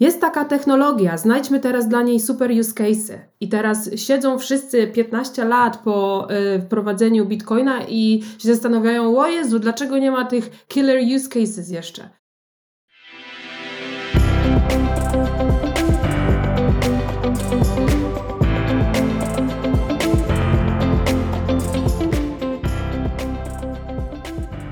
[0.00, 3.18] Jest taka technologia, znajdźmy teraz dla niej super use case.
[3.40, 9.58] I teraz siedzą wszyscy 15 lat po y, wprowadzeniu Bitcoina i się zastanawiają, o Jezu,
[9.58, 12.17] dlaczego nie ma tych killer use cases jeszcze?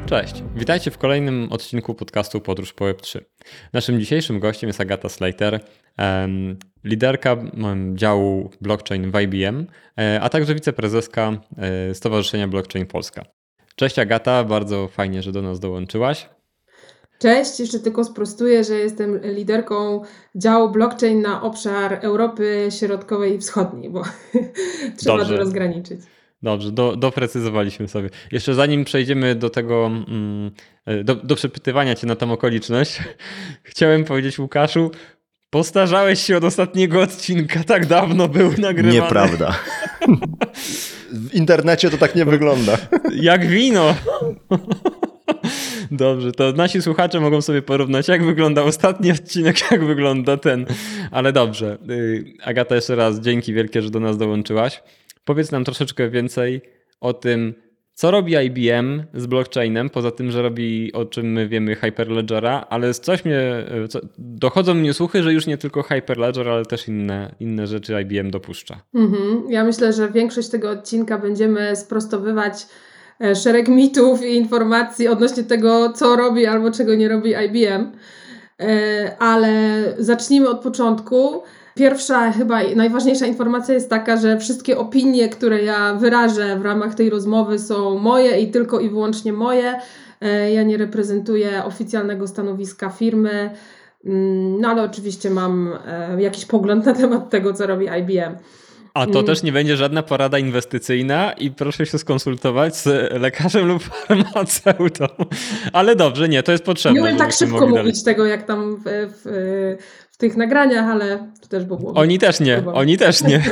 [0.06, 3.20] Cześć, witajcie w kolejnym odcinku podcastu Podróż po Web3.
[3.72, 5.60] Naszym dzisiejszym gościem jest Agata Slater,
[6.84, 7.36] liderka
[7.94, 9.66] działu blockchain w IBM,
[9.98, 13.22] e, a także wiceprezeska e, Stowarzyszenia Blockchain Polska.
[13.76, 16.28] Cześć Agata, bardzo fajnie, że do nas dołączyłaś.
[17.18, 20.02] Cześć, jeszcze tylko sprostuję, że jestem liderką
[20.34, 24.02] działu blockchain na obszar Europy Środkowej i Wschodniej, bo
[24.98, 26.00] trzeba to rozgraniczyć.
[26.46, 28.10] Dobrze, do, doprecyzowaliśmy sobie.
[28.32, 30.50] Jeszcze zanim przejdziemy do tego, mm,
[31.04, 32.98] do, do przepytywania cię na tą okoliczność,
[33.70, 34.90] chciałem powiedzieć Łukaszu,
[35.50, 38.94] postarzałeś się od ostatniego odcinka, tak dawno był nagrywany.
[38.94, 39.54] Nieprawda.
[41.12, 42.78] W internecie to tak nie wygląda.
[43.14, 43.94] Jak wino.
[45.90, 50.66] Dobrze, to nasi słuchacze mogą sobie porównać, jak wygląda ostatni odcinek, jak wygląda ten.
[51.10, 51.78] Ale dobrze.
[51.90, 54.82] Y, Agata, jeszcze raz dzięki wielkie, że do nas dołączyłaś.
[55.26, 56.60] Powiedz nam troszeczkę więcej
[57.00, 57.54] o tym,
[57.94, 62.94] co robi IBM z blockchainem, poza tym, że robi, o czym my wiemy, Hyperledgera, ale
[62.94, 63.40] coś mnie,
[63.88, 68.30] co, dochodzą mnie słuchy, że już nie tylko Hyperledger, ale też inne, inne rzeczy IBM
[68.30, 68.80] dopuszcza.
[68.94, 69.50] Mhm.
[69.50, 72.66] Ja myślę, że większość tego odcinka będziemy sprostowywać
[73.20, 77.92] e, szereg mitów i informacji odnośnie tego, co robi albo czego nie robi IBM.
[78.60, 81.42] E, ale zacznijmy od początku.
[81.76, 87.10] Pierwsza, chyba najważniejsza informacja jest taka, że wszystkie opinie, które ja wyrażę w ramach tej
[87.10, 89.80] rozmowy są moje i tylko i wyłącznie moje.
[90.20, 93.50] E, ja nie reprezentuję oficjalnego stanowiska firmy,
[94.04, 98.36] mm, no ale oczywiście mam e, jakiś pogląd na temat tego, co robi IBM.
[98.94, 99.24] A to mm.
[99.24, 105.06] też nie będzie żadna porada inwestycyjna i proszę się skonsultować z lekarzem lub farmaceutą.
[105.72, 107.00] Ale dobrze, nie, to jest potrzebne.
[107.00, 108.04] Nie umiem tak szybko mówić dalej.
[108.04, 109.76] tego, jak tam w, w,
[110.16, 111.92] w tych nagraniach, ale to też było.
[111.94, 113.44] Oni też nie, oni też nie.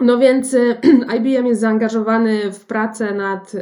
[0.00, 0.56] no więc
[1.16, 3.52] IBM jest zaangażowany w pracę nad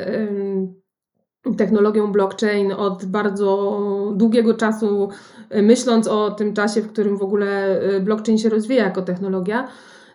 [1.56, 3.80] technologią blockchain od bardzo
[4.16, 5.08] długiego czasu,
[5.56, 9.68] y, myśląc o tym czasie, w którym w ogóle y, blockchain się rozwija jako technologia.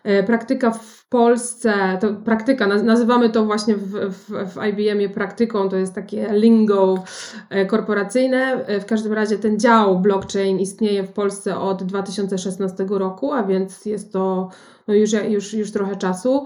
[0.04, 5.76] E, praktyka w Polsce, to praktyka, nazywamy to właśnie w, w, w IBM-ie praktyką, to
[5.76, 7.04] jest takie lingo
[7.50, 8.66] e, korporacyjne.
[8.66, 13.86] E, w każdym razie ten dział blockchain istnieje w Polsce od 2016 roku, a więc
[13.86, 14.50] jest to
[14.88, 16.44] no już, już, już trochę czasu.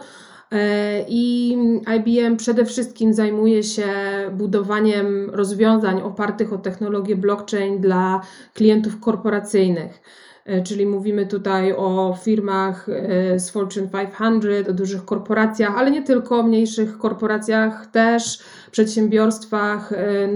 [1.09, 1.57] I
[1.97, 3.87] IBM przede wszystkim zajmuje się
[4.33, 8.21] budowaniem rozwiązań opartych o technologię blockchain dla
[8.55, 10.03] klientów korporacyjnych.
[10.45, 16.03] E, czyli mówimy tutaj o firmach e, z Fortune 500, o dużych korporacjach, ale nie
[16.03, 18.39] tylko, o mniejszych korporacjach też,
[18.71, 19.93] przedsiębiorstwach.
[19.93, 20.29] E,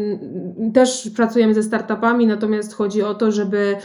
[0.74, 3.76] też pracujemy ze startupami, natomiast chodzi o to, żeby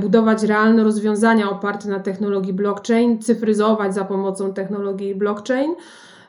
[0.00, 5.74] budować realne rozwiązania oparte na technologii blockchain, cyfryzować za pomocą technologii blockchain.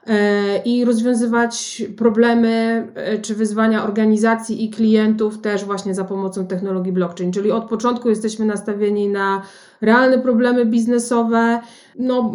[0.07, 6.91] E, i rozwiązywać problemy e, czy wyzwania organizacji i klientów też właśnie za pomocą technologii
[6.91, 7.31] blockchain.
[7.31, 9.41] Czyli od początku jesteśmy nastawieni na
[9.81, 11.59] realne problemy biznesowe,
[11.99, 12.31] no,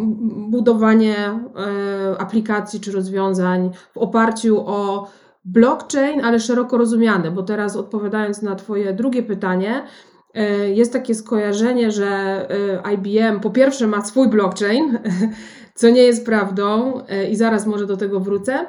[0.51, 1.41] budowanie e,
[2.19, 5.11] aplikacji czy rozwiązań w oparciu o
[5.45, 9.83] blockchain, ale szeroko rozumiane, bo teraz odpowiadając na Twoje drugie pytanie,
[10.75, 12.47] jest takie skojarzenie, że
[12.95, 14.99] IBM po pierwsze ma swój blockchain,
[15.79, 18.67] co nie jest prawdą e, i zaraz może do tego wrócę.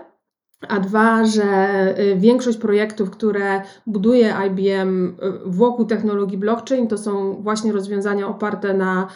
[0.68, 7.42] A dwa, że e, większość projektów, które buduje IBM e, wokół technologii blockchain, to są
[7.42, 9.08] właśnie rozwiązania oparte na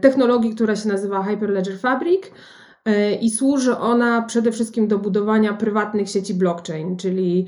[0.00, 2.22] technologii, która się nazywa Hyperledger Fabric
[3.20, 7.46] i służy ona przede wszystkim do budowania prywatnych sieci blockchain, czyli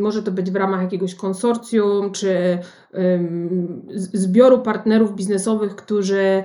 [0.00, 2.58] może to być w ramach jakiegoś konsorcjum czy
[3.94, 6.44] zbioru partnerów biznesowych, którzy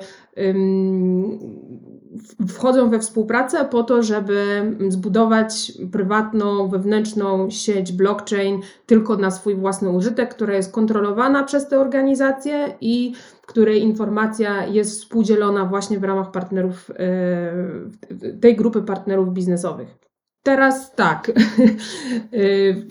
[2.48, 9.90] wchodzą we współpracę po to, żeby zbudować prywatną, wewnętrzną sieć blockchain tylko na swój własny
[9.90, 16.04] użytek, która jest kontrolowana przez te organizacje i w której informacja jest współdzielona właśnie w
[16.04, 19.98] ramach partnerów, e, tej grupy partnerów biznesowych.
[20.44, 21.34] Teraz tak, e,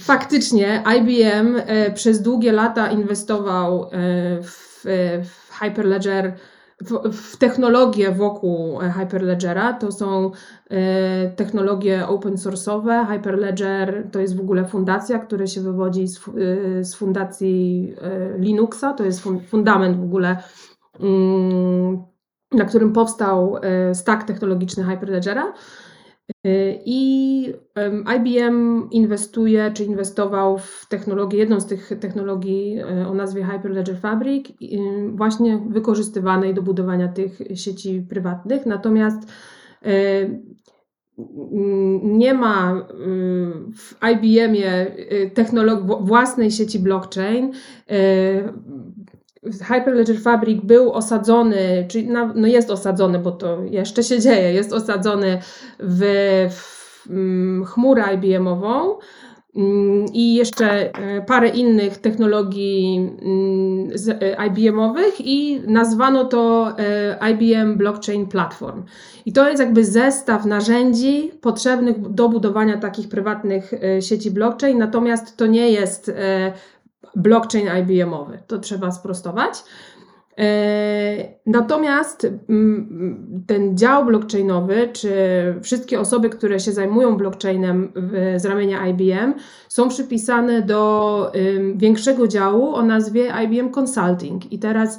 [0.01, 3.91] faktycznie IBM e, przez długie lata inwestował
[4.43, 4.87] w
[5.61, 6.33] Hyperledger
[6.81, 9.73] w, w technologię wokół Hyperledgera.
[9.73, 10.31] To są
[10.71, 13.07] e, technologie open source'owe.
[13.07, 18.93] Hyperledger to jest w ogóle fundacja, która się wywodzi z, e, z fundacji e, Linuxa.
[18.97, 20.43] To jest fun, fundament w ogóle,
[21.01, 22.03] mm,
[22.53, 25.53] na którym powstał e, stack technologiczny Hyperledgera.
[26.47, 27.53] Y, I
[28.17, 34.51] IBM inwestuje, czy inwestował w technologię, jedną z tych technologii y, o nazwie Hyperledger Fabric,
[34.51, 34.55] y,
[35.15, 38.67] właśnie wykorzystywanej do budowania tych sieci prywatnych.
[38.67, 39.33] Natomiast
[42.03, 42.87] nie ma
[43.77, 44.97] w IBM-ie
[46.01, 47.53] własnej sieci blockchain.
[49.63, 55.39] Hyperledger Fabric był osadzony, czyli no jest osadzony, bo to jeszcze się dzieje, jest osadzony
[55.79, 56.01] w,
[56.51, 58.99] w mm, chmurę IBM-ową
[59.57, 63.91] mm, i jeszcze e, parę innych technologii mm,
[64.21, 68.83] e, IBM-owych i nazwano to e, IBM Blockchain Platform.
[69.27, 75.47] I to jest jakby zestaw narzędzi potrzebnych do budowania takich prywatnych sieci blockchain, natomiast to
[75.47, 76.11] nie jest
[77.17, 78.39] blockchain IBM-owy.
[78.47, 79.63] To trzeba sprostować.
[80.39, 85.11] E, natomiast mm, ten dział blockchainowy, czy
[85.63, 87.93] wszystkie osoby, które się zajmują blockchainem
[88.37, 89.35] z ramienia IBM,
[89.69, 91.33] są przypisane do
[91.77, 94.53] większego działu o nazwie IBM Consulting.
[94.53, 94.99] I teraz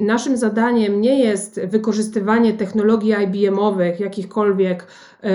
[0.00, 4.86] naszym zadaniem nie jest wykorzystywanie technologii IBM-owych, jakichkolwiek
[5.22, 5.28] e,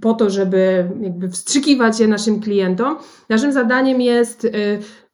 [0.00, 2.96] po to, żeby jakby wstrzykiwać je naszym klientom.
[3.28, 4.48] Naszym zadaniem jest e,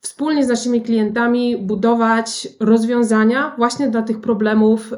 [0.01, 4.97] wspólnie z naszymi klientami budować rozwiązania właśnie dla tych problemów, e,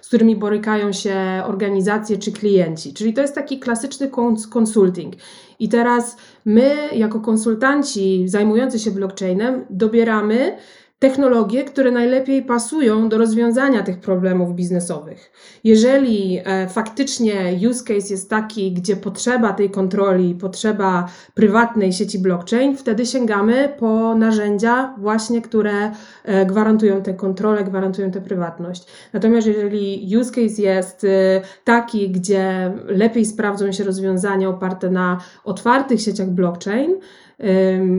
[0.00, 2.94] z którymi borykają się organizacje czy klienci.
[2.94, 4.10] Czyli to jest taki klasyczny
[4.50, 5.14] konsulting.
[5.58, 10.56] I teraz my, jako konsultanci zajmujący się blockchainem, dobieramy
[11.00, 15.32] technologie, które najlepiej pasują do rozwiązania tych problemów biznesowych.
[15.64, 22.76] Jeżeli e, faktycznie use case jest taki, gdzie potrzeba tej kontroli, potrzeba prywatnej sieci blockchain,
[22.76, 25.92] wtedy sięgamy po narzędzia właśnie, które
[26.24, 28.86] e, gwarantują tę kontrolę, gwarantują tę prywatność.
[29.12, 36.00] Natomiast jeżeli use case jest e, taki, gdzie lepiej sprawdzą się rozwiązania oparte na otwartych
[36.00, 36.90] sieciach blockchain,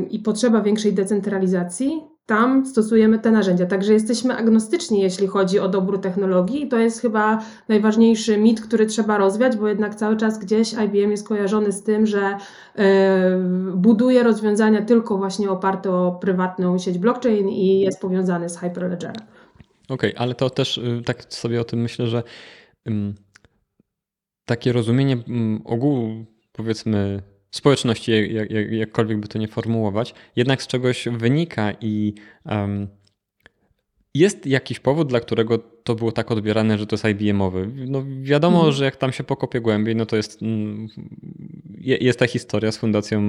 [0.10, 3.66] i potrzeba większej decentralizacji, tam stosujemy te narzędzia.
[3.66, 8.86] Także jesteśmy agnostyczni, jeśli chodzi o dobór technologii i to jest chyba najważniejszy mit, który
[8.86, 12.38] trzeba rozwiać, bo jednak cały czas gdzieś IBM jest kojarzony z tym, że
[12.76, 13.38] e,
[13.76, 19.16] buduje rozwiązania tylko właśnie oparte o prywatną sieć blockchain i jest powiązany z Hyperledgerem.
[19.90, 22.24] Okej, okay, ale to też y, tak sobie o tym myślę, że
[24.46, 27.22] takie rozumienie um, ogółu powiedzmy
[27.52, 32.14] społeczności, jak, jak, jakkolwiek by to nie formułować, jednak z czegoś wynika i
[32.46, 32.88] um,
[34.14, 37.72] jest jakiś powód, dla którego to było tak odbierane, że to jest IBM-owy.
[37.88, 38.74] No wiadomo, mhm.
[38.74, 40.88] że jak tam się pokopie głębiej, no to jest, mm,
[41.80, 43.22] jest ta historia z fundacją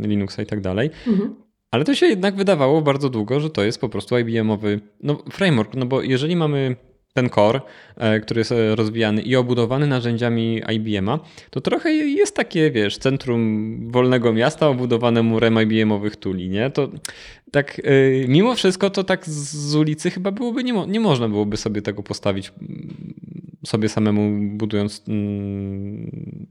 [0.00, 0.90] Linuxa i tak dalej.
[1.06, 1.34] Mhm.
[1.70, 5.74] Ale to się jednak wydawało bardzo długo, że to jest po prostu IBM-owy no, framework.
[5.74, 6.76] No bo jeżeli mamy
[7.18, 7.60] ten core,
[7.96, 11.18] e, który jest e, rozwijany i obudowany narzędziami IBM-a,
[11.50, 16.70] to trochę jest takie, wiesz, centrum wolnego miasta obudowane murem IBM-owych tuli, nie?
[16.70, 16.88] To
[17.50, 21.56] tak, e, mimo wszystko to tak z ulicy chyba byłoby, nie, mo nie można byłoby
[21.56, 23.14] sobie tego postawić mm,
[23.66, 26.46] sobie samemu budując mm,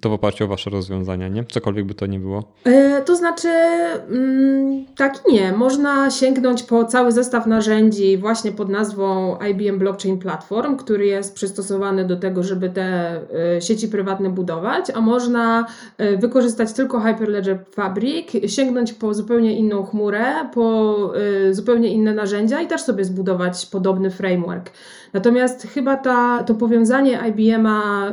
[0.00, 1.44] to w oparciu o wasze rozwiązania, nie?
[1.44, 2.44] Cokolwiek by to nie było.
[2.64, 5.52] E, to znaczy, mm, tak i nie.
[5.52, 12.04] Można sięgnąć po cały zestaw narzędzi właśnie pod nazwą IBM Blockchain Platform, który jest przystosowany
[12.04, 13.20] do tego, żeby te
[13.56, 15.66] e, sieci prywatne budować, a można
[15.98, 20.24] e, wykorzystać tylko Hyperledger Fabric, sięgnąć po zupełnie inną chmurę,
[20.54, 20.94] po
[21.50, 24.70] zupełnie inne narzędzia i też sobie zbudować podobny framework.
[25.14, 28.10] Natomiast chyba ta, to powiązanie IBM-a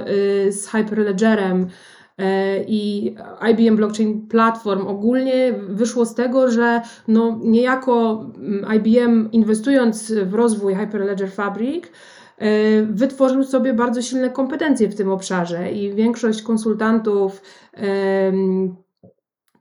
[0.48, 2.24] y, z Hyperledgerem y,
[2.68, 3.16] i
[3.52, 10.76] IBM Blockchain Platform ogólnie wyszło z tego, że no niejako mm, IBM inwestując w rozwój
[10.76, 17.42] Hyperledger Fabric, y, wytworzył sobie bardzo silne kompetencje w tym obszarze i większość konsultantów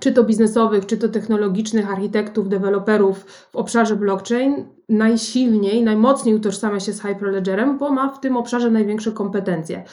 [0.01, 6.93] czy to biznesowych, czy to technologicznych, architektów, deweloperów w obszarze blockchain najsilniej, najmocniej utożsamia się
[6.93, 9.85] z Hyperledgerem, bo ma w tym obszarze największe kompetencje.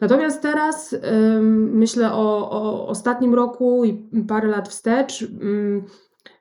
[0.00, 0.96] Natomiast teraz
[1.50, 5.24] myślę o, o, ostatnim roku i parę lat wstecz.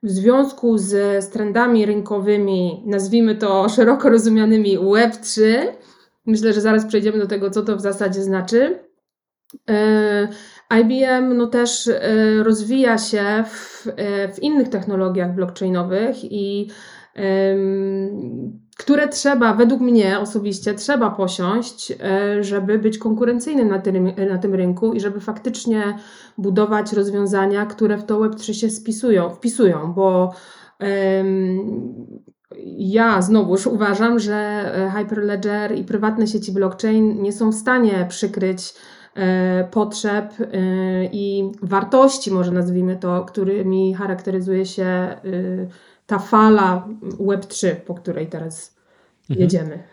[0.04, 5.42] w związku z, trendami rynkowymi, nazwijmy to szeroko rozumianymi Web3,
[6.26, 8.80] myślę, że zaraz przejdziemy do tego, co to w zasadzie znaczy.
[9.70, 10.28] E,
[10.80, 16.70] IBM no też e, rozwija się w, e, w innych technologiach blockchainowych i
[18.78, 24.56] które trzeba, według mnie osobiście, trzeba posiąść, e, żeby być konkurencyjnym na tym, na tym
[24.56, 25.98] rynku i żeby faktycznie
[26.38, 30.34] budować rozwiązania, które w to Web3 się spisują, wpisują, bo
[32.78, 38.74] ja znowuż uważam, że e, Hyperledger i prywatne sieci blockchain nie są w stanie przykryć
[39.16, 40.34] e, potrzeb
[41.12, 45.18] i wartości, może nazwijmy to, którymi charakteryzuje się
[46.08, 48.76] ta fala Web3, po której teraz
[49.30, 49.42] mhm.
[49.42, 49.84] jedziemy.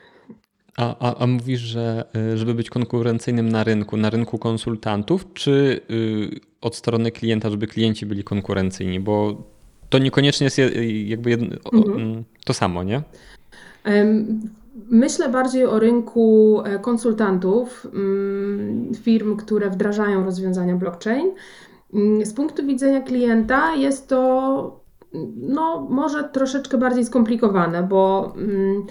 [0.77, 5.81] A, a, a mówisz, że y, żeby być konkurencyjnym na rynku, na rynku konsultantów, czy
[5.91, 9.01] y, od strony klienta, żeby klienci byli konkurencyjni?
[9.01, 9.43] Bo
[9.89, 10.59] to niekoniecznie jest
[11.07, 12.01] jakby jedno, mhm.
[12.01, 13.03] Mm, to samo, nie?
[14.91, 21.31] Myślę bardziej o rynku e, konsultantów, mm, firm, które wdrażają rozwiązania blockchain.
[21.95, 24.84] Mm, z punktu widzenia klienta jest to
[25.37, 28.87] no, może troszeczkę bardziej skomplikowane, bo mm,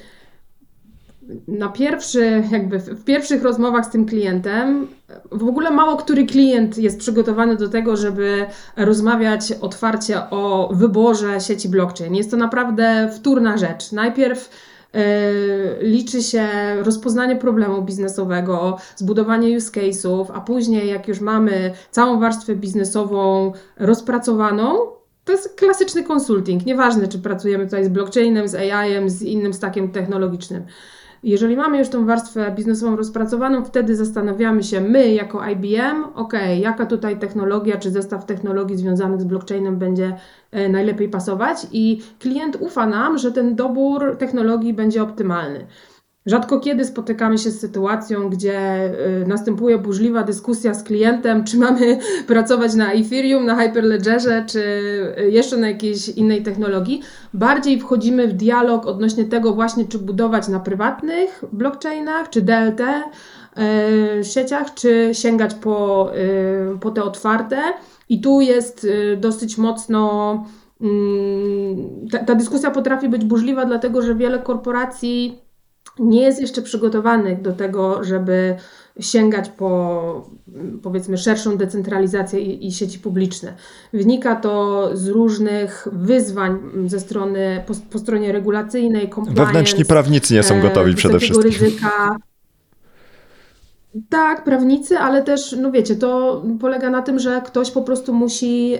[1.48, 4.88] na pierwszy, jakby w pierwszych rozmowach z tym klientem,
[5.32, 8.46] w ogóle mało który klient jest przygotowany do tego, żeby
[8.78, 12.16] rozmawiać otwarcie o wyborze sieci blockchain.
[12.16, 13.92] Jest to naprawdę wtórna rzecz.
[13.92, 14.50] Najpierw
[14.94, 15.00] yy,
[15.82, 16.48] liczy się
[16.82, 24.76] rozpoznanie problemu biznesowego, zbudowanie use case'ów, a później, jak już mamy całą warstwę biznesową rozpracowaną,
[25.26, 26.66] to jest klasyczny konsulting.
[26.66, 30.64] Nieważne, czy pracujemy tutaj z blockchainem, z AI-em, z innym stakiem technologicznym.
[31.24, 36.86] Jeżeli mamy już tą warstwę biznesową rozpracowaną, wtedy zastanawiamy się my jako IBM, ok, jaka
[36.86, 40.16] tutaj technologia czy zestaw technologii związanych z blockchainem będzie
[40.52, 45.68] e, najlepiej pasować i klient ufa nam, że ten dobór technologii będzie optymalny.
[46.26, 48.86] Rzadko kiedy spotykamy się z sytuacją, gdzie
[49.24, 54.60] y, następuje burzliwa dyskusja z klientem, czy mamy pracować na Ethereum, na Hyperledgerze, czy
[55.20, 57.02] y, jeszcze na jakiejś innej technologii.
[57.34, 64.24] Bardziej wchodzimy w dialog odnośnie tego właśnie, czy budować na prywatnych blockchainach, czy DLT y,
[64.24, 66.12] sieciach, czy sięgać po,
[66.82, 67.62] po te otwarte.
[68.10, 68.88] I tu jest
[69.18, 70.32] dosyć mocno
[70.82, 75.43] mm, ta, ta dyskusja potrafi być burzliwa, dlatego że wiele korporacji
[76.00, 78.56] nie jest jeszcze przygotowany do tego, żeby
[79.00, 80.30] sięgać po
[80.84, 83.54] powiedzmy szerszą decentralizację i, i, sieci publiczne.
[83.94, 90.62] Wynika to z różnych wyzwań ze strony, po, po stronie regulacyjnej, Wewnętrzni prawnicy nie są
[90.62, 91.52] gotowi e, przede wszystkim.
[91.52, 92.16] ryzyka.
[94.10, 98.74] Tak, prawnicy, ale też, no wiecie, to polega na tym, że ktoś po prostu musi
[98.74, 98.80] e,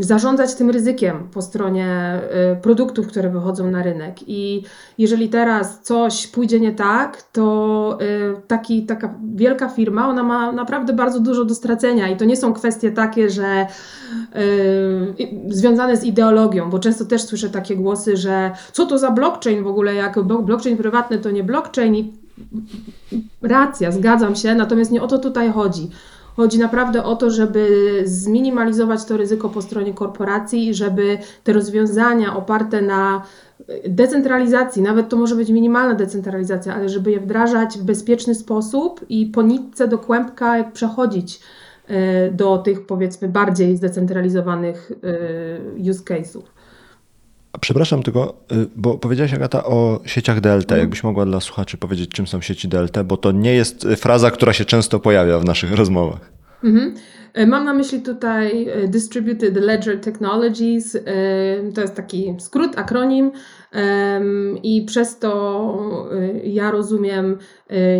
[0.00, 2.20] zarządzać tym ryzykiem po stronie
[2.52, 4.16] y, produktów, które wychodzą na rynek.
[4.26, 4.62] I
[4.98, 10.92] jeżeli teraz coś pójdzie nie tak, to y, taki, taka wielka firma, ona ma naprawdę
[10.92, 13.66] bardzo dużo do stracenia i to nie są kwestie takie, że
[14.34, 19.62] yy, związane z ideologią, bo często też słyszę takie głosy, że co to za blockchain
[19.62, 22.12] w ogóle, jak blockchain prywatny to nie blockchain i
[23.42, 25.90] racja, zgadzam się, natomiast nie o to tutaj chodzi.
[26.36, 32.36] Chodzi naprawdę o to, żeby zminimalizować to ryzyko po stronie korporacji i żeby te rozwiązania
[32.36, 33.22] oparte na
[33.88, 39.26] decentralizacji, nawet to może być minimalna decentralizacja, ale żeby je wdrażać w bezpieczny sposób i
[39.26, 41.40] po nitce do kłębka jak przechodzić
[41.88, 46.42] e, do tych powiedzmy bardziej zdecentralizowanych e, use case'ów.
[47.60, 50.62] Przepraszam tylko, y, bo powiedziałaś Agata o sieciach DLT.
[50.62, 50.80] Mhm.
[50.80, 54.52] Jakbyś mogła dla słuchaczy powiedzieć, czym są sieci DLT, bo to nie jest fraza, która
[54.52, 56.32] się często pojawia w naszych rozmowach.
[56.64, 56.94] Mhm.
[57.34, 60.98] E, mam na myśli tutaj Distributed Ledger Technologies.
[61.74, 63.32] To jest taki skrót, akronim,
[64.62, 66.10] i przez to
[66.44, 67.38] ja rozumiem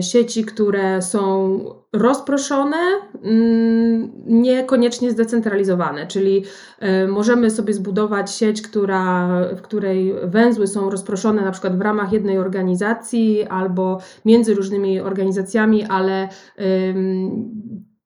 [0.01, 1.59] sieci, które są
[1.93, 2.77] rozproszone,
[3.23, 6.45] mm, niekoniecznie zdecentralizowane, czyli
[7.09, 12.39] możemy sobie zbudować sieć, która, w której węzły są rozproszone na przykład w ramach jednej
[12.39, 16.29] organizacji albo między różnymi organizacjami, ale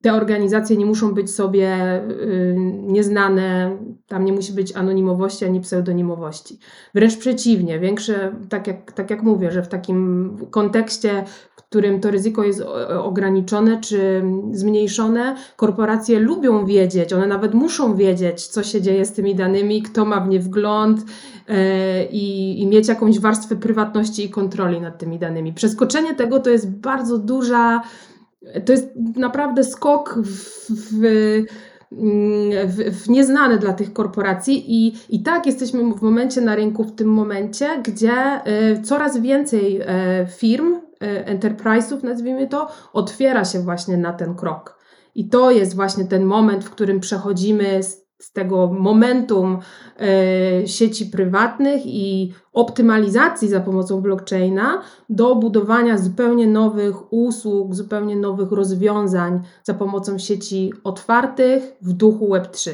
[0.07, 3.77] te organizacje nie muszą być sobie y, nieznane,
[4.09, 6.59] tam nie musi być anonimowości ani pseudonimowości.
[6.95, 11.25] Wręcz przeciwnie, większe, tak jak, tak jak mówię, że w takim kontekście,
[11.69, 12.63] którym to ryzyko jest
[13.03, 19.35] ograniczone czy zmniejszone, korporacje lubią wiedzieć, one nawet muszą wiedzieć, co się dzieje z tymi
[19.35, 21.01] danymi, kto ma w nie wgląd
[21.49, 25.53] e, i, i mieć jakąś warstwę prywatności i kontroli nad tymi danymi.
[25.53, 27.83] Przeskoczenie tego to jest bardzo duża
[28.65, 31.03] to jest naprawdę skok w, w,
[32.67, 36.95] w, w nieznane dla tych korporacji i, i tak jesteśmy w momencie na rynku, w
[36.95, 38.41] tym momencie, gdzie
[38.73, 39.87] y, coraz więcej y,
[40.27, 40.81] firm, y,
[41.25, 44.79] enterprise'ów nazwijmy to, otwiera się właśnie na ten krok.
[45.15, 49.59] I to jest właśnie ten moment, w którym przechodzimy z z tego momentum
[50.01, 58.53] e, sieci prywatnych i optymalizacji za pomocą blockchaina do budowania zupełnie nowych usług, zupełnie nowych
[58.53, 62.71] rozwiązań za pomocą sieci otwartych w duchu Web3.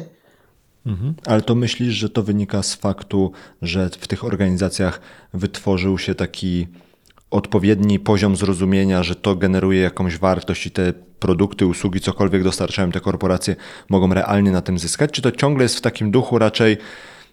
[0.87, 1.15] Mhm.
[1.27, 3.33] Ale to myślisz, że to wynika z faktu,
[3.63, 5.01] że w tych organizacjach
[5.35, 6.67] wytworzył się taki
[7.33, 13.01] odpowiedni poziom zrozumienia, że to generuje jakąś wartość i te produkty, usługi, cokolwiek dostarczają te
[13.01, 13.57] korporacje,
[13.89, 15.11] mogą realnie na tym zyskać?
[15.11, 16.77] Czy to ciągle jest w takim duchu raczej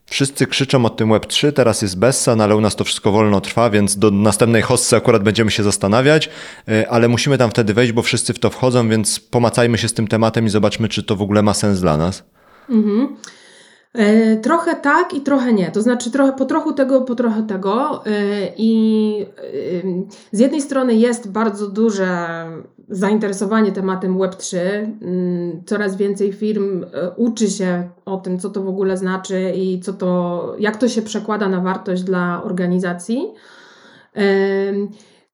[0.06, 3.42] wszyscy krzyczą o tym Web3, teraz jest Bessa, no ale u nas to wszystko wolno
[3.42, 6.30] trwa, więc do następnej hossy akurat będziemy się zastanawiać,
[6.68, 9.94] e, ale musimy tam wtedy wejść, bo wszyscy w to wchodzą, więc pomacajmy się z
[9.94, 12.24] tym tematem i zobaczmy, czy to w ogóle ma sens dla nas.
[12.70, 13.16] Mhm.
[13.94, 15.72] E, trochę tak i trochę nie.
[15.72, 18.06] To znaczy trochę po trochu tego, po trochę tego.
[18.06, 18.12] E,
[18.58, 22.28] I e, z jednej strony jest bardzo duże
[22.90, 24.58] zainteresowanie tematem Web3.
[24.58, 29.94] Mm, coraz więcej firm uczy się o tym, co to w ogóle znaczy i co
[29.94, 33.22] to, jak to się przekłada na wartość dla organizacji.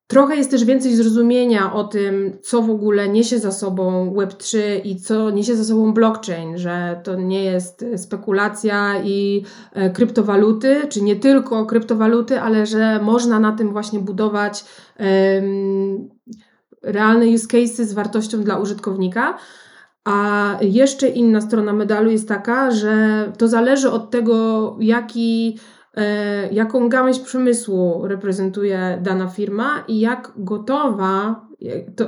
[0.08, 4.96] Trochę jest też więcej zrozumienia o tym, co w ogóle niesie za sobą Web3 i
[4.96, 9.44] co niesie za sobą blockchain, że to nie jest spekulacja i
[9.74, 14.66] e, kryptowaluty, czy nie tylko kryptowaluty, ale że można na tym właśnie budować
[15.00, 16.10] um,
[16.84, 19.38] realne use cases z wartością dla użytkownika.
[20.04, 25.75] A jeszcze inna strona medalu jest taka, że to zależy od tego, jaki E,
[26.52, 31.46] jaką gałęź przemysłu reprezentuje dana firma i jak gotowa
[31.96, 32.06] to,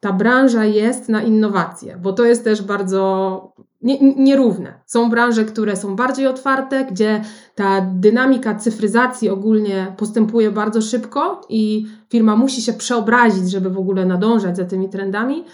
[0.00, 4.74] ta branża jest na innowacje, bo to jest też bardzo nie, nierówne.
[4.86, 7.20] Są branże, które są bardziej otwarte, gdzie
[7.54, 14.06] ta dynamika cyfryzacji ogólnie postępuje bardzo szybko i firma musi się przeobrazić, żeby w ogóle
[14.06, 15.44] nadążać za tymi trendami,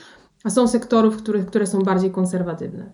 [0.44, 2.92] a są sektorów, których, które są bardziej konserwatywne.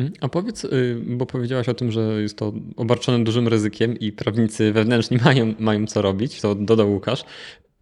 [0.00, 0.12] Mhm.
[0.20, 4.72] A powiedz, y, bo powiedziałaś o tym, że jest to obarczone dużym ryzykiem i prawnicy
[4.72, 7.24] wewnętrzni mają, mają co robić, to dodał Łukasz.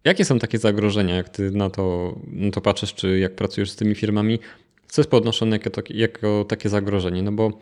[0.03, 3.75] Jakie są takie zagrożenia, jak ty na to, na to patrzysz, czy jak pracujesz z
[3.75, 4.39] tymi firmami?
[4.87, 7.23] Co jest podnoszone jako, jako takie zagrożenie?
[7.23, 7.59] No bo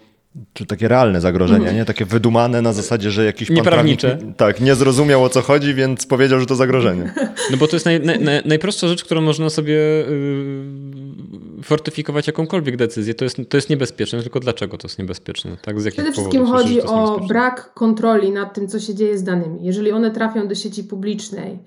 [0.53, 1.75] czy takie realne zagrożenia, mhm.
[1.75, 1.85] nie?
[1.85, 3.63] Takie wydumane na zasadzie, że jakiś pan.
[3.63, 3.99] Prawnik,
[4.37, 7.13] tak, nie zrozumiał o co chodzi, więc powiedział, że to zagrożenie.
[7.51, 13.13] No bo to jest naj, naj, najprostsza rzecz, którą można sobie yy, fortyfikować jakąkolwiek decyzję.
[13.13, 15.57] To jest, to jest niebezpieczne, tylko dlaczego to jest niebezpieczne?
[15.61, 15.81] Tak?
[15.81, 16.61] Z jakich Przede wszystkim powodów?
[16.61, 19.59] chodzi o brak kontroli nad tym, co się dzieje z danymi.
[19.61, 21.59] Jeżeli one trafią do sieci publicznej,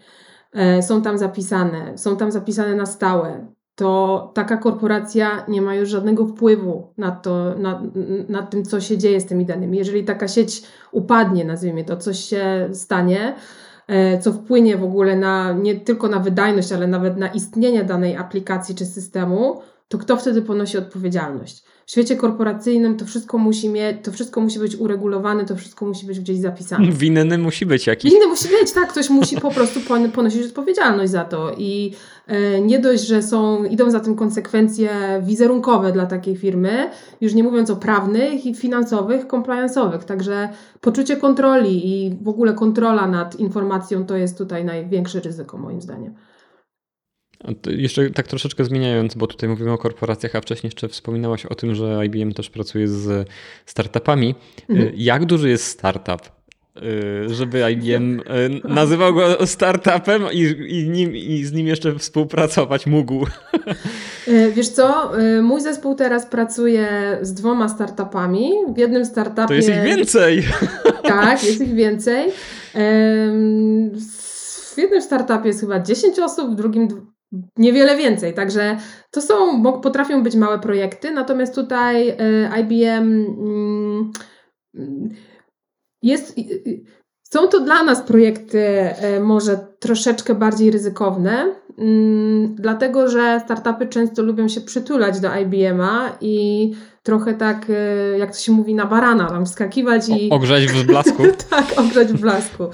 [0.52, 3.46] e, są tam zapisane, są tam zapisane na stałe,
[3.80, 7.82] to taka korporacja nie ma już żadnego wpływu na to, na,
[8.28, 9.78] na tym, co się dzieje z tymi danymi.
[9.78, 10.62] Jeżeli taka sieć
[10.92, 13.34] upadnie, nazwijmy to, coś się stanie,
[13.88, 18.16] e, co wpłynie w ogóle na nie tylko na wydajność, ale nawet na istnienie danej
[18.16, 21.64] aplikacji czy systemu, to kto wtedy ponosi odpowiedzialność?
[21.90, 26.06] W świecie korporacyjnym to wszystko musi mieć, to wszystko musi być uregulowane, to wszystko musi
[26.06, 26.92] być gdzieś zapisane.
[27.00, 28.12] Winny musi być jakiś.
[28.12, 29.80] Winny musi być, tak, ktoś musi po prostu
[30.14, 31.94] ponosić odpowiedzialność za to i
[32.26, 34.90] e, nie dość, że są, idą za tym konsekwencje
[35.22, 40.48] wizerunkowe dla takiej firmy, już nie mówiąc o prawnych i finansowych, compliance'owych, także
[40.80, 46.14] poczucie kontroli i w ogóle kontrola nad informacją to jest tutaj największe ryzyko moim zdaniem.
[47.66, 51.74] Jeszcze tak troszeczkę zmieniając, bo tutaj mówimy o korporacjach, a wcześniej jeszcze wspominałaś o tym,
[51.74, 53.28] że IBM też pracuje z
[53.66, 54.34] startupami.
[54.68, 54.92] Mhm.
[54.96, 56.40] Jak duży jest startup?
[56.76, 58.24] Y, żeby IBM y,
[58.64, 63.26] nazywał go startupem i, i, nim, i z nim jeszcze współpracować mógł.
[64.28, 68.50] Y, wiesz co, mój zespół teraz pracuje z dwoma startupami.
[68.74, 69.48] W jednym startupie...
[69.48, 70.42] To jest ich więcej!
[71.02, 72.30] Tak, jest ich więcej.
[74.74, 76.88] W jednym startupie jest chyba 10 osób, w drugim
[77.56, 78.34] niewiele więcej.
[78.34, 78.76] Także
[79.10, 82.14] to są, potrafią być małe projekty, natomiast tutaj y,
[82.60, 83.26] IBM
[84.74, 85.10] mm,
[86.02, 86.36] jest.
[87.22, 88.58] Są to dla nas projekty
[89.16, 96.16] y, może troszeczkę bardziej ryzykowne, mm, dlatego że startupy często lubią się przytulać do IBM-a
[96.20, 96.70] i
[97.02, 97.66] trochę tak,
[98.18, 100.30] jak to się mówi, na barana, tam wskakiwać i...
[100.30, 101.22] O, ogrzać w blasku.
[101.50, 102.64] tak, ogrzać w blasku.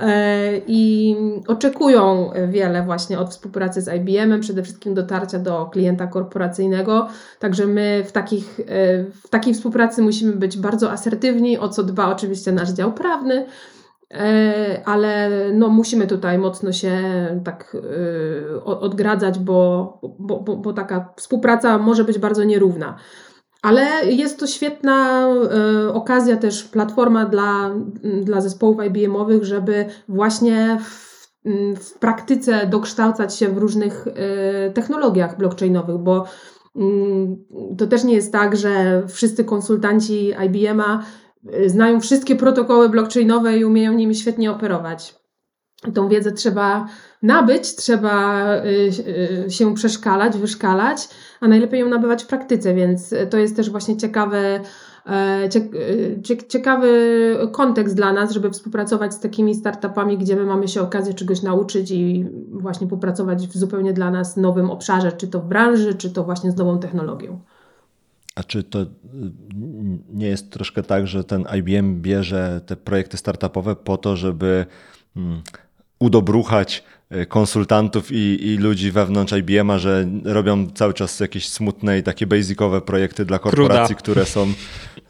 [0.00, 7.08] E, I oczekują wiele właśnie od współpracy z IBM-em, przede wszystkim dotarcia do klienta korporacyjnego,
[7.38, 12.08] także my w, takich, e, w takiej współpracy musimy być bardzo asertywni, o co dba
[12.08, 13.46] oczywiście nasz dział prawny,
[14.84, 16.98] ale no, musimy tutaj mocno się
[17.44, 17.76] tak
[18.64, 22.96] odgradzać, bo, bo, bo, bo taka współpraca może być bardzo nierówna.
[23.62, 25.26] Ale jest to świetna
[25.88, 27.74] y, okazja, też platforma dla,
[28.22, 31.22] dla zespołów IBM-owych, żeby właśnie w,
[31.76, 36.24] w praktyce dokształcać się w różnych y, technologiach blockchainowych, bo
[36.76, 37.36] mm,
[37.78, 41.04] to też nie jest tak, że wszyscy konsultanci IBM-a
[41.54, 45.14] y, znają wszystkie protokoły blockchainowe i umieją nimi świetnie operować.
[45.94, 46.86] Tą wiedzę trzeba
[47.22, 48.68] nabyć, trzeba y,
[49.46, 51.08] y, się przeszkalać, wyszkalać,
[51.40, 54.60] a najlepiej ją nabywać w praktyce, więc to jest też właśnie ciekawe,
[55.06, 55.48] e,
[56.22, 56.90] cie- ciekawy
[57.52, 61.90] kontekst dla nas, żeby współpracować z takimi startupami, gdzie my mamy się okazję czegoś nauczyć
[61.90, 66.24] i właśnie popracować w zupełnie dla nas nowym obszarze, czy to w branży, czy to
[66.24, 67.40] właśnie z nową technologią.
[68.34, 68.86] A czy to y,
[70.12, 74.66] nie jest troszkę tak, że ten IBM bierze te projekty startupowe po to, żeby
[75.14, 75.42] hmm,
[75.98, 76.84] udobruchać
[77.28, 82.80] konsultantów i, i ludzi wewnątrz IBM-a, że robią cały czas jakieś smutne i takie basicowe
[82.80, 84.02] projekty dla korporacji, Truda.
[84.02, 84.52] które są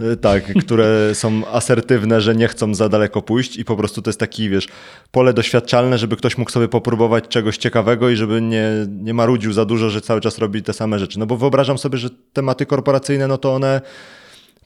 [0.01, 4.11] y, tak, które są asertywne, że nie chcą za daleko pójść i po prostu to
[4.11, 4.69] jest taki, wiesz,
[5.11, 9.65] pole doświadczalne, żeby ktoś mógł sobie popróbować czegoś ciekawego i żeby nie, nie marudził za
[9.65, 11.19] dużo, że cały czas robi te same rzeczy.
[11.19, 13.81] No bo wyobrażam sobie, że tematy korporacyjne, no to one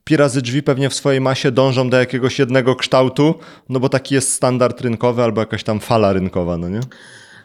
[0.04, 3.34] pi razy drzwi pewnie w swojej masie dążą do jakiegoś jednego kształtu,
[3.68, 6.80] no bo taki jest standard rynkowy albo jakaś tam fala rynkowa, no nie?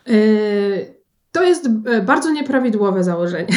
[0.08, 3.54] Yy, To jest e, bardzo nieprawidłowe założenie.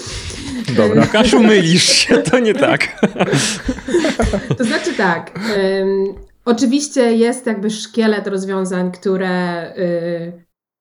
[0.76, 1.06] Dobra.
[1.06, 2.88] Kaszu, mylisz się, to nie tak.
[4.58, 5.40] To znaczy tak.
[6.44, 10.32] oczywiście jest jakby szkielet rozwiązań, które y,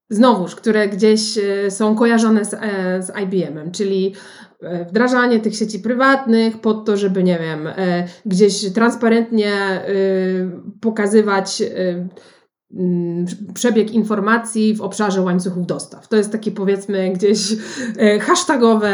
[0.10, 2.58] znowuż, które gdzieś y, są kojarzone z, e,
[3.02, 4.15] z IBM-em, czyli
[4.62, 10.50] e, wdrażanie tych sieci prywatnych pod to, żeby, nie wiem, e, gdzieś transparentnie y,
[10.82, 12.08] pokazywać y,
[13.54, 16.08] przebieg informacji w obszarze łańcuchów dostaw.
[16.08, 17.56] To jest taki powiedzmy gdzieś
[17.98, 18.90] e, hashtagowe,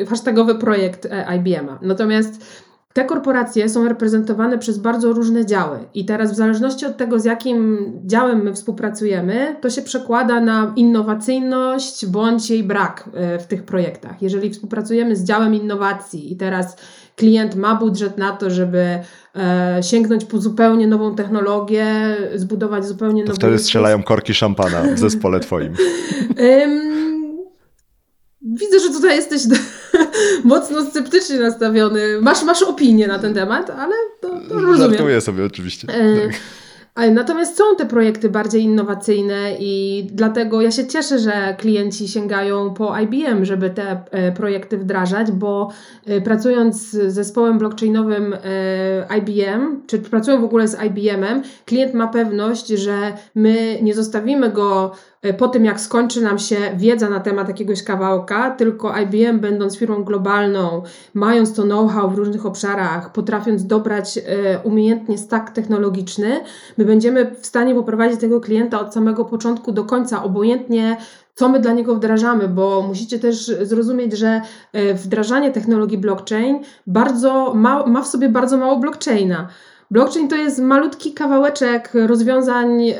[0.00, 1.78] e, hashtagowy projekt e, IBM-a.
[1.82, 2.44] Natomiast
[2.92, 7.24] te korporacje są reprezentowane przez bardzo różne działy i teraz w zależności od tego, z
[7.24, 14.22] jakim działem my współpracujemy, to się przekłada na innowacyjność bądź jej brak w tych projektach.
[14.22, 16.76] Jeżeli współpracujemy z działem innowacji i teraz
[17.16, 18.98] klient ma budżet na to, żeby
[19.36, 24.98] e, sięgnąć po zupełnie nową technologię, zbudować zupełnie To nowy wtedy strzelają korki szampana w
[24.98, 25.72] zespole twoim.
[28.46, 29.42] Widzę, że tutaj jesteś
[30.44, 32.20] mocno sceptycznie nastawiony.
[32.20, 34.90] Masz, masz opinię na ten temat, ale to, to rozumiem.
[34.90, 35.88] Żartuję sobie oczywiście.
[35.88, 36.40] E, Tak.
[36.96, 42.98] Natomiast są te projekty bardziej innowacyjne i dlatego ja się cieszę, że klienci sięgają po
[42.98, 45.70] IBM, żeby te e, projekty wdrażać, bo
[46.06, 52.08] e, pracując z zespołem blockchainowym e, IBM, czy pracują w ogóle z IBM-em, klient ma
[52.08, 54.92] pewność, że my nie zostawimy go
[55.32, 60.04] po tym, jak skończy nam się wiedza na temat jakiegoś kawałka, tylko IBM, będąc firmą
[60.04, 60.82] globalną,
[61.14, 64.22] mając to know-how w różnych obszarach, potrafiąc dobrać e,
[64.64, 66.40] umiejętnie stack technologiczny,
[66.78, 70.96] my będziemy w stanie poprowadzić tego klienta od samego początku do końca, obojętnie
[71.34, 74.40] co my dla niego wdrażamy, bo musicie też zrozumieć, że
[74.72, 79.48] e, wdrażanie technologii blockchain bardzo ma, ma w sobie bardzo mało blockchaina.
[79.90, 82.94] Blockchain to jest malutki kawałeczek rozwiązań e,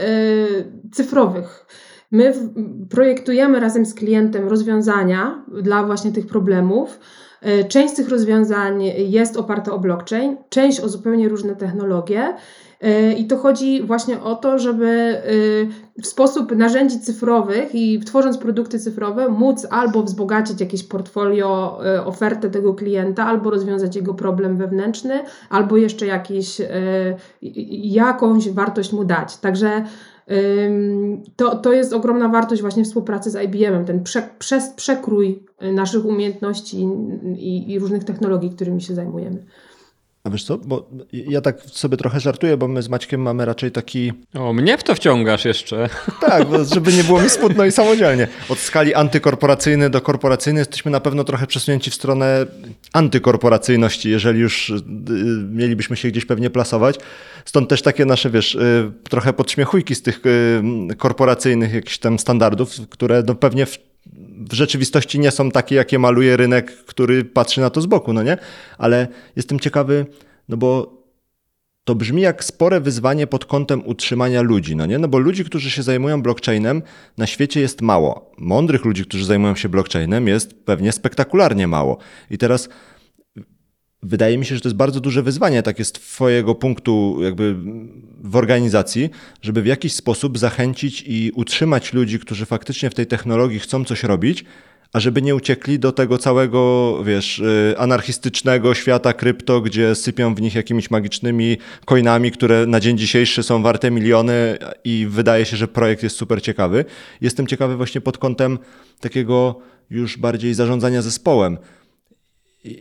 [0.92, 1.66] cyfrowych.
[2.14, 2.33] My
[2.90, 6.98] projektujemy razem z klientem rozwiązania dla właśnie tych problemów.
[7.40, 12.35] E, Część z tych rozwiązań jest oparta o blockchain, część o zupełnie różne technologie.
[12.81, 18.38] E, I to chodzi właśnie o to, żeby e, w sposób narzędzi cyfrowych i tworząc
[18.38, 25.20] produkty cyfrowe, móc albo wzbogacić jakieś portfolio, ofertę tego klienta, albo rozwiązać jego problem wewnętrzny,
[25.50, 26.61] albo jeszcze jakiś,
[27.83, 29.37] jakąś wartość mu dać.
[29.37, 29.85] Także
[31.37, 36.04] To, to jest ogromna wartość właśnie współpracy z IBM-em, ten prze, przez, przekrój y, naszych
[36.04, 36.88] umiejętności
[37.37, 39.44] i, i różnych technologii, którymi się zajmujemy.
[40.24, 43.70] A wiesz co, bo ja tak sobie trochę żartuję, bo my z Maćkiem mamy raczej
[43.70, 45.88] taki O, mnie w to wciągasz jeszcze.
[46.20, 48.28] Tak, bo żeby nie było mi smutno i samodzielnie.
[48.48, 52.46] Od skali antykorporacyjnej do korporacyjnej jesteśmy na pewno trochę przesunięci w stronę
[52.92, 54.82] antykorporacyjności, jeżeli już y,
[55.50, 56.96] mielibyśmy się gdzieś pewnie plasować.
[57.44, 62.70] Stąd też takie nasze, wiesz, y, trochę podśmiechujki z tych y, korporacyjnych jakichś tam standardów,
[62.90, 63.78] które no pewnie w,
[64.50, 68.22] w rzeczywistości nie są takie, jakie maluje rynek, który patrzy na to z boku, no
[68.22, 68.37] nie?
[68.78, 70.07] Ale jestem ciekawy,
[70.48, 71.04] no bo
[71.85, 74.98] to brzmi jak spore wyzwanie pod kątem utrzymania ludzi, no nie?
[74.98, 76.83] No bo ludzi, którzy się zajmują blockchainem,
[77.18, 78.33] na świecie jest mało.
[78.38, 81.98] Mądrych ludzi, którzy zajmują się blockchainem, jest pewnie spektakularnie mało.
[82.30, 82.68] I teraz
[84.05, 87.57] wydaje mi się, że to jest bardzo duże wyzwanie, tak jest twojego punktu jakby
[88.25, 89.11] w organizacji,
[89.43, 94.03] żeby w jakiś sposób zachęcić i utrzymać ludzi, którzy faktycznie w tej technologii chcą coś
[94.03, 94.45] robić,
[94.93, 100.40] a żeby nie uciekli do tego całego, wiesz, y, anarchistycznego świata krypto, gdzie sypią w
[100.40, 105.69] nich jakimiś magicznymi coinami, które na dzień dzisiejszy są warte miliony i wydaje się, że
[105.69, 106.85] projekt jest super ciekawy.
[107.21, 108.59] Jestem ciekawy właśnie pod kątem
[109.01, 111.59] takiego już bardziej zarządzania zespołem.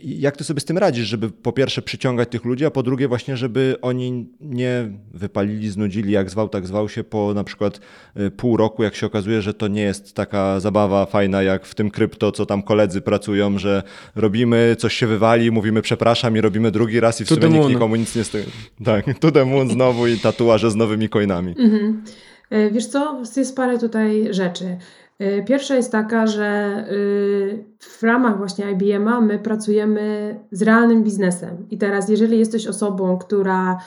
[0.04, 3.08] Jak ty sobie z tym radzisz, żeby po pierwsze przyciągać tych ludzi, a po drugie
[3.08, 7.80] właśnie, żeby oni nie wypalili, znudzili, jak zwał, tak zwał się po na przykład
[8.16, 11.74] y, pół roku, jak się okazuje, że to nie jest taka zabawa fajna jak w
[11.74, 13.82] tym krypto, co tam koledzy pracują, że
[14.14, 17.68] robimy, coś się wywali, mówimy przepraszam i robimy drugi raz i w To sumie nikt
[17.68, 18.44] nikomu nic nie stoi.
[18.84, 21.54] Tak, to the moon znowu i tatuaże z nowymi coinami.
[21.58, 22.04] Mhm.
[22.50, 24.76] E, Wiesz co, jest parę tutaj rzeczy.
[25.18, 31.66] E, Pierwsza jest taka, że y, w ramach właśnie IBM-a my pracujemy z realnym biznesem.
[31.70, 33.78] I teraz, jeżeli jesteś osobą, która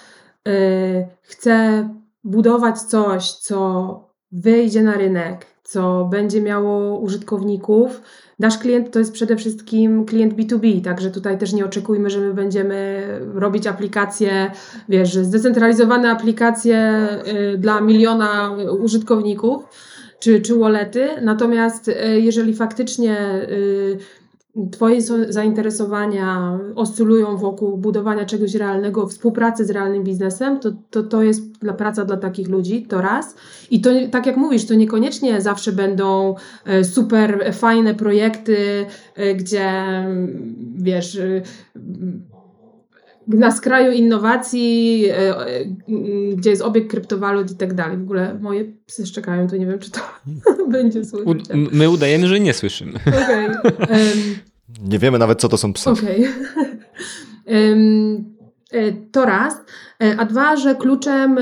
[0.47, 1.89] y, chce
[2.23, 8.01] budować coś, co wyjdzie na rynek, co będzie miało użytkowników,
[8.39, 12.33] nasz klient to jest przede wszystkim klient B2B, także tutaj też nie oczekujmy, że my
[12.33, 14.51] będziemy robić aplikacje
[14.89, 17.07] wiesz, zdecentralizowane aplikacje
[17.53, 19.63] y, dla miliona użytkowników
[20.19, 21.07] czy, czy wallety.
[21.21, 23.97] Natomiast y, jeżeli faktycznie y,
[24.71, 31.23] Twoje so- zainteresowania oscylują wokół budowania czegoś realnego, współpracy z realnym biznesem, to, to to
[31.23, 33.35] jest dla praca dla takich ludzi, to raz.
[33.71, 39.69] I to, tak jak mówisz, to niekoniecznie zawsze będą e, super fajne projekty, e, gdzie
[39.69, 41.19] mm, wiesz,
[43.27, 45.65] na skraju innowacji, e, e,
[46.35, 47.97] gdzie jest obieg kryptowalut i tak dalej.
[47.97, 49.99] W ogóle moje psy szczekają, to nie wiem, czy to
[50.69, 51.37] będzie U, słychać.
[51.71, 52.99] my udajemy, że nie słyszymy.
[53.07, 53.45] Okej.
[53.99, 54.17] Em,
[54.83, 55.89] Nie wiemy nawet, co to są psy.
[55.89, 56.27] Okej.
[57.45, 58.23] Em,
[58.71, 59.53] e, To raz.
[60.17, 61.37] A dwa, że kluczem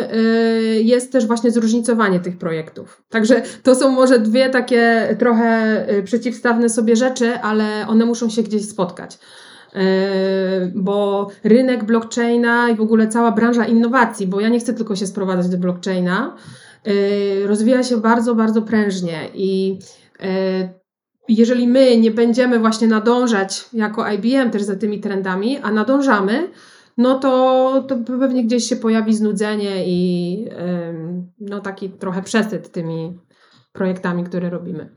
[0.82, 3.04] jest też właśnie zróżnicowanie tych projektów.
[3.10, 8.66] Także to są może dwie takie trochę przeciwstawne sobie rzeczy, ale one muszą się gdzieś
[8.70, 9.18] spotkać.
[9.76, 14.96] E, Bo rynek blockchaina i w ogóle cała branża innowacji, bo ja nie chcę tylko
[14.96, 16.36] się sprowadzać do blockchaina,
[16.86, 19.80] e, rozwija się bardzo, bardzo prężnie i
[20.20, 20.70] e,
[21.30, 26.50] jeżeli my nie będziemy właśnie nadążać jako IBM też za tymi trendami, a nadążamy,
[26.98, 30.50] no to, to pewnie gdzieś się pojawi znudzenie i
[31.40, 33.20] no taki trochę przesyt tymi
[33.74, 34.90] projektami, które robimy.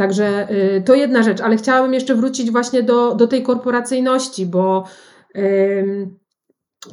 [0.00, 4.84] Także y, to jedna rzecz, ale chciałabym jeszcze wrócić właśnie do, do tej korporacyjności, bo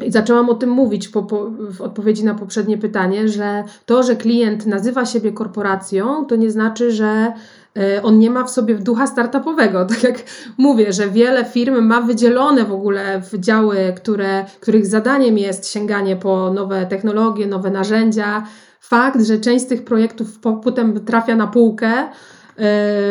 [0.07, 4.65] zaczęłam o tym mówić po, po, w odpowiedzi na poprzednie pytanie, że to, że klient
[4.65, 7.33] nazywa siebie korporacją, to nie znaczy, że
[7.77, 9.85] e, on nie ma w sobie ducha startupowego.
[9.89, 10.23] Tak jak
[10.57, 16.15] mówię, że wiele firm ma wydzielone w ogóle w działy, które, których zadaniem jest sięganie
[16.15, 18.43] po nowe technologie, nowe narzędzia.
[18.79, 22.09] Fakt, że część z tych projektów po- potem trafia na półkę,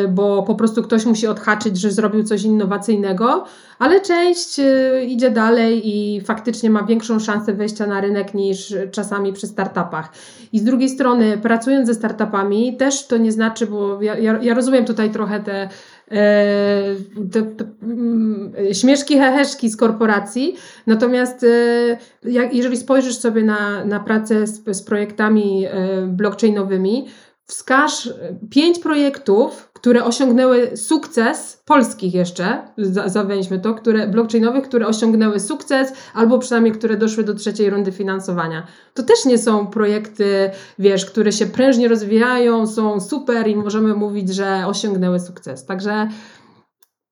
[0.09, 3.44] bo po prostu ktoś musi odhaczyć, że zrobił coś innowacyjnego,
[3.78, 9.32] ale część e, idzie dalej i faktycznie ma większą szansę wejścia na rynek niż czasami
[9.32, 10.12] przy startupach.
[10.52, 14.54] I z drugiej strony, pracując ze startupami, też to nie znaczy, bo ja, ja, ja
[14.54, 15.68] rozumiem tutaj trochę te,
[16.11, 16.85] e,
[17.32, 20.56] te, te mm, śmieszki, heheszki z korporacji,
[20.87, 27.06] natomiast e, jak, jeżeli spojrzysz sobie na, na pracę z, z projektami e, blockchainowymi,
[27.46, 28.12] wskaż e,
[28.50, 35.92] pięć projektów, które osiągnęły sukces, polskich jeszcze, za- zawęźmy to, które, blockchainowych, które osiągnęły sukces,
[36.14, 38.66] albo przynajmniej które doszły do trzeciej rundy finansowania.
[38.94, 44.35] To też nie są projekty, wiesz, które się prężnie rozwijają, są super i możemy mówić,
[44.35, 45.66] że osiągnęły sukces.
[45.66, 46.09] Także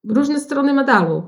[0.09, 1.23] różne strony medalu.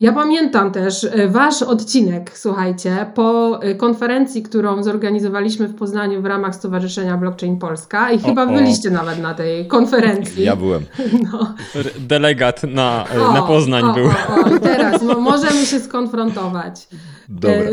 [0.00, 6.26] Ja pamiętam też e, wasz odcinek, słuchajcie, po e, konferencji, którą zorganizowaliśmy w Poznaniu w
[6.26, 8.46] ramach Stowarzyszenia Blockchain Polska i chyba o.
[8.46, 10.44] byliście nawet na tej konferencji.
[10.44, 10.82] Ja byłem.
[11.32, 11.54] No.
[11.98, 14.06] Delegat na, O, na Poznań o, był.
[14.06, 16.88] O, o, teraz mo, możemy się skonfrontować.
[17.28, 17.56] Dobra.
[17.56, 17.70] E,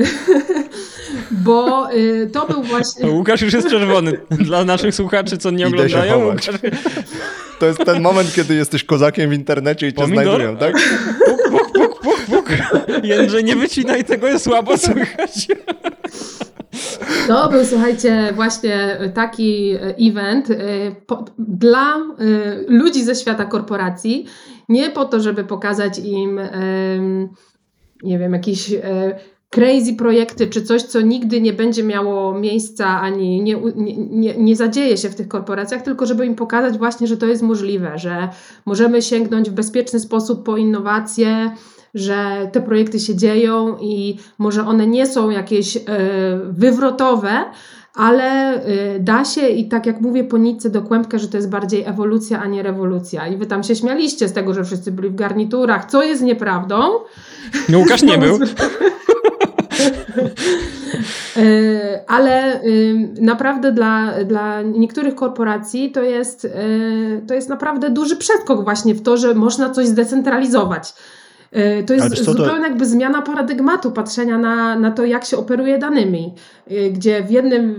[1.45, 3.09] Bo y, to był właśnie.
[3.11, 4.19] Łukasz już jest czerwony.
[4.31, 6.25] Dla naszych słuchaczy, co nie oglądają.
[6.25, 6.49] Łukasz
[7.59, 10.23] To jest ten moment, kiedy jesteś kozakiem w internecie i cię Pomidor?
[10.23, 10.75] znajdują, tak?
[13.03, 15.47] Jędrzej, nie wycinaj tego, jest słabo słychać.
[17.27, 20.55] To był, słuchajcie, właśnie taki e, event e,
[21.39, 22.01] dla e,
[22.67, 24.25] ludzi ze świata korporacji.
[24.69, 26.39] Nie po to, żeby pokazać im,
[28.03, 28.71] nie wiem, jakieś
[29.49, 33.57] crazy projekty, czy coś, co nigdy nie będzie miało miejsca, ani nie,
[34.09, 37.41] nie, nie zadzieje się w tych korporacjach, tylko żeby im pokazać właśnie, że to jest
[37.41, 38.29] możliwe, że
[38.65, 41.51] możemy sięgnąć w bezpieczny sposób po innowacje,
[41.95, 45.81] że te projekty się dzieją i może one nie są jakieś e,
[46.49, 47.45] wywrotowe,
[47.95, 51.49] ale y, da się i tak jak mówię po nitce do kłębka, że to jest
[51.49, 53.27] bardziej ewolucja, a nie rewolucja.
[53.27, 56.75] I wy tam się śmialiście z tego, że wszyscy byli w garniturach, co jest nieprawdą.
[57.69, 58.39] No Łukasz nie był.
[61.37, 62.61] Y, ale
[63.21, 66.47] naprawdę dla, dla niektórych korporacji to jest,
[67.27, 70.93] to jest naprawdę duży przeskok właśnie w to, że można coś zdecentralizować.
[71.51, 72.67] E, to jest co, zupełnie to...
[72.67, 76.33] jakby zmiana paradygmatu patrzenia na, na to, jak się operuje danymi,
[76.67, 77.75] e, gdzie w jednym,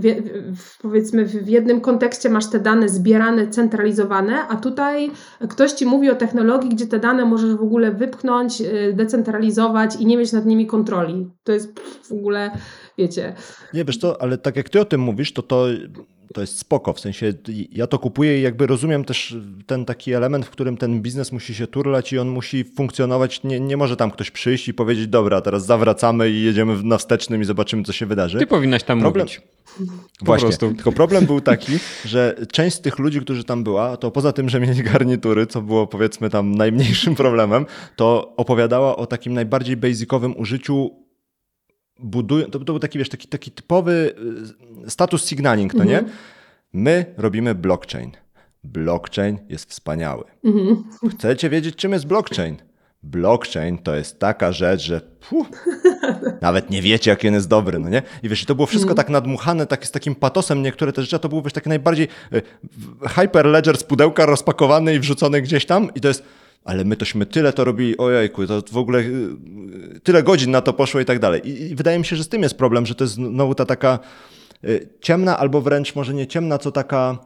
[0.56, 5.10] w, powiedzmy, w jednym kontekście masz te dane zbierane, centralizowane, a tutaj
[5.48, 10.06] ktoś ci mówi o technologii, gdzie te dane możesz w ogóle wypchnąć, e, decentralizować i
[10.06, 11.30] nie mieć nad nimi kontroli.
[11.44, 12.50] To jest w ogóle,
[12.98, 13.34] wiecie.
[13.74, 15.66] Nie, wiesz to, ale tak jak ty o tym mówisz, to to
[16.34, 17.32] to jest spoko, w sensie
[17.72, 21.54] ja to kupuję i jakby rozumiem też ten taki element, w którym ten biznes musi
[21.54, 25.40] się turlać i on musi funkcjonować, nie, nie może tam ktoś przyjść i powiedzieć, dobra,
[25.40, 28.38] teraz zawracamy i jedziemy na wstecznym i zobaczymy, co się wydarzy.
[28.38, 29.26] Ty powinnaś tam problem...
[29.26, 29.40] mówić.
[30.22, 30.74] Właśnie, prostu.
[30.74, 31.72] tylko problem był taki,
[32.04, 35.62] że część z tych ludzi, którzy tam była, to poza tym, że mieli garnitury, co
[35.62, 41.05] było powiedzmy tam najmniejszym problemem, to opowiadała o takim najbardziej basicowym użyciu
[41.98, 44.14] budują, to, to był taki, wiesz, taki, taki typowy
[44.86, 45.98] y, status signaling, to nie?
[45.98, 46.16] Mhm.
[46.72, 48.10] My robimy blockchain.
[48.64, 50.24] Blockchain jest wspaniały.
[50.44, 50.84] Mhm.
[51.10, 52.56] Chcecie wiedzieć, czym jest blockchain?
[53.02, 55.46] Blockchain to jest taka rzecz, że puh,
[56.40, 58.02] nawet nie wiecie, jaki on jest dobry, no nie?
[58.22, 58.96] I wiesz, to było wszystko mhm.
[58.96, 62.42] tak nadmuchane, tak, z takim patosem, niektóre te rzeczy, to było wiesz, takie najbardziej y,
[63.08, 66.22] hyperledger z pudełka rozpakowany i wrzucony gdzieś tam i to jest
[66.66, 70.72] ale my tośmy tyle to robili, ojejku, to w ogóle y, tyle godzin na to
[70.72, 71.48] poszło i tak dalej.
[71.48, 73.98] I, wydaje mi się, że z tym jest problem, że to jest znowu ta taka
[74.64, 77.18] y, ciemna, albo wręcz może nie ciemna, co taka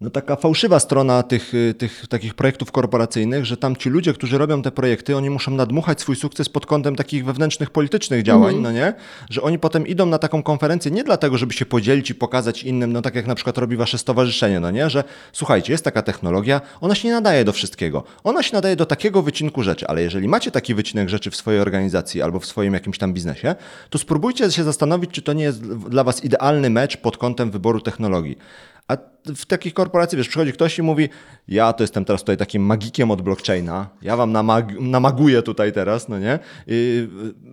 [0.00, 4.38] no taka fałszywa strona tych, y, tych takich projektów korporacyjnych, że tam ci ludzie, którzy
[4.38, 8.62] robią te projekty, oni muszą nadmuchać swój sukces pod kątem takich wewnętrznych, politycznych działań, mm.
[8.62, 8.94] no nie?
[9.30, 12.92] Że oni potem idą na taką konferencję nie dlatego, żeby się podzielić i pokazać innym,
[12.92, 14.90] no tak jak na przykład robi wasze stowarzyszenie, no nie?
[14.90, 18.04] Że słuchajcie, jest taka technologia, ona się nie nadaje do wszystkiego.
[18.24, 21.60] Ona się nadaje do takiego wycinku rzeczy, ale jeżeli macie taki wycinek rzeczy w swojej
[21.60, 23.54] organizacji albo w swoim jakimś tam biznesie,
[23.90, 27.80] to spróbujcie się zastanowić, czy to nie jest dla was idealny mecz pod kątem wyboru
[27.80, 28.38] technologii.
[28.90, 31.08] A w takich korporacji, wiesz, przychodzi ktoś i mówi,
[31.48, 36.08] ja to jestem teraz tutaj takim magikiem od blockchaina, ja wam namag namaguję tutaj teraz,
[36.08, 36.38] no nie?
[36.66, 37.08] I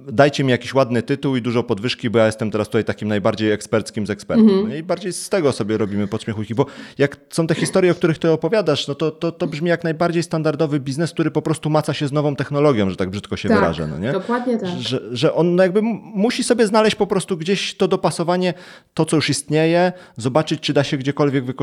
[0.08, 3.52] dajcie mi jakiś ładny tytuł i dużo podwyżki, bo ja jestem teraz tutaj takim najbardziej
[3.52, 4.50] eksperckim z ekspertów.
[4.50, 4.70] Mm -hmm.
[4.70, 6.66] no I bardziej z tego sobie robimy podśmiechujki, bo
[6.98, 10.24] jak są te historie, o których ty opowiadasz, no to, to, to brzmi jak najbardziej
[10.24, 13.58] standardowy biznes, który po prostu maca się z nową technologią, że tak brzydko się tak,
[13.58, 14.12] wyrażę, no nie?
[14.12, 14.70] dokładnie tak.
[14.80, 18.54] Że, że on no jakby musi sobie znaleźć po prostu gdzieś to dopasowanie,
[18.94, 21.57] to co już istnieje, zobaczyć, czy da się gdziekolwiek wykorzystać,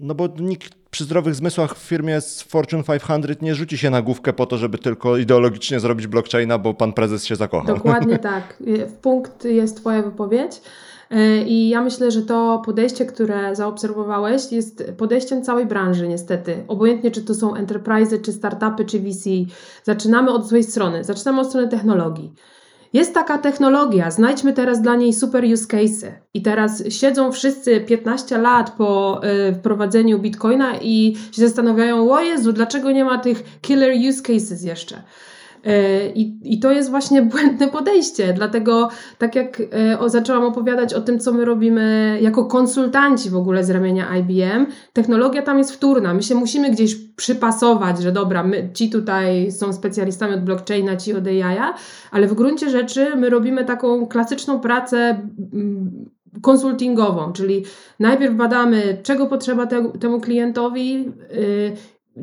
[0.00, 4.02] no bo nikt przy zdrowych zmysłach w firmie z Fortune 500 nie rzuci się na
[4.02, 7.76] główkę po to, żeby tylko ideologicznie zrobić blockchaina, bo pan prezes się zakochał.
[7.76, 8.62] Dokładnie tak.
[8.86, 10.60] W punkt jest Twoja wypowiedź.
[11.10, 16.64] E, I ja myślę, że to podejście, które zaobserwowałeś, jest podejściem całej branży, niestety.
[16.68, 19.30] Obojętnie, czy to są enterprise, czy startupy, czy VC.
[19.84, 21.04] Zaczynamy od złej strony.
[21.04, 22.32] Zaczynamy od strony technologii.
[22.92, 26.12] Jest taka technologia, znajdźmy teraz dla niej super use case.
[26.34, 29.20] I teraz siedzą wszyscy 15 lat po
[29.50, 34.62] y, wprowadzeniu bitcoina i się zastanawiają, o Jezu, dlaczego nie ma tych killer use cases
[34.62, 35.02] jeszcze?
[35.64, 38.32] E, I, I to jest właśnie błędne podejście.
[38.32, 43.36] Dlatego, tak jak e, o, zaczęłam opowiadać o tym, co my robimy jako konsultanci w
[43.36, 46.14] ogóle z ramienia IBM, technologia tam jest wtórna.
[46.14, 51.14] My się musimy gdzieś przypasować, że dobra, my, ci tutaj są specjalistami od blockchaina, ci
[51.14, 51.58] od AI,
[52.10, 54.98] ale w gruncie rzeczy my robimy taką klasyczną pracę
[55.52, 56.10] mm,
[56.42, 57.64] konsultingową, czyli
[58.00, 61.76] najpierw badamy, czego potrzeba te, temu klientowi, yy,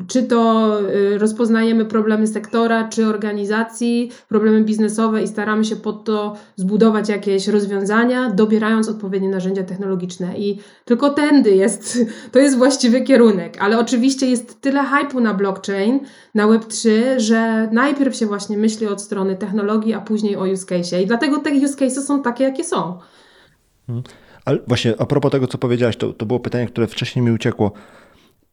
[0.08, 6.36] czy to y, rozpoznajemy problemy sektora, czy organizacji, problemy biznesowe i staramy się pod to
[6.56, 10.38] zbudować jakieś rozwiązania, dobierając odpowiednie narzędzia technologiczne.
[10.38, 11.98] I tylko tędy jest,
[12.32, 13.56] to jest właściwy kierunek.
[13.60, 16.00] Ale oczywiście jest tyle hypu na blockchain,
[16.34, 21.02] na Web3, że najpierw się właśnie myśli od strony technologii, a później o use case.
[21.02, 22.98] I dlatego te use cases są takie, jakie są.
[23.86, 24.04] Hmm.
[24.44, 27.72] Ale właśnie a propos tego, co powiedziałaś, to, to było pytanie, które wcześniej mi uciekło.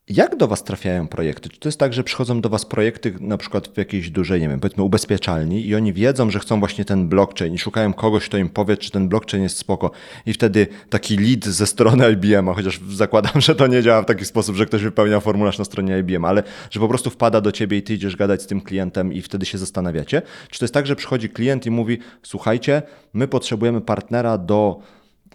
[0.10, 1.50] Jak do Was trafiają projekty?
[1.50, 4.50] Czy to jest tak, że przychodzą do Was projekty na przykład w jakiejś dużej, nie
[4.50, 8.38] wiem, powiedzmy ubezpieczalni i oni wiedzą, że chcą właśnie ten blockchain i szukają kogoś, kto
[8.38, 9.92] im powie, czy ten blockchain jest spoko
[10.26, 14.26] i wtedy taki lead ze strony IBM-a, chociaż zakładam, że to nie działa w taki
[14.26, 17.78] sposób, że ktoś wypełnia formularz na stronie IBM, ale że po prostu wpada do Ciebie
[17.78, 20.22] i Ty idziesz gadać z tym klientem i wtedy się zastanawiacie.
[20.50, 22.82] Czy to jest tak, że przychodzi klient i mówi, słuchajcie,
[23.14, 24.80] my potrzebujemy partnera do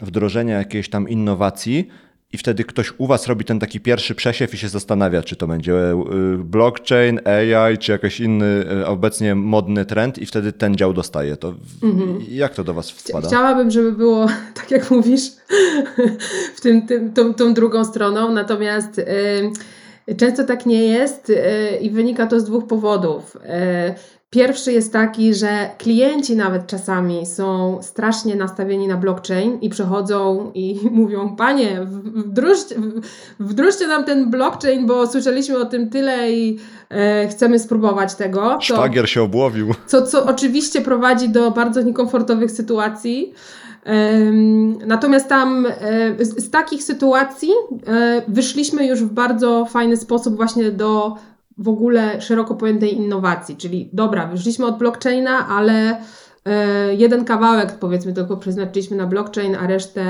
[0.01, 1.89] wdrożenia jakiejś tam innowacji,
[2.33, 5.47] i wtedy ktoś u was robi ten taki pierwszy przesiew i się zastanawia, czy to
[5.47, 5.95] będzie y,
[6.39, 11.37] blockchain, AI, czy jakiś inny y, obecnie modny trend i wtedy ten dział dostaje.
[11.37, 12.19] To Mhm.
[12.31, 13.29] jak to do was wpada?
[13.29, 14.27] Chciałabym, żeby było
[14.61, 15.23] tak jak mówisz,
[16.57, 21.37] w tym, tym, tą, tą drugą stroną, natomiast y, często tak nie jest y,
[21.81, 23.37] i wynika to z dwóch powodów.
[24.31, 30.81] Pierwszy jest taki, że klienci nawet czasami są strasznie nastawieni na blockchain i przychodzą i
[30.91, 31.81] mówią: Panie,
[32.15, 32.75] wdrożcie,
[33.41, 36.59] wdrożcie nam ten blockchain, bo słyszeliśmy o tym tyle i
[36.91, 38.41] e, chcemy spróbować tego.
[38.41, 39.75] To, Szwagier się obłowił.
[39.87, 43.33] co, co oczywiście prowadzi do bardzo niekomfortowych sytuacji.
[44.87, 47.51] Natomiast tam e, z, z takich sytuacji
[47.87, 51.17] e, wyszliśmy już w bardzo fajny sposób właśnie do
[51.59, 56.03] w ogóle szeroko pojętej innowacji, czyli dobra, wyszliśmy od blockchaina, ale
[56.45, 60.03] e, jeden kawałek powiedzmy tylko przeznaczyliśmy na blockchain, a resztę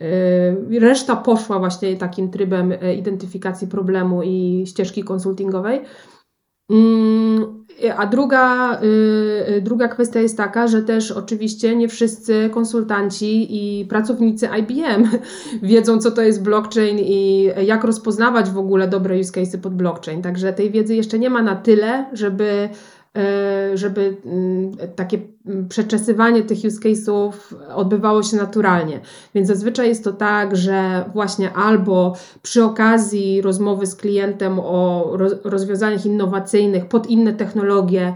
[0.00, 5.80] e, reszta poszła właśnie takim trybem e, identyfikacji problemu i ścieżki konsultingowej.
[6.70, 8.86] Mm, A druga, y,
[9.56, 15.08] y, druga kwestia jest taka, że też oczywiście nie wszyscy konsultanci i pracownicy IBM
[15.62, 20.22] wiedzą, co to jest blockchain i jak rozpoznawać w ogóle dobre use cases pod blockchain.
[20.22, 22.68] Także tej wiedzy jeszcze nie ma na tyle, żeby,
[23.72, 25.18] y, żeby mm, takie
[25.68, 27.32] przeczesywanie tych use case'ów
[27.74, 29.00] odbywało się naturalnie.
[29.34, 35.44] Więc zazwyczaj jest to tak, że właśnie albo przy okazji rozmowy z klientem o roz-
[35.44, 38.14] rozwiązaniach innowacyjnych pod inne technologie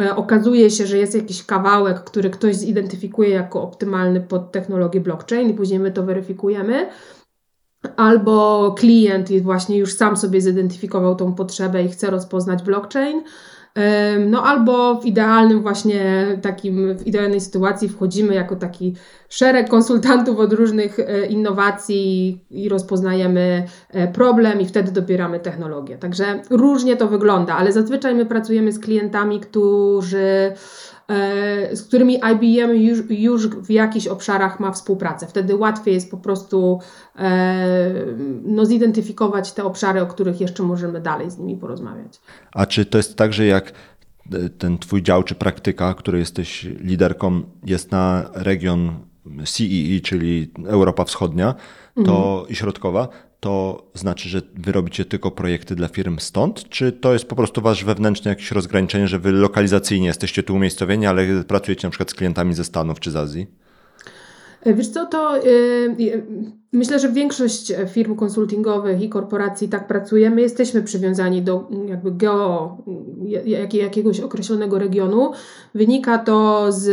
[0.00, 5.50] e, okazuje się, że jest jakiś kawałek, który ktoś zidentyfikuje jako optymalny pod technologię blockchain
[5.50, 6.88] i później my to weryfikujemy.
[7.96, 13.22] Albo klient właśnie już sam sobie zidentyfikował tą potrzebę i chce rozpoznać blockchain.
[14.26, 18.94] No albo w idealnym właśnie takim, w idealnej sytuacji wchodzimy jako taki
[19.28, 25.98] szereg konsultantów od różnych e, innowacji i rozpoznajemy e, problem i wtedy dobieramy technologię.
[25.98, 30.52] Także różnie to wygląda, ale zazwyczaj my pracujemy z klientami, którzy
[31.72, 35.26] z którymi IBM już, już w jakichś obszarach ma współpracę.
[35.26, 36.80] Wtedy łatwiej jest po prostu
[37.18, 37.94] e,
[38.44, 42.20] no, zidentyfikować te obszary, o których jeszcze możemy dalej z nimi porozmawiać.
[42.52, 43.72] A czy to jest tak, że jak
[44.32, 48.94] e, ten twój dział czy praktyka, który jesteś liderką, jest na region
[49.44, 51.54] CEE, czyli Europa Wschodnia
[52.04, 53.08] to i środkowa,
[53.40, 56.68] to znaczy, że wy robicie tylko projekty dla firm stąd?
[56.68, 61.06] Czy to jest po prostu wasz wewnętrzne jakieś rozgraniczenie, że wy lokalizacyjnie jesteście tu umiejscowieni,
[61.06, 63.46] ale pracujecie na przykład z klientami ze Stanów czy z Azji?
[64.64, 65.48] E, Wiesz co, to y,
[66.00, 66.22] y,
[66.72, 70.30] myślę, że większość firm konsultingowych i korporacji tak pracuje.
[70.30, 72.76] My jesteśmy przywiązani do mm, jakby geo
[73.24, 75.30] jak- jak- jakiegoś określonego regionu.
[75.74, 76.86] Wynika to z,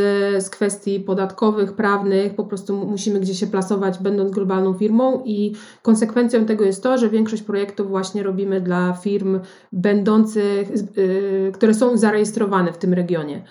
[0.43, 2.35] z kwestii podatkowych, prawnych.
[2.35, 7.09] Po prostu musimy gdzieś się plasować, będąc globalną firmą i konsekwencją tego jest to, że
[7.09, 9.39] większość projektów właśnie robimy dla firm
[9.71, 13.41] będących, y, które są zarejestrowane w tym regionie.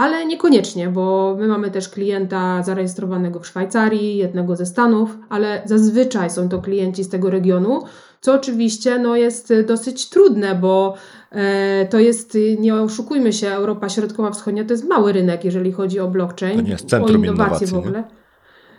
[0.00, 6.30] Ale niekoniecznie, bo my mamy też klienta zarejestrowanego w Szwajcarii, jednego ze Stanów, ale zazwyczaj
[6.30, 7.82] są to klienci z tego regionu,
[8.20, 10.94] co oczywiście no, jest dosyć trudne, bo
[11.30, 16.08] e, to jest, nie oszukujmy się, Europa Środkowa-Wschodnia to jest mały rynek, jeżeli chodzi o
[16.08, 18.04] blockchain, To nie jest centrum o innowacje w innowacji, ogóle.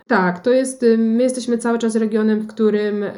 [0.06, 3.12] Tak, to jest, my jesteśmy cały czas regionem, w którym e,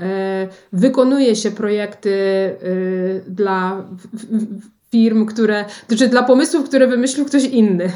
[0.72, 7.26] wykonuje się projekty y, dla w, w, w firm, które, znaczy dla pomysłów, które wymyślił
[7.26, 7.92] ktoś inny.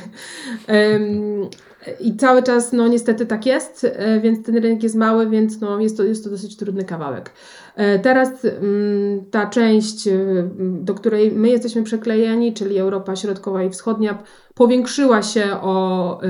[2.00, 5.80] I cały czas, no niestety tak jest, e, więc ten rynek jest mały, więc no,
[5.80, 7.30] jest, to, jest to dosyć trudny kawałek.
[7.76, 13.70] E, Teraz mm, ta część, y, do której my jesteśmy przyklejeni, czyli Europa Środkowa i
[13.70, 14.22] Wschodnia,
[14.54, 16.20] powiększyła się o,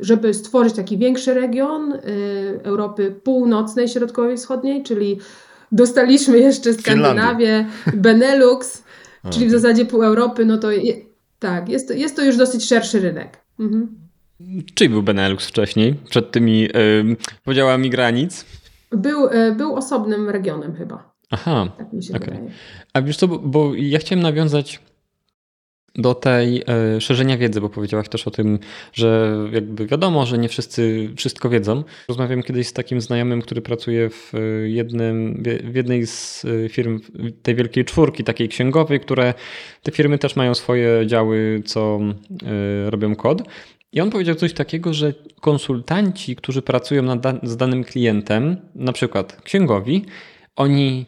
[0.00, 1.94] żeby stworzyć taki większy region
[2.62, 5.18] Europy Północnej, Środkowej i Wschodniej, czyli
[5.72, 8.82] dostaliśmy jeszcze Skandynawię, Benelux,
[9.30, 10.94] czyli w zasadzie pół Europy, no to je,
[11.38, 13.38] tak, jest to, jest to już dosyć szerszy rynek.
[13.60, 13.88] Mhm.
[14.74, 18.44] Czyli był Benelux wcześniej, przed tymi yy, podziałami granic?
[18.90, 22.28] Był, y, był osobnym regionem chyba, Aha, tak mi się Okej.
[22.28, 22.50] wydaje.
[22.92, 24.80] A wiesz co, bo, bo ja chciałem nawiązać
[25.94, 28.58] do tej e, szerzenia wiedzy, bo powiedziałaś też o tym,
[28.92, 31.84] że jakby wiadomo, że nie wszyscy wszystko wiedzą.
[32.08, 37.00] Rozmawiałem kiedyś z takim znajomym, który pracuje w, e, jednym, w jednej z e, firm
[37.42, 39.34] tej wielkiej czwórki, takiej księgowej, które
[39.82, 42.00] te firmy też mają swoje działy, co
[42.86, 43.42] robią kod.
[43.92, 50.04] I on powiedział coś takiego, że konsultanci, którzy pracują z danym klientem, na przykład księgowi,
[50.56, 51.06] oni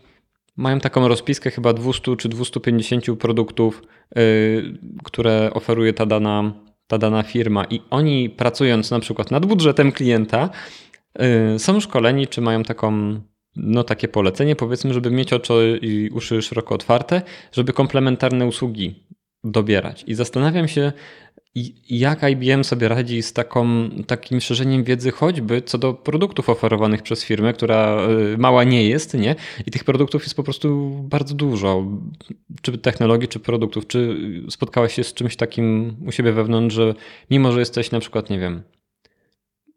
[0.56, 3.82] mają taką rozpiskę chyba 200 czy 250 produktów,
[5.04, 6.52] które oferuje ta dana,
[6.86, 10.50] ta dana firma, i oni pracując na przykład nad budżetem klienta,
[11.54, 13.20] y, są szkoleni, czy mają taką,
[13.56, 19.06] no takie polecenie, powiedzmy, żeby mieć oczy i uszy szeroko otwarte, żeby komplementarne usługi
[19.44, 20.04] dobierać.
[20.06, 20.92] I zastanawiam się,
[21.90, 27.24] jak IBM sobie radzi z taką, takim szerzeniem wiedzy, choćby co do produktów oferowanych przez
[27.24, 29.34] firmę, która y, mała nie jest, nie?
[29.66, 31.84] I tych produktów jest po prostu bardzo dużo.
[32.62, 33.86] Czy technologii, czy produktów.
[33.86, 34.16] Czy
[34.50, 36.94] spotkałaś się z czymś takim u siebie wewnątrz, że
[37.30, 38.62] mimo, że jesteś na przykład, nie wiem,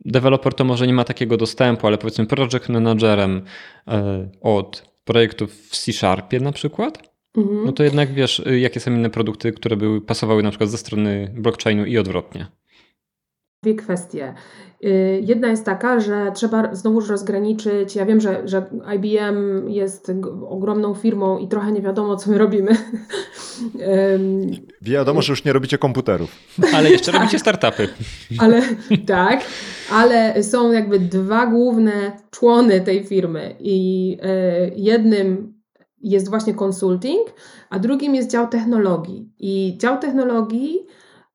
[0.05, 3.91] deweloper to może nie ma takiego dostępu, ale powiedzmy project managerem y,
[4.41, 7.65] od projektów w C-Sharpie na przykład, Mhm.
[7.65, 10.77] No to jednak wiesz, y, jakie są inne produkty, które by pasowały na przykład ze
[10.77, 12.47] strony blockchainu i odwrotnie.
[13.63, 14.33] Dwie kwestie.
[14.83, 17.95] Y, jedna jest taka, że trzeba znowuż rozgraniczyć.
[17.95, 18.65] Ja wiem, że, że
[18.95, 20.11] IBM jest
[20.49, 22.71] ogromną firmą i trochę nie wiadomo, co my robimy.
[24.81, 26.35] Wiadomo, że już nie robicie komputerów.
[26.75, 27.87] Ale jeszcze robicie startupy.
[28.39, 28.61] Ale
[29.07, 29.41] tak,
[29.91, 35.54] ale są jakby dwa główne człony tej firmy i y, jednym
[36.09, 37.27] jest właśnie consulting,
[37.69, 39.33] a drugim jest dział technologii.
[39.39, 40.85] I dział technologii,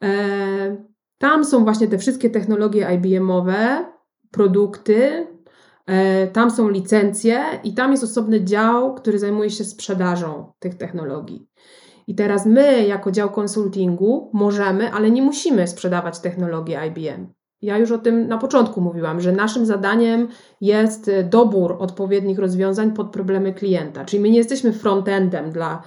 [0.05, 0.77] e,
[1.19, 3.85] tam są właśnie te wszystkie technologie IBM-owe,
[4.31, 5.27] produkty,
[5.87, 11.49] e, tam są licencje i tam jest osobny dział, który zajmuje się sprzedażą tych technologii.
[12.07, 17.40] I teraz my, jako dział konsultingu, możemy, ale nie musimy sprzedawać technologii IBM.
[17.63, 20.29] Ja już o tym na początku mówiłam, że naszym zadaniem
[20.61, 24.05] jest e, dobór odpowiednich rozwiązań pod problemy klienta.
[24.05, 25.83] Czyli my nie jesteśmy frontendem dla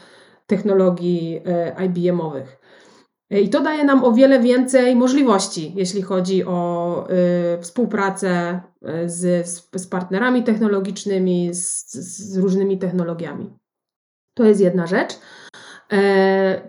[0.48, 2.60] technologii e, IBM-owych.
[3.30, 7.08] E, I to daje nam o wiele więcej możliwości, jeśli chodzi o
[7.62, 8.62] współpracę
[9.06, 13.50] z, z partnerami technologicznymi, z, z różnymi technologiami.
[14.34, 15.20] To jest jedna rzecz.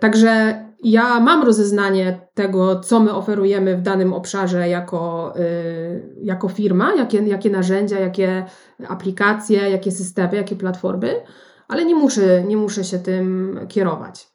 [0.00, 6.95] Także ja mam rozeznanie tego, co my oferujemy w danym obszarze jako, y, jako firma,
[6.95, 8.45] jakie, jakie narzędzia, jakie
[8.89, 11.14] aplikacje, jakie systemy, jakie platformy,
[11.68, 14.34] ale nie muszę, nie muszę się tym kierować.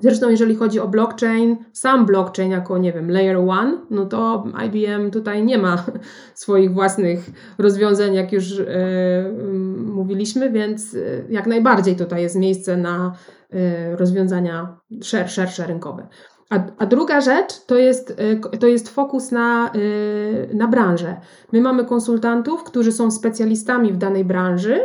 [0.00, 5.10] Zresztą, jeżeli chodzi o blockchain, sam blockchain jako, nie wiem, layer one, no to IBM
[5.10, 5.84] tutaj nie ma
[6.34, 8.66] swoich własnych rozwiązań, jak już yy,
[9.76, 13.14] mówiliśmy, więc y, jak najbardziej tutaj jest miejsce na
[13.54, 16.06] Y, rozwiązania szer, szersze rynkowe.
[16.50, 18.16] A, a, druga rzecz to jest,
[18.60, 19.72] to jest fokus na,
[20.54, 21.16] na branżę.
[21.52, 24.80] My mamy konsultantów, którzy są specjalistami w danej branży,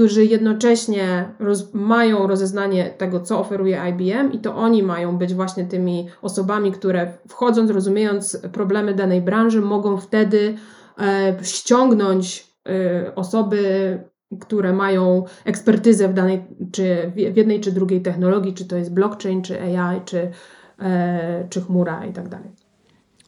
[0.00, 5.64] którzy jednocześnie roz, mają rozeznanie tego, co oferuje IBM, i to oni mają być właśnie
[5.64, 10.54] tymi osobami, które wchodząc, rozumiejąc problemy danej branży, mogą wtedy
[10.98, 13.98] e, ściągnąć e, osoby
[14.40, 19.42] które mają ekspertyzę w danej, czy w jednej czy drugiej technologii, czy to jest blockchain,
[19.42, 20.30] czy AI, czy,
[20.78, 22.50] e, czy chmura i tak dalej.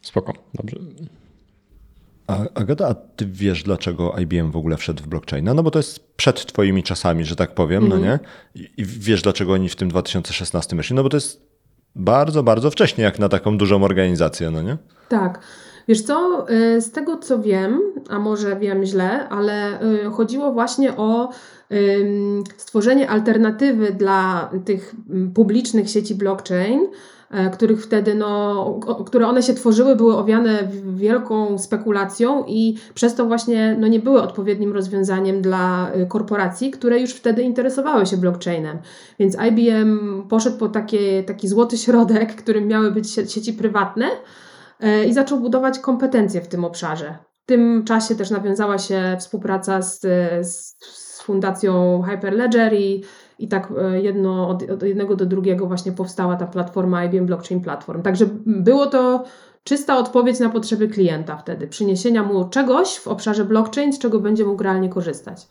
[0.02, 0.76] Spoko, dobrze.
[2.26, 5.54] A, Agata, a ty wiesz, dlaczego IBM w ogóle wszedł w blockchaina?
[5.54, 8.02] No bo to jest przed twoimi czasami, że tak powiem, mm -hmm.
[8.02, 8.20] no mhm.
[8.54, 8.62] nie?
[8.76, 10.96] I, wiesz, dlaczego oni w tym 2016 myśleli?
[10.96, 11.42] No bo to jest
[11.96, 14.76] bardzo, bardzo wcześnie, jak na taką dużą organizację, no nie?
[15.08, 15.40] Tak.
[15.88, 20.96] Wiesz co, y, z tego co wiem, a może wiem źle, ale y, chodziło właśnie
[20.96, 21.28] o
[22.56, 24.94] stworzenie alternatywy dla tych
[25.34, 26.80] publicznych sieci blockchain,
[27.52, 33.76] których wtedy, no, które one się tworzyły, były owiane wielką spekulacją i przez to właśnie
[33.80, 38.78] no, nie były odpowiednim rozwiązaniem dla y, korporacji, które już wtedy interesowały się blockchainem.
[39.18, 44.06] Więc IBM poszedł po takie, taki złoty środek, którym miały być sieci prywatne,
[44.82, 47.18] E, i zaczął budować kompetencje w tym obszarze.
[47.42, 50.00] W tym czasie też nawiązała się współpraca z,
[50.46, 53.04] z, z fundacją Hyperledger i,
[53.42, 57.60] i tak e, jedno, od, od jednego do drugiego właśnie powstała ta platforma IBM Blockchain
[57.60, 58.02] Platform.
[58.02, 59.24] Także było to
[59.64, 64.44] czysta odpowiedź na potrzeby klienta wtedy, przyniesienia mu czegoś w obszarze blockchain, z czego będzie
[64.44, 65.46] mógł realnie korzystać.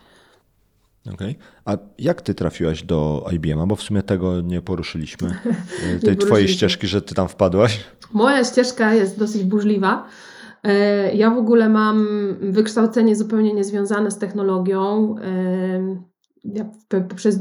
[1.14, 1.32] Okej.
[1.32, 1.36] Okay.
[1.66, 3.68] A jak ty trafiłaś do IBM?
[3.68, 5.36] Bo w sumie tego nie poruszyliśmy.
[5.94, 7.80] nie tej twojej ścieżki, że ty tam wpadłaś?
[8.14, 10.06] Moja ścieżka jest dosyć burzliwa.
[10.64, 12.08] E, ja w ogóle mam
[12.42, 15.16] wykształcenie zupełnie niezwiązane z technologią.
[16.46, 16.66] E, ja
[17.16, 17.40] przez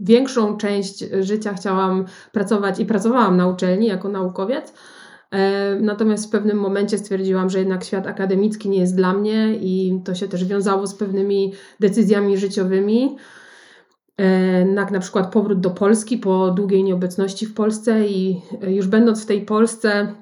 [0.00, 4.72] większą część życia chciałam pracować i pracowałam na uczelni jako naukowiec.
[5.30, 10.00] E, natomiast w pewnym momencie stwierdziłam, że jednak świat akademicki nie jest dla mnie i
[10.04, 13.16] to się też wiązało z pewnymi decyzjami życiowymi.
[14.76, 19.26] Jak na przykład powrót do Polski po długiej nieobecności w Polsce i już będąc w
[19.26, 20.14] tej Polsce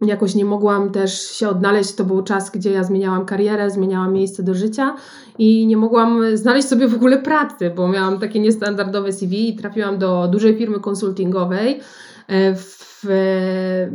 [0.00, 1.94] jakoś nie mogłam też się odnaleźć.
[1.94, 4.96] To był czas, gdzie ja zmieniałam karierę, zmieniałam miejsce do życia
[5.38, 9.98] i nie mogłam znaleźć sobie w ogóle pracy, bo miałam takie niestandardowe CV i trafiłam
[9.98, 11.80] do dużej firmy konsultingowej.
[12.28, 13.02] E, w,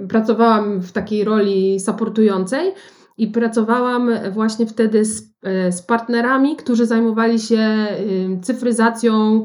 [0.09, 2.73] pracowałam w takiej roli supportującej
[3.17, 7.87] i pracowałam właśnie wtedy z, e, z partnerami, którzy zajmowali się
[8.41, 9.43] cyfryzacją.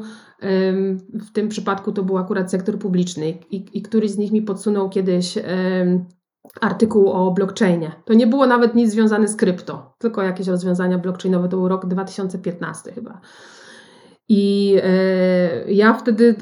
[1.13, 4.89] W tym przypadku to był akurat sektor publiczny i, i któryś z nich mi podsunął
[4.89, 5.37] kiedyś
[6.61, 7.91] artykuł o blockchainie.
[8.05, 11.49] To nie było nawet nic związane z krypto, tylko jakieś rozwiązania blockchainowe.
[11.49, 13.21] To był rok 2015 chyba.
[14.29, 16.35] I e, ja wtedy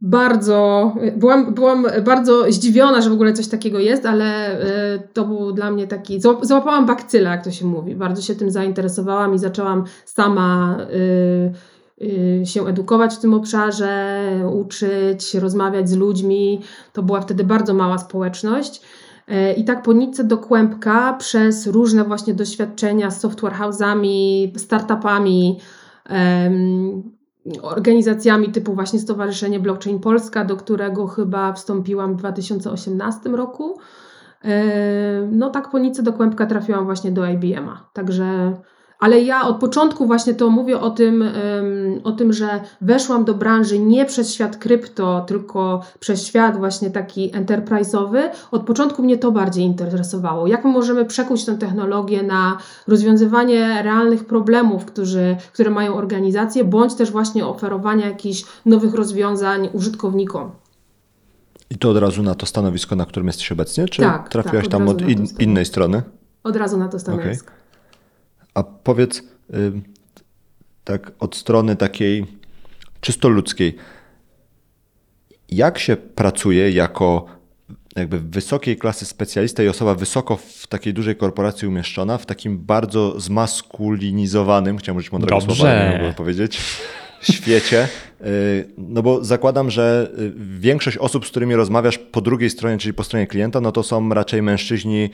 [0.00, 5.52] bardzo byłam, byłam bardzo zdziwiona, że w ogóle coś takiego jest, ale e, to był
[5.52, 6.20] dla mnie taki.
[6.20, 7.94] złap- Załapałam bakcyla, jak to się mówi.
[7.94, 10.78] Bardzo się tym zainteresowałam i zaczęłam sama
[12.00, 14.20] y, y, się edukować w tym obszarze,
[14.52, 16.60] uczyć, rozmawiać z ludźmi.
[16.92, 18.82] To była wtedy bardzo mała społeczność.
[19.30, 25.60] E, I tak po nitce do kłębka przez różne właśnie doświadczenia z software house'ami, startupami,
[27.62, 33.78] organizacjami typu właśnie Stowarzyszenie Blockchain Polska, do którego chyba wstąpiłam w 2018 roku.
[34.44, 37.90] E, No tak po nitce do kłębka trafiłam właśnie do IBM-a.
[37.92, 38.56] Także,
[39.00, 41.24] ale ja od początku właśnie to mówię o tym,
[42.04, 47.32] o tym, że weszłam do branży nie przez świat krypto, tylko przez świat właśnie taki
[47.32, 48.22] enterprise'owy.
[48.50, 50.46] Od początku mnie to bardziej interesowało.
[50.46, 56.94] Jak my możemy przekuć tę technologię na rozwiązywanie realnych problemów, którzy, które mają organizacje, bądź
[56.94, 60.50] też właśnie oferowanie jakichś nowych rozwiązań użytkownikom.
[61.70, 63.88] I to od razu na to stanowisko, na którym jesteś obecnie?
[63.88, 66.02] Czy Tak, trafiłaś tak, od tam od in, innej strony?
[66.44, 67.59] Od razu na to stanowisko.
[68.54, 69.22] A powiedz y,
[70.84, 72.26] tak od strony takiej
[73.00, 73.76] czysto ludzkiej,
[75.48, 77.40] jak się pracuje jako
[77.96, 83.20] jakby wysokiej klasy specjalista i osoba wysoko w takiej dużej korporacji umieszczona, w takim bardzo
[83.20, 85.56] zmaskulinizowanym, chciałem użyć mądrego Dobrze.
[85.56, 86.60] słowa, nie mogę powiedzieć,
[87.32, 87.88] świecie.
[88.20, 92.94] Y, No bo zakładam, że y, większość osób, z którymi rozmawiasz po drugiej stronie, czyli
[92.94, 95.10] po stronie klienta, no to są raczej mężczyźni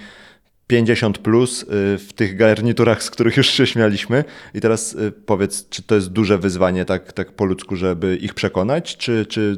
[0.67, 1.67] 50 plus y,
[1.99, 4.25] w tych garniturach, z których już się śmialiśmy.
[4.55, 8.35] I teraz y, powiedz, czy to jest duże wyzwanie tak, tak po ludzku, żeby ich
[8.35, 9.57] przekonać, czy, czy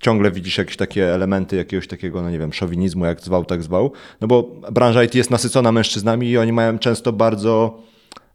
[0.00, 3.92] ciągle widzisz jakieś takie elementy jakiegoś takiego, no nie wiem, szowinizmu, jak zwał, tak zwał?
[4.20, 4.42] No bo
[4.72, 7.82] branża IT jest nasycona mężczyznami i oni mają często bardzo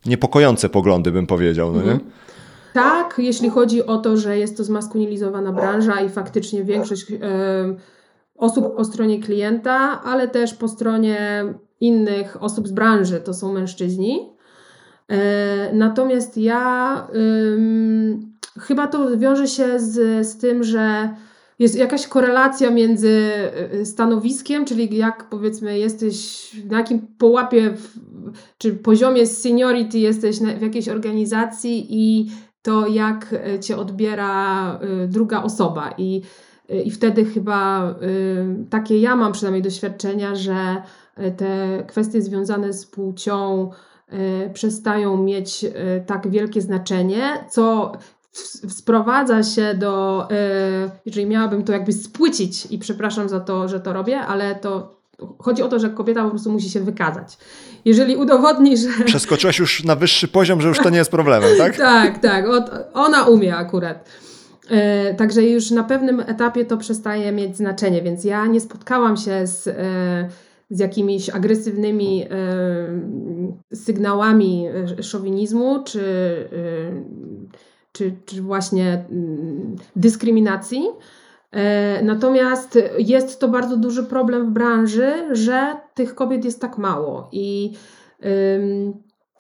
[0.06, 2.00] niepokojące poglądy, bym powiedział, no nie?
[2.74, 7.06] Tak, jeśli chodzi o to, że jest to zmaskulinizowana branża i faktycznie większość
[8.36, 11.46] osób po stronie klienta, ale też po stronie
[11.82, 14.30] innych osób z branży to są mężczyźni.
[15.08, 17.08] E, Natomiast ja
[17.54, 21.10] ym, chyba to wiąże się z, z tym, że
[21.60, 23.32] jest jakaś korelacja między
[23.74, 28.00] y, stanowiskiem, czyli jak powiedzmy jesteś, na jakim połapie w,
[28.58, 35.08] czy poziomie seniority jesteś na, w jakiejś organizacji i to jak y, cię odbiera y,
[35.08, 35.94] druga osoba.
[35.98, 36.22] I,
[36.72, 40.82] y, i wtedy chyba y, takie ja mam przynajmniej doświadczenia, że y,
[41.38, 43.72] te kwestie związane z płcią
[44.14, 47.92] y, przestają mieć y, tak wielkie znaczenie, co
[48.70, 50.28] sprowadza się do,
[51.06, 55.02] jeżeli miałabym to jakby spłycić i przepraszam za to, że to robię, ale to
[55.40, 57.38] chodzi o to, że kobieta po prostu musi się wykazać.
[57.86, 61.78] Jeżeli udowodni, że Przeskoczyłaś już na wyższy poziom, że już to nie jest problemem, tak?
[61.98, 62.46] tak, tak.
[62.94, 64.10] Ona umie akurat.
[64.70, 69.48] E, także już na pewnym etapie to przestaje mieć znaczenie, więc ja nie spotkałam się
[69.48, 70.30] z, e,
[70.72, 72.28] z jakimiś agresywnymi e,
[73.76, 77.04] sygnałami e, szowinizmu czy, e,
[77.92, 80.84] czy, czy właśnie mm, dyskryminacji.
[82.04, 87.74] Natomiast jest to bardzo duży problem w branży, że tych kobiet jest tak mało i
[88.56, 88.94] ym,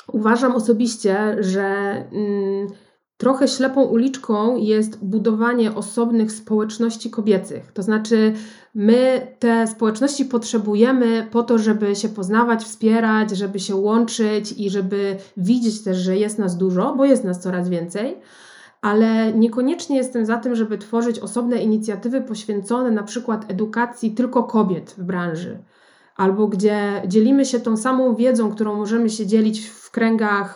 [0.07, 2.67] uważam osobiście, że ym,
[3.21, 7.71] trochę ślepą uliczką jest budowanie osobnych społeczności kobiecych.
[7.71, 8.33] To znaczy,
[8.75, 15.17] my te społeczności potrzebujemy po to, żeby się poznawać, wspierać, żeby się łączyć i żeby
[15.37, 18.17] widzieć też, że jest nas dużo, bo jest nas coraz więcej
[18.81, 24.95] ale niekoniecznie jestem za tym, żeby tworzyć osobne inicjatywy poświęcone na przykład edukacji tylko kobiet
[24.97, 25.59] w branży,
[26.15, 30.55] albo gdzie dzielimy się tą samą wiedzą, którą możemy się dzielić w kręgach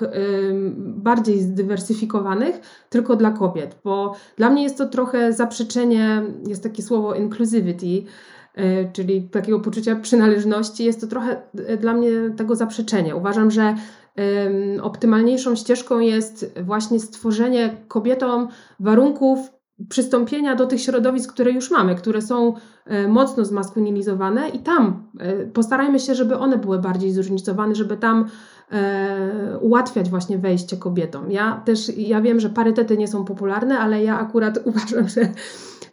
[0.78, 7.16] bardziej zdywersyfikowanych, tylko dla kobiet, bo dla mnie jest to trochę zaprzeczenie, jest takie słowo
[7.16, 13.16] inclusivity, y, czyli takiego poczucia przynależności, jest to trochę y, dla mnie tego zaprzeczenie.
[13.16, 18.48] Uważam, że ym, optymalniejszą ścieżką jest właśnie stworzenie kobietom
[18.80, 19.55] warunków
[19.90, 22.54] przystąpienia do tych środowisk, które już mamy, które są
[22.86, 28.30] e, mocno zmaskulinizowane i tam e, postarajmy się, żeby one były bardziej zróżnicowane, żeby tam
[28.72, 31.32] e, ułatwiać właśnie wejście kobietom.
[31.32, 35.22] Ja też, ja wiem, że parytety nie są popularne, ale ja akurat uważam, że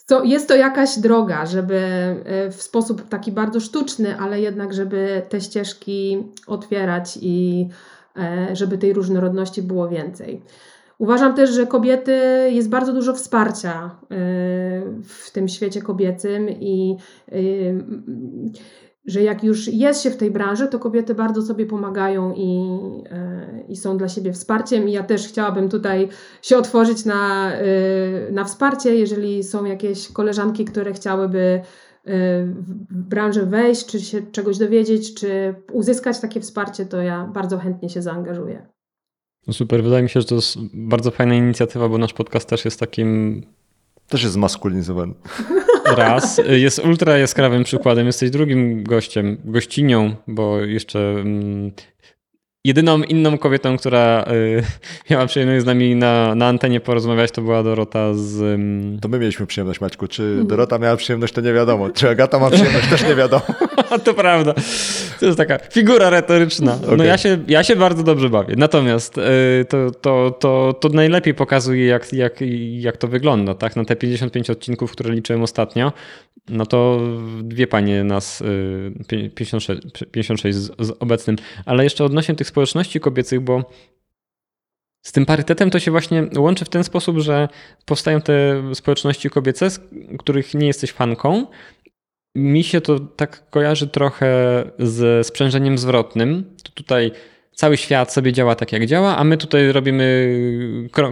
[0.07, 1.81] to jest to jakaś droga, żeby
[2.51, 7.69] w sposób taki bardzo sztuczny, ale jednak, żeby te ścieżki otwierać i
[8.53, 10.43] żeby tej różnorodności było więcej.
[11.03, 12.13] Uważam też, że kobiety
[12.51, 14.09] jest bardzo dużo wsparcia e,
[15.05, 16.97] w tym świecie kobiecym i
[19.07, 22.79] że jak już jest się w tej branży, to kobiety bardzo sobie pomagają i,
[23.11, 24.89] e, i są dla siebie wsparciem.
[24.89, 26.09] I ja też chciałabym tutaj
[26.43, 27.53] się otworzyć na,
[28.31, 31.61] na wsparcie, jeżeli są jakieś koleżanki, które chciałyby
[32.91, 37.89] w branżę wejść, czy się czegoś dowiedzieć, czy uzyskać takie wsparcie, to ja bardzo chętnie
[37.89, 38.72] się zaangażuję.
[39.47, 42.65] No super, wydaje mi się, że to jest bardzo fajna inicjatywa, bo nasz podcast też
[42.65, 43.43] jest takim.
[44.09, 45.15] Też jest zmaskulinizowany.
[45.97, 46.41] Raz.
[46.49, 48.07] Jest ultra jaskrawym przykładem.
[48.07, 51.73] Jesteś drugim gościem, gościnią, bo jeszcze mm,
[52.65, 54.63] Jedyną inną kobietą, która y,
[55.11, 58.61] miała przyjemność z nami na, na antenie porozmawiać, to była Dorota z.
[59.01, 60.09] To my mieliśmy przyjemność, Maćku.
[60.09, 60.47] Czy mhm.
[60.47, 61.91] Dorota miała przyjemność, to nie wiadomo.
[61.91, 63.43] Czy Agata ma przyjemność, też nie wiadomo.
[64.05, 64.55] to prawda.
[65.21, 66.79] To jest taka figura retoryczna.
[66.85, 66.97] Okay.
[66.97, 68.55] No ja się, ja się bardzo dobrze bawię.
[68.59, 69.21] Natomiast y,
[69.69, 72.35] to, to, to, to najlepiej pokazuje, jak, jak,
[72.79, 73.55] jak to wygląda.
[73.55, 73.77] Tak?
[73.77, 75.93] Na te 55 odcinków, które liczyłem ostatnio,
[76.49, 77.01] no to
[77.43, 78.43] dwie panie nas,
[79.35, 81.37] 56, y, 56 z, z obecnym.
[81.67, 83.65] Ale jeszcze odnośnie tych społeczności kobiecych, bo
[85.03, 87.49] z tym parytetem to się właśnie łączy w ten sposób, że
[87.87, 89.81] powstają te społeczności kobiece, z
[90.19, 91.47] których nie jesteś fanką.
[92.35, 94.31] Mi się to tak kojarzy trochę
[94.79, 96.45] z sprzężeniem zwrotnym.
[96.63, 97.13] To tutaj
[97.55, 100.37] cały świat sobie działa tak, jak działa, a my tutaj robimy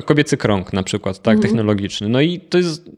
[0.07, 1.43] kobiecy krąg na przykład, tak, mhm.
[1.43, 2.09] technologiczny.
[2.09, 2.91] No i to jest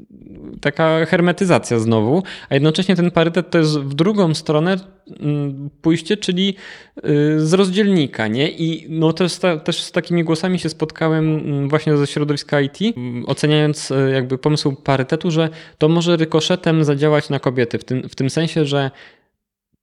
[0.63, 4.77] taka hermetyzacja znowu, a jednocześnie ten parytet to jest w drugą stronę
[5.21, 6.55] mm, pójście, czyli
[6.99, 7.03] y,
[7.47, 8.51] z rozdzielnika, nie?
[8.51, 13.25] I no też, też z takimi głosami się spotkałem mm, właśnie ze środowiska IT, mm,
[13.27, 15.49] oceniając y, jakby pomysł parytetu, że
[15.79, 18.91] to może rykoszetem zadziałać na kobiety, w tym, w tym sensie, że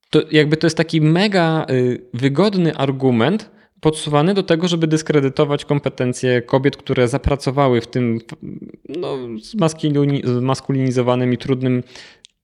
[0.09, 6.41] to jakby to jest taki mega y, wygodny argument, podsuwany do tego, żeby dyskredytować kompetencje
[6.41, 8.19] kobiet, które zapracowały w tym
[8.89, 9.17] no,
[10.23, 11.83] zmaskulinizowanym i trudnym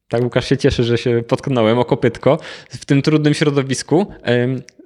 [0.07, 4.05] tak, Łukasz się cieszy, że się potknąłem o kopytko w tym trudnym środowisku,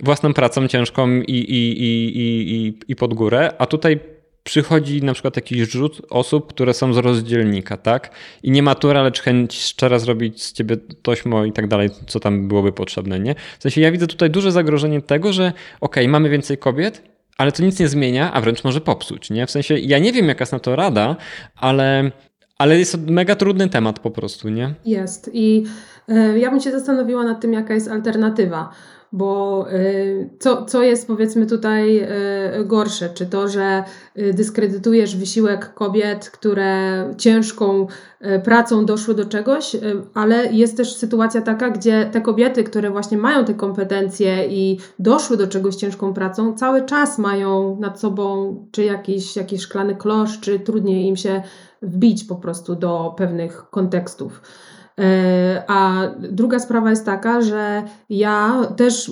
[0.04, 4.00] własną pracą ciężką i, i, i, i, i pod górę, a tutaj
[4.50, 8.12] przychodzi na przykład jakiś rzut osób, które są z rozdzielnika, tak?
[8.44, 12.48] I nie matura, lecz chęć szczera zrobić z ciebie tośmo i tak dalej, co tam
[12.48, 13.36] byłoby potrzebne, nie?
[13.60, 17.02] W sensie ja widzę tutaj duże zagrożenie tego, że okej, okay, mamy więcej kobiet,
[17.38, 19.48] ale to nic nie zmienia, a wręcz może popsuć, nie?
[19.48, 21.16] W sensie ja nie wiem, jaka jest na to rada,
[21.56, 22.12] ale,
[22.58, 24.74] ale jest to mega trudny temat po prostu, nie?
[24.86, 25.66] Jest i
[26.10, 28.70] y, ja bym się zastanowiła nad tym, jaka jest alternatywa
[29.12, 32.00] bo y, co, co jest powiedzmy tutaj
[32.62, 33.10] y, gorsze?
[33.14, 33.84] Czy to, że
[34.18, 36.70] y, dyskredytujesz wysiłek kobiet, które
[37.18, 37.88] ciężką
[38.44, 39.76] pracą doszły do czegoś,
[40.14, 45.38] ale jest też sytuacja taka, gdzie te kobiety, które właśnie mają te kompetencje i doszły
[45.38, 50.60] do czegoś ciężką pracą, cały czas mają nad sobą czy jakiś, jakiś szklany klosz, czy
[50.60, 51.42] trudniej im się
[51.82, 54.42] wbić po prostu do pewnych kontekstów.
[55.00, 59.12] E, a druga sprawa jest taka, że ja też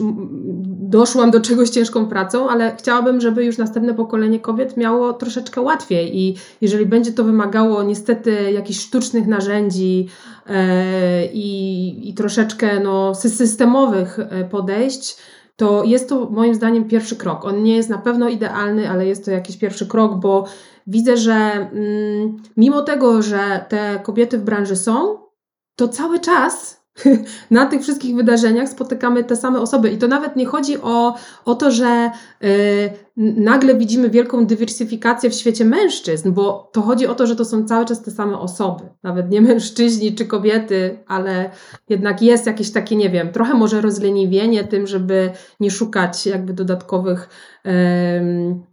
[0.66, 6.20] doszłam do czegoś ciężką pracą, ale chciałabym, żeby już następne pokolenie kobiet miało troszeczkę łatwiej
[6.20, 10.08] i jeżeli będzie to wymagało niestety jakichś sztucznych narzędzi
[10.48, 15.18] e, i, i troszeczkę no, systemowych e, podejść,
[15.56, 17.46] to jest to moim zdaniem pierwszy krok.
[17.46, 20.46] On nie jest na pewno idealny, ale jest to jakiś pierwszy krok, bo
[20.88, 25.27] widzę, że mm, mimo tego, że te kobiety w branży są,
[25.78, 26.82] to cały czas
[27.52, 29.90] na tych wszystkich wydarzeniach spotykamy te same osoby.
[29.90, 31.16] I to nawet nie chodzi o,
[31.46, 32.12] o to, że
[32.42, 32.50] yy,
[33.18, 37.66] nagle widzimy wielką dywersyfikację w świecie mężczyzn, bo to chodzi o to, że to są
[37.66, 38.84] cały czas te same osoby.
[39.04, 41.50] Nawet nie mężczyźni czy kobiety, ale
[41.90, 47.30] jednak jest jakieś takie, nie wiem, trochę może rozleniwienie tym, żeby nie szukać jakby dodatkowych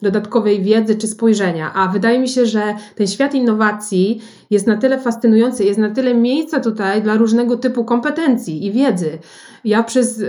[0.03, 1.73] dodatkowej wiedzy czy spojrzenia.
[1.75, 2.63] A wydaje mi się, że
[2.95, 4.21] ten świat innowacji
[4.51, 9.19] jest na tyle fascynujący, jest na tyle miejsca tutaj dla różnego typu kompetencji i wiedzy.
[9.65, 10.27] Ja przez e,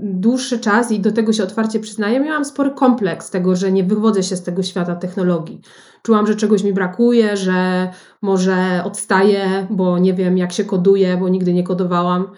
[0.00, 4.22] dłuższy czas i do tego się otwarcie przyznaję, miałam spory kompleks tego, że nie wywodzę
[4.22, 5.60] się z tego świata technologii.
[6.02, 7.88] Czułam, że czegoś mi brakuje, że
[8.22, 12.28] może odstaję, bo nie wiem jak się koduje, bo nigdy nie kodowałam.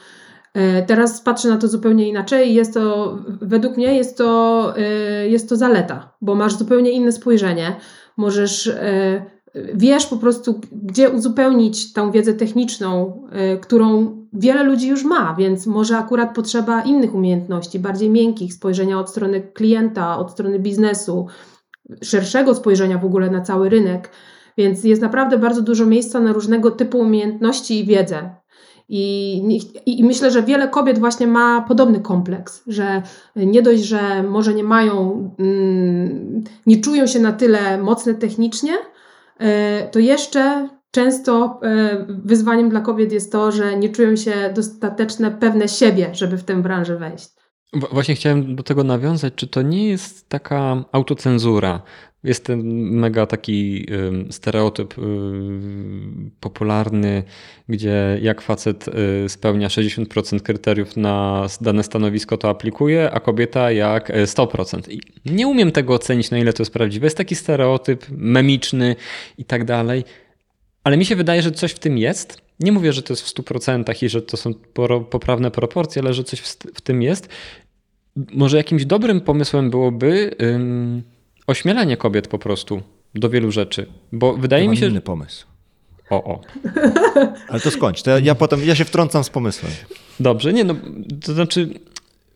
[0.55, 5.29] E, teraz patrzę na to zupełnie inaczej i jest to, według mnie jest to, e,
[5.29, 7.77] jest to zaleta, bo masz zupełnie inne spojrzenie.
[8.17, 9.36] Możesz e,
[9.75, 13.23] wiesz po prostu, gdzie uzupełnić tą wiedzę techniczną,
[13.55, 19.01] y, którą wiele ludzi już ma, więc może akurat potrzeba innych umiejętności, bardziej miękkich, spojrzenia
[19.01, 21.27] od strony klienta, od strony biznesu,
[22.03, 24.11] szerszego spojrzenia w ogóle na cały rynek.
[24.59, 28.31] Więc jest naprawdę bardzo dużo miejsca na różnego typu umiejętności i wiedzę.
[28.89, 29.37] I,
[29.87, 33.03] i, I, myślę, że wiele kobiet właśnie ma podobny kompleks, że
[33.37, 38.73] nie dość, że może nie mają, mm, nie czują się na tyle mocne technicznie,
[39.93, 45.69] to jeszcze często e, wyzwaniem dla kobiet jest to, że nie czują się dostateczne pewne
[45.69, 47.29] siebie, żeby w tę branżę wejść.
[47.93, 51.83] Właśnie chciałem do tego nawiązać, czy to nie jest taka autocenzura?
[52.27, 53.87] Jest ten mega taki
[54.31, 54.95] stereotyp
[56.41, 57.23] popularny,
[57.69, 64.09] gdzie jak facet y, spełnia 60% kryteriów na dane stanowisko, to aplikuje, a kobieta jak
[64.11, 64.93] 100%.
[64.93, 67.07] I nie umiem tego ocenić, na ile to jest prawdziwe.
[67.07, 68.97] Jest taki stereotyp memiczny
[69.39, 70.05] i tak dalej,
[70.85, 72.41] ale mi się wydaje, że coś w tym jest.
[72.61, 74.55] Nie mówię, że to jest w 100% i że to są
[75.11, 76.41] poprawne proporcje, ale że coś
[76.75, 77.29] w tym jest.
[78.17, 80.37] Może jakimś dobrym pomysłem byłoby
[81.47, 82.83] ośmielanie kobiet po prostu
[83.15, 83.87] do wielu rzeczy.
[84.13, 84.87] Bo wydaje ja mi się.
[84.87, 85.47] inny pomysł.
[86.11, 86.41] O, o.
[87.49, 88.03] Ale to skończ.
[88.03, 89.73] To ja, ja, potem ja się wtrącam z pomysłem.
[90.21, 90.75] Dobrze, nie, no
[91.25, 91.69] to znaczy.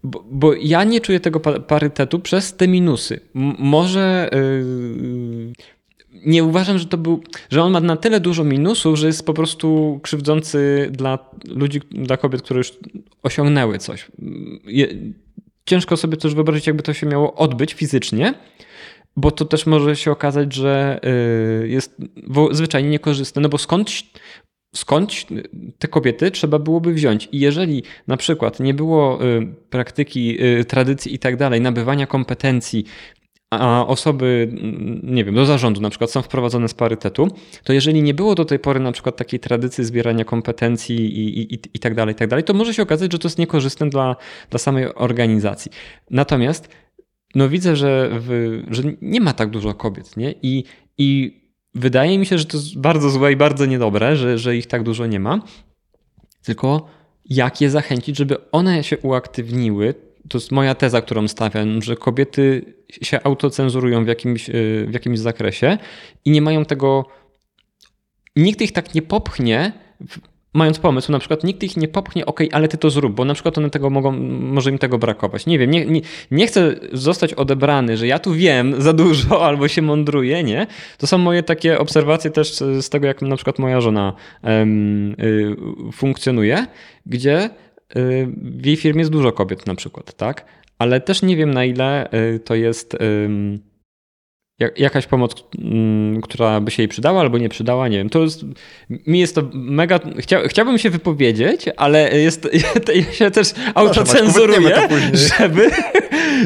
[0.02, 3.20] Bo, bo ja nie czuję tego parytetu przez te minusy.
[3.34, 4.30] M może.
[4.32, 5.52] Yy,
[6.26, 9.34] nie uważam, że to był, że on ma na tyle dużo minusów, że jest po
[9.34, 12.72] prostu krzywdzący dla ludzi, dla kobiet, które już
[13.22, 14.06] osiągnęły coś.
[14.64, 14.88] Je,
[15.66, 18.34] ciężko sobie też wyobrazić, jakby to się miało odbyć fizycznie,
[19.20, 21.00] bo to też może się okazać, że
[21.64, 21.96] y, jest
[22.50, 23.90] zwyczajnie niekorzystne, no bo skąd,
[24.74, 25.12] skąd
[25.78, 27.28] te kobiety trzeba byłoby wziąć.
[27.32, 32.84] I jeżeli na przykład nie było y, praktyki, y, tradycji i tak dalej, nabywania kompetencji,
[33.50, 34.52] a osoby,
[35.02, 37.28] nie wiem, do zarządu na przykład są wprowadzone z parytetu,
[37.64, 41.58] to jeżeli nie było do tej pory na przykład takiej tradycji zbierania kompetencji i, i,
[41.74, 44.16] i tak dalej, i tak dalej, to może się okazać, że to jest niekorzystne dla,
[44.50, 45.72] dla samej organizacji.
[46.10, 46.68] Natomiast
[47.34, 50.34] no widzę, że, w, że nie ma tak dużo kobiet, nie?
[50.42, 50.64] I,
[50.98, 51.40] I
[51.74, 54.82] wydaje mi się, że to jest bardzo złe i bardzo niedobre, że, że ich tak
[54.82, 55.40] dużo nie ma.
[56.42, 56.86] Tylko
[57.24, 59.94] jak je zachęcić, żeby one się uaktywniły,
[60.28, 64.50] to jest moja teza, którą stawiam, że kobiety się autocenzurują w jakimś,
[64.86, 65.78] w jakimś zakresie
[66.24, 67.04] i nie mają tego.
[68.36, 69.72] Nikt ich tak nie popchnie
[70.54, 73.34] mając pomysł, na przykład nikt ich nie popchnie, ok, ale ty to zrób, bo na
[73.34, 75.46] przykład one tego mogą, może im tego brakować.
[75.46, 79.68] Nie wiem, nie, nie, nie chcę zostać odebrany, że ja tu wiem za dużo albo
[79.68, 80.66] się mądruję, nie?
[80.98, 85.56] To są moje takie obserwacje też z tego, jak na przykład moja żona um, y,
[85.92, 86.66] funkcjonuje,
[87.06, 87.44] gdzie
[87.96, 90.44] y, w jej firmie jest dużo kobiet na przykład, tak?
[90.78, 92.96] Ale też nie wiem na ile y, to jest
[94.76, 98.10] jakaś pomoc, mm, która by się jej przydała albo nie przydała, nie wiem.
[98.10, 98.44] To jest,
[99.06, 100.00] mi jest to mega.
[100.18, 102.48] Chcia, chciałbym się wypowiedzieć, ale jest,
[102.94, 105.70] ja się też autocenzuruję, żeby,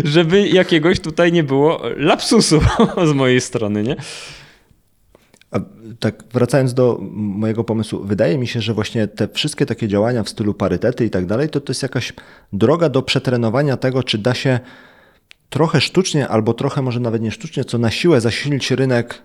[0.04, 2.60] żeby jakiegoś tutaj nie było lapsusu
[3.10, 3.96] z mojej strony, nie?
[5.50, 5.60] A
[6.00, 10.28] tak wracając do mojego pomysłu, wydaje mi się, że właśnie te wszystkie takie działania w
[10.28, 12.12] stylu parytety i tak dalej, to to jest jakaś
[12.52, 14.60] droga do przetrenowania tego, czy da się
[15.54, 19.22] trochę sztucznie, albo trochę może nawet nie sztucznie, co na siłę zasilić rynek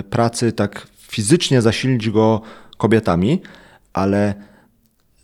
[0.00, 2.40] y, pracy, tak fizycznie zasilić go
[2.76, 3.42] kobietami,
[3.92, 4.34] ale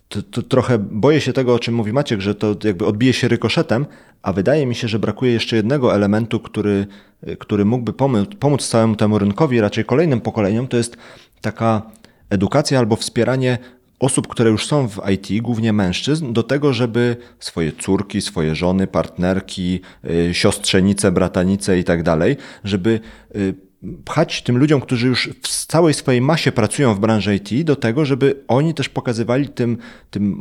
[0.09, 3.29] to, to, trochę boję się tego, o czym mówi Maciek, że to jakby odbije się
[3.29, 3.87] rykoszetem,
[4.23, 6.87] a wydaje mi się, że brakuje jeszcze jednego elementu, który,
[7.29, 10.97] y, który mógłby pomóc, pomóc całemu temu rynkowi, raczej kolejnym pokoleniom, to jest
[11.41, 11.83] taka
[12.31, 13.59] edukacja albo wspieranie
[13.99, 18.87] osób, które już są w IT, głównie mężczyzn, do tego, żeby swoje córki, swoje żony,
[18.87, 23.01] partnerki, y, siostrzenice, bratanice i tak dalej, żeby
[23.37, 23.68] y,
[24.05, 28.05] pchać tym ludziom, którzy już w całej swojej masie pracują w branży IT, do tego,
[28.05, 29.79] żeby oni też pokazywali tym,
[30.11, 30.35] tym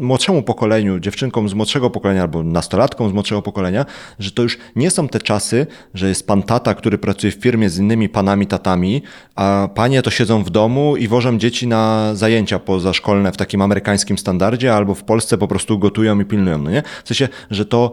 [0.00, 3.86] młodszemu pokoleniu, dziewczynkom z młodszego pokolenia albo nastolatkom z młodszego pokolenia,
[4.18, 7.70] że to już nie są te czasy, że jest pan tata, który pracuje w firmie
[7.70, 9.02] z innymi panami, tatami,
[9.34, 14.18] a panie to siedzą w domu i wożą dzieci na zajęcia pozaszkolne w takim amerykańskim
[14.18, 16.58] standardzie, albo w Polsce po prostu gotują i pilnują.
[16.58, 16.82] No nie?
[17.04, 17.92] W sensie, że to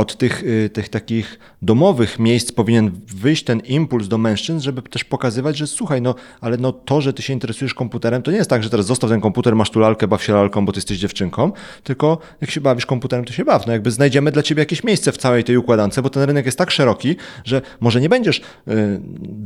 [0.00, 5.04] od tych, y, tych takich domowych miejsc powinien wyjść ten impuls do mężczyzn, żeby też
[5.04, 8.50] pokazywać, że słuchaj, no ale no to, że ty się interesujesz komputerem, to nie jest
[8.50, 10.98] tak, że teraz zostaw ten komputer, masz tu lalkę, baw się lalką, bo ty jesteś
[10.98, 11.52] dziewczynką,
[11.84, 13.66] tylko jak się bawisz komputerem, to się baw.
[13.66, 16.58] No jakby znajdziemy dla ciebie jakieś miejsce w całej tej układance, bo ten rynek jest
[16.58, 18.42] tak szeroki, że może nie będziesz y,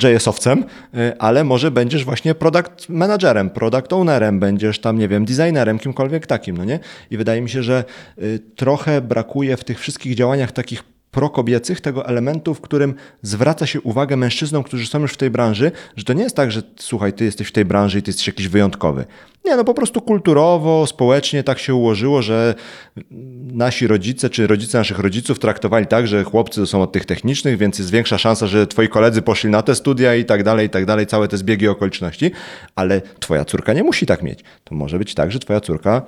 [0.03, 5.79] JS-owcem, y, ale może będziesz właśnie product managerem, product ownerem, będziesz tam, nie wiem, designerem,
[5.79, 6.79] kimkolwiek takim, no nie?
[7.11, 7.85] I wydaje mi się, że
[8.19, 13.81] y, trochę brakuje w tych wszystkich działaniach takich prokobiecych, tego elementu, w którym zwraca się
[13.81, 17.13] uwagę mężczyznom, którzy są już w tej branży, że to nie jest tak, że słuchaj,
[17.13, 19.05] ty jesteś w tej branży i ty jesteś jakiś wyjątkowy.
[19.45, 22.55] Nie, no po prostu kulturowo, społecznie tak się ułożyło, że
[23.53, 27.59] nasi rodzice, czy rodzice naszych rodziców traktowali tak, że chłopcy to są od tych technicznych,
[27.59, 30.71] więc jest większa szansa, że twoi koledzy poszli na te studia i tak dalej, i
[30.71, 32.31] tak dalej, całe te zbiegi okoliczności,
[32.75, 34.41] ale twoja córka nie musi tak mieć.
[34.65, 36.03] To może być tak, że twoja córka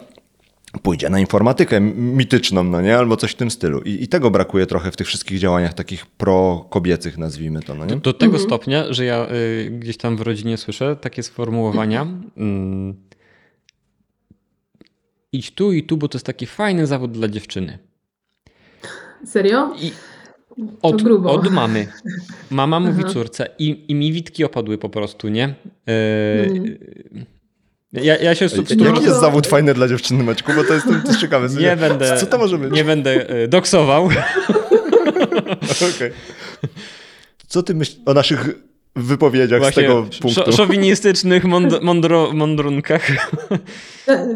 [0.83, 2.99] pójdzie na informatykę mityczną, no nie?
[2.99, 3.81] Albo coś w tym stylu.
[3.81, 7.91] I, I, tego brakuje trochę w tych wszystkich działaniach takich pro-kobiecych, nazwijmy to, no nie?
[7.91, 8.49] Do, do tego mhm.
[8.49, 12.03] stopnia, że ja y, gdzieś tam w rodzinie słyszę takie sformułowania.
[12.03, 12.95] Y,
[15.33, 17.79] idź tu i tu, bo to jest taki fajny zawód dla dziewczyny.
[19.25, 19.75] Serio?
[19.81, 19.93] I
[20.83, 21.87] od, od mamy.
[22.51, 25.55] Mama mówi córce i, i mi witki opadły po prostu, nie?
[25.87, 25.95] Yy,
[26.45, 27.27] mm.
[28.03, 28.63] Ja, ja się stu...
[28.77, 30.53] Jaki jest zawód fajny dla dziewczyny, Maćku?
[30.57, 31.49] Bo to jest, to jest ciekawe.
[31.61, 32.73] Nie będę, Co to może być?
[32.73, 34.05] Nie będę e, doksował.
[35.97, 36.13] okay.
[37.49, 38.51] Co ty myślisz o naszych
[38.97, 40.53] wypowiedziach Właśnie z tego punktu?
[40.53, 43.11] Szowinistycznych mąd mądro mądrunkach.
[44.09, 44.27] E, e,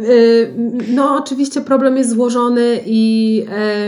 [0.89, 3.45] no, oczywiście problem jest złożony i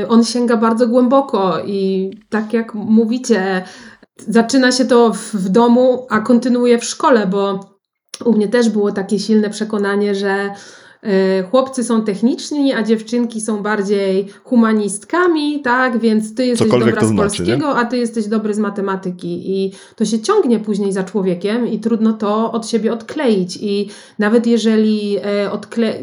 [0.09, 3.65] on sięga bardzo głęboko i tak jak mówicie,
[4.29, 7.72] zaczyna się to w domu, a kontynuuje w szkole, bo
[8.25, 10.51] u mnie też było takie silne przekonanie, że
[11.51, 15.99] chłopcy są techniczni, a dziewczynki są bardziej humanistkami, tak?
[15.99, 19.51] Więc ty jesteś Cokolwiek dobra z znaczy, polskiego, a ty jesteś dobry z matematyki.
[19.51, 23.59] I to się ciągnie później za człowiekiem i trudno to od siebie odkleić.
[23.61, 23.89] I
[24.19, 25.95] nawet jeżeli e, odkle...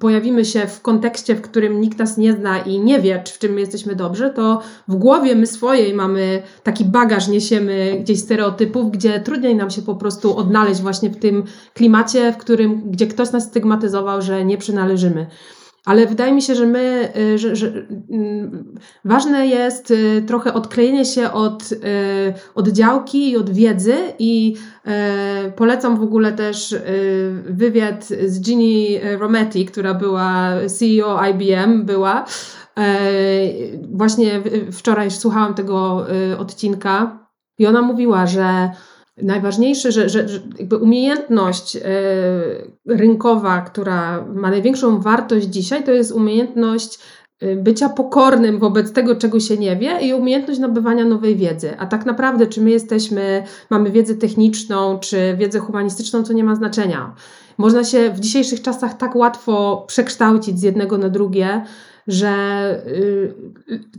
[0.00, 3.52] pojawimy się w kontekście, w którym nikt nas nie zna i nie wie, w czym
[3.52, 9.20] my jesteśmy dobrzy, to w głowie my swojej mamy taki bagaż, niesiemy gdzieś stereotypów, gdzie
[9.20, 13.44] trudniej nam się po prostu odnaleźć właśnie w tym klimacie, w którym, gdzie ktoś nas
[13.44, 15.26] stygmatyzował, że nie przynależymy.
[15.84, 17.72] Ale wydaje mi się, że my, y, że, że
[18.10, 21.76] mm, ważne jest y, trochę odklejenie się od, y,
[22.54, 24.56] od działki i od wiedzy i
[25.56, 26.74] polecam w ogóle też
[27.44, 32.24] wywiad z Ginny Rometty, która była CEO IBM, była.
[33.92, 34.42] Właśnie
[34.72, 36.06] wczoraj słuchałam tego
[36.38, 37.18] odcinka
[37.58, 38.70] i ona mówiła, że
[39.22, 41.80] najważniejsze, że, że, że jakby umiejętność e,
[42.86, 46.98] rynkowa, która ma największą wartość dzisiaj, to jest umiejętność
[47.40, 51.78] e, bycia pokornym wobec tego, czego się nie wie i umiejętność nabywania nowej wiedzy.
[51.78, 56.54] A tak naprawdę, czy my jesteśmy, mamy wiedzę techniczną, czy wiedzę humanistyczną, to nie ma
[56.54, 57.14] znaczenia.
[57.58, 61.64] Można się w dzisiejszych czasach tak łatwo przekształcić z jednego na drugie,
[62.06, 62.32] że
[62.86, 63.34] y,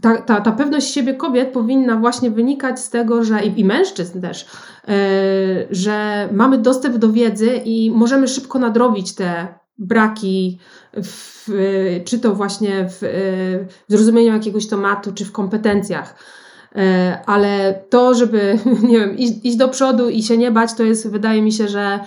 [0.02, 4.22] ta, ta, ta pewność siebie kobiet powinna właśnie wynikać z tego, że i, i mężczyzn
[4.22, 4.48] też, y,
[5.72, 9.48] że mamy dostęp do wiedzy i możemy szybko nadrobić te
[9.78, 10.60] braki,
[10.94, 11.50] w,
[12.06, 12.98] czy to właśnie w,
[13.90, 16.16] w zrozumieniu jakiegoś tematu, czy w kompetencjach.
[16.76, 16.80] Y,
[17.26, 18.58] ale to, żeby
[18.90, 21.68] nie wiem, iść, iść do przodu i się nie bać, to jest, wydaje mi się,
[21.68, 22.00] że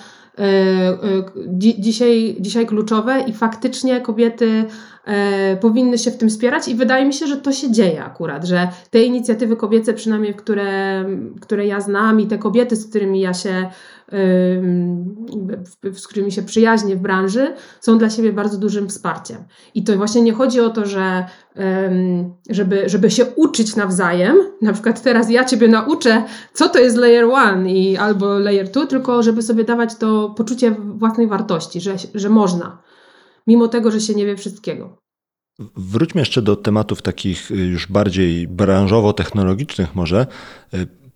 [1.79, 4.65] dzisiaj, dzisiaj kluczowe i faktycznie kobiety
[5.05, 8.45] e, powinny się w tym wspierać i wydaje mi się, że to się dzieje akurat,
[8.45, 11.05] że te inicjatywy kobiece, przynajmniej które,
[11.41, 13.71] które ja znam i te kobiety, z którymi ja się
[15.95, 19.45] z którymi się przyjaźnię w branży, są dla siebie bardzo dużym wsparciem.
[19.75, 21.25] I to właśnie nie chodzi o to, że
[22.51, 27.25] żeby, żeby się uczyć nawzajem, na przykład teraz ja Ciebie nauczę, co to jest layer
[27.25, 32.29] one i albo layer two, tylko żeby sobie dawać to poczucie własnej wartości, że, że
[32.29, 32.83] można
[33.47, 34.99] mimo tego, że się nie wie wszystkiego.
[35.77, 40.27] Wróćmy jeszcze do tematów takich już bardziej branżowo-technologicznych może.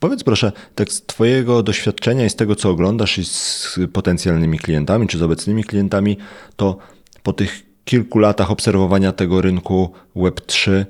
[0.01, 5.07] Powiedz proszę, tak z Twojego doświadczenia i z tego, co oglądasz i z potencjalnymi klientami
[5.07, 6.19] czy z obecnymi klientami,
[6.57, 6.79] to
[7.23, 10.85] po tych kilku latach obserwowania tego rynku Web3,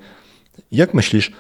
[0.72, 1.32] jak myślisz,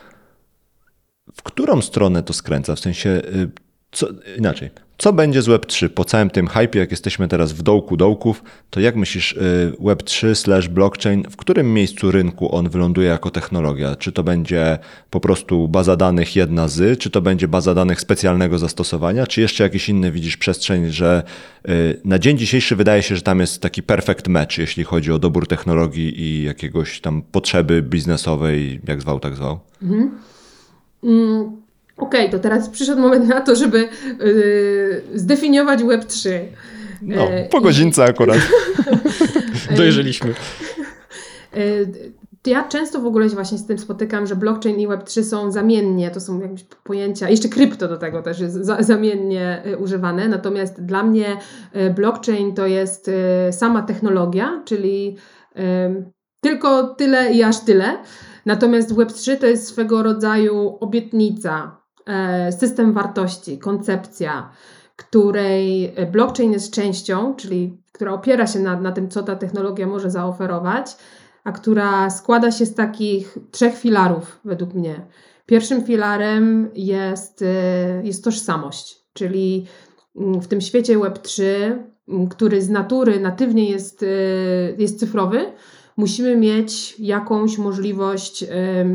[1.34, 2.74] w którą stronę to skręca?
[2.74, 3.50] W sensie, y,
[3.92, 7.96] co, inaczej, co będzie z Web3 po całym tym hypie, jak jesteśmy teraz w dołku
[7.96, 13.30] dołków, to jak myślisz y, Web3 slash blockchain, w którym miejscu rynku on wyląduje jako
[13.30, 13.96] technologia?
[13.96, 14.78] Czy to będzie
[15.10, 19.64] po prostu baza danych jedna z, czy to będzie baza danych specjalnego zastosowania, czy jeszcze
[19.64, 21.22] jakiś inny widzisz przestrzeń, że
[21.68, 25.18] y, na dzień dzisiejszy wydaje się, że tam jest taki perfect match, jeśli chodzi o
[25.18, 29.60] dobór technologii i jakiegoś tam potrzeby biznesowej, jak zwał, tak zwał?
[29.82, 30.10] Mhm.
[31.02, 31.67] Mm.
[31.98, 33.88] Okej, okay, to teraz przyszedł moment na to, żeby
[34.20, 36.30] yy, zdefiniować Web3.
[37.02, 38.10] No, e, po godzince I...
[38.10, 38.38] akurat.
[39.76, 40.34] Dojrzeliśmy.
[41.54, 41.60] E,
[42.46, 46.10] ja często w ogóle się właśnie z tym spotykam, że blockchain i Web3 są zamiennie,
[46.10, 51.02] to są jakieś pojęcia, jeszcze krypto do tego też jest za, zamiennie używane, natomiast dla
[51.02, 51.36] mnie
[51.94, 53.10] blockchain to jest
[53.50, 55.16] sama technologia, czyli
[56.40, 57.98] tylko tyle i aż tyle.
[58.46, 61.77] Natomiast Web3 to jest swego rodzaju obietnica,
[62.60, 64.50] system wartości, koncepcja,
[64.96, 70.10] której blockchain jest częścią, czyli która opiera się na, na tym, co ta technologia może
[70.10, 70.96] zaoferować,
[71.44, 75.06] a która składa się z takich trzech filarów, według mnie.
[75.46, 79.66] Pierwszym filarem jest, e, jest tożsamość, czyli
[80.16, 81.42] mm, w tym świecie Web3,
[82.08, 84.06] mm, który z natury natywnie jest, e,
[84.78, 85.52] jest cyfrowy,
[85.96, 88.44] musimy mieć jakąś możliwość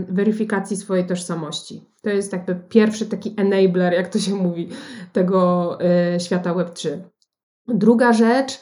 [0.09, 1.92] weryfikacji swojej tożsamości.
[2.03, 4.69] To jest jakby pierwszy taki enabler, jak to się mówi,
[5.13, 6.89] tego e, świata Web3.
[7.67, 8.59] Druga rzecz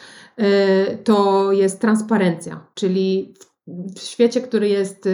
[1.03, 3.33] to jest transparencja, czyli
[3.95, 5.09] w świecie, który jest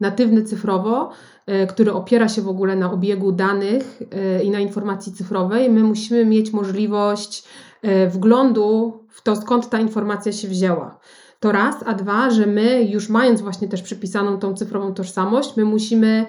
[0.00, 1.10] natywny cyfrowo,
[1.46, 5.82] E, który opiera się w ogóle na obiegu danych e, i na informacji cyfrowej, my
[5.82, 7.44] musimy mieć możliwość
[7.82, 10.98] e, wglądu w to, skąd ta informacja się wzięła.
[11.40, 15.64] To raz, a dwa, że my już mając właśnie też przypisaną tą cyfrową tożsamość, my
[15.64, 16.26] musimy,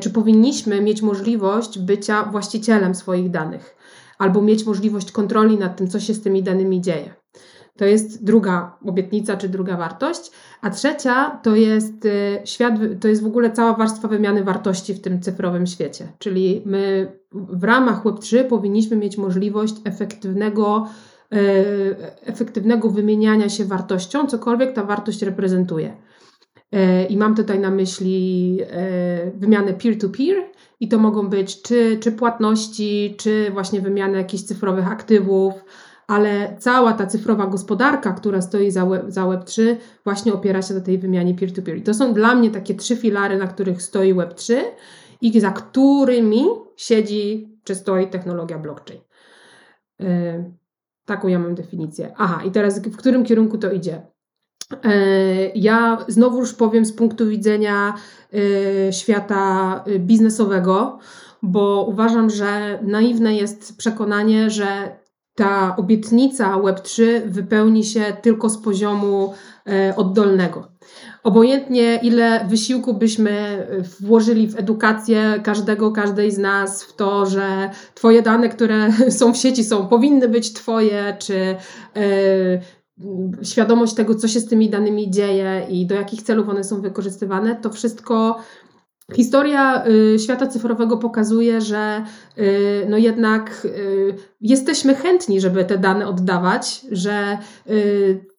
[0.00, 3.76] czy powinniśmy mieć możliwość bycia właścicielem swoich danych,
[4.18, 7.20] albo mieć możliwość kontroli nad tym, co się z tymi danymi dzieje.
[7.80, 10.30] To jest druga obietnica czy druga wartość.
[10.60, 15.00] A trzecia to jest y, świat, to jest w ogóle cała warstwa wymiany wartości w
[15.00, 16.08] tym cyfrowym świecie.
[16.18, 20.86] Czyli my w ramach Web3 powinniśmy mieć możliwość efektywnego,
[21.34, 25.96] y, efektywnego wymieniania się wartością, cokolwiek ta wartość reprezentuje.
[27.08, 28.58] I mam tutaj na myśli
[29.34, 30.44] wymianę peer-to-peer,
[30.80, 35.54] i to mogą być czy, czy płatności, czy właśnie wymianę jakichś cyfrowych aktywów,
[36.06, 40.80] ale cała ta cyfrowa gospodarka, która stoi za, web, za Web3, właśnie opiera się na
[40.80, 41.76] tej wymianie peer-to-peer.
[41.76, 44.54] I to są dla mnie takie trzy filary, na których stoi Web3
[45.20, 46.44] i za którymi
[46.76, 49.00] siedzi czy stoi technologia blockchain.
[49.98, 50.06] Yy,
[51.04, 52.14] taką ja mam definicję.
[52.16, 54.02] Aha, i teraz w którym kierunku to idzie?
[54.72, 57.94] Yy, ja znowu już powiem z punktu widzenia
[58.32, 58.40] yy,
[58.92, 60.98] świata biznesowego,
[61.42, 65.00] bo uważam, że naiwne jest przekonanie, że
[65.34, 69.34] ta obietnica Web3 wypełni się tylko z poziomu
[69.66, 70.68] e, oddolnego.
[71.22, 73.66] Obojętnie ile wysiłku byśmy
[74.00, 79.36] włożyli w edukację każdego, każdej z nas, w to, że Twoje dane, które są w
[79.36, 81.56] sieci, są, powinny być Twoje, czy e,
[83.42, 87.56] świadomość tego, co się z tymi danymi dzieje i do jakich celów one są wykorzystywane,
[87.56, 88.40] to wszystko
[89.14, 92.04] Historia y, świata cyfrowego pokazuje, że
[92.38, 97.38] y, no jednak y, jesteśmy chętni, żeby te dane oddawać, że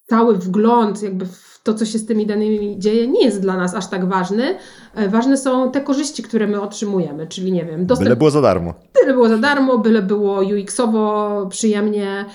[0.08, 3.76] cały wgląd jakby w to, co się z tymi danymi dzieje, nie jest dla nas
[3.76, 4.56] aż tak ważny.
[4.96, 8.06] E, ważne są te korzyści, które my otrzymujemy, czyli nie wiem, dostęp...
[8.06, 8.74] Byle było za darmo.
[9.02, 12.26] Byle było za darmo, byle było UX-owo przyjemnie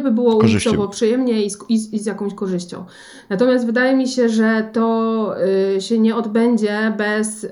[0.00, 2.84] by było użytkowo przyjemnie i z, i, i z, jakąś korzyścią.
[3.30, 5.34] Natomiast wydaje mi się, że to
[5.76, 7.48] y, się nie odbędzie bez y,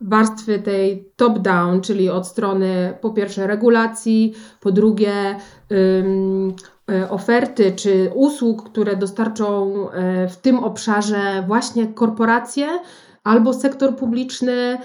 [0.00, 5.36] warstwy tej top-down, czyli od strony po pierwsze regulacji, po drugie
[5.72, 9.74] y, oferty czy usług, które dostarczą
[10.24, 12.66] y, w tym obszarze właśnie korporacje
[13.24, 14.78] albo sektor publiczny,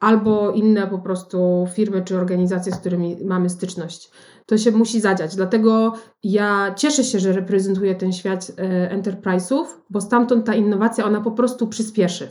[0.00, 4.10] albo inne po prostu firmy czy organizacje, z którymi mamy styczność
[4.46, 5.36] to się musi zadziać.
[5.36, 5.92] Dlatego
[6.22, 11.30] ja cieszę się, że reprezentuję ten świat e, enterprise'ów, bo stamtąd ta innowacja, ona po
[11.30, 12.28] prostu przyspieszy.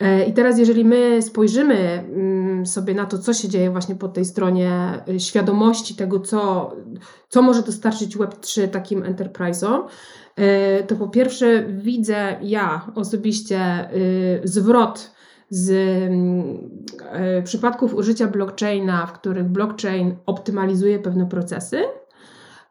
[0.00, 4.08] E, I teraz, jeżeli my spojrzymy mm, sobie na to, co się dzieje właśnie po
[4.08, 4.72] tej stronie
[5.08, 6.72] e, świadomości tego, co,
[7.28, 9.82] co może dostarczyć Web3 takim enterprise'om,
[10.86, 13.90] to po pierwsze widzę ja osobiście
[14.44, 15.10] zwrot
[15.50, 15.70] z
[17.12, 21.82] e, przypadków użycia blockchaina, w których blockchain optymalizuje pewne procesy,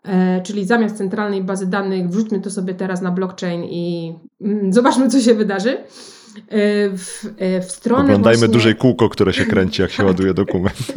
[0.03, 5.09] e, czyli zamiast centralnej bazy danych wrzućmy to sobie teraz na blockchain i mm, zobaczmy,
[5.09, 5.69] co się wydarzy.
[5.69, 5.83] E,
[6.89, 7.35] w,
[7.67, 8.53] w stronę Oglądajmy właśnie...
[8.53, 10.77] dużej kółko, które się kręci, jak się ładuje dokument.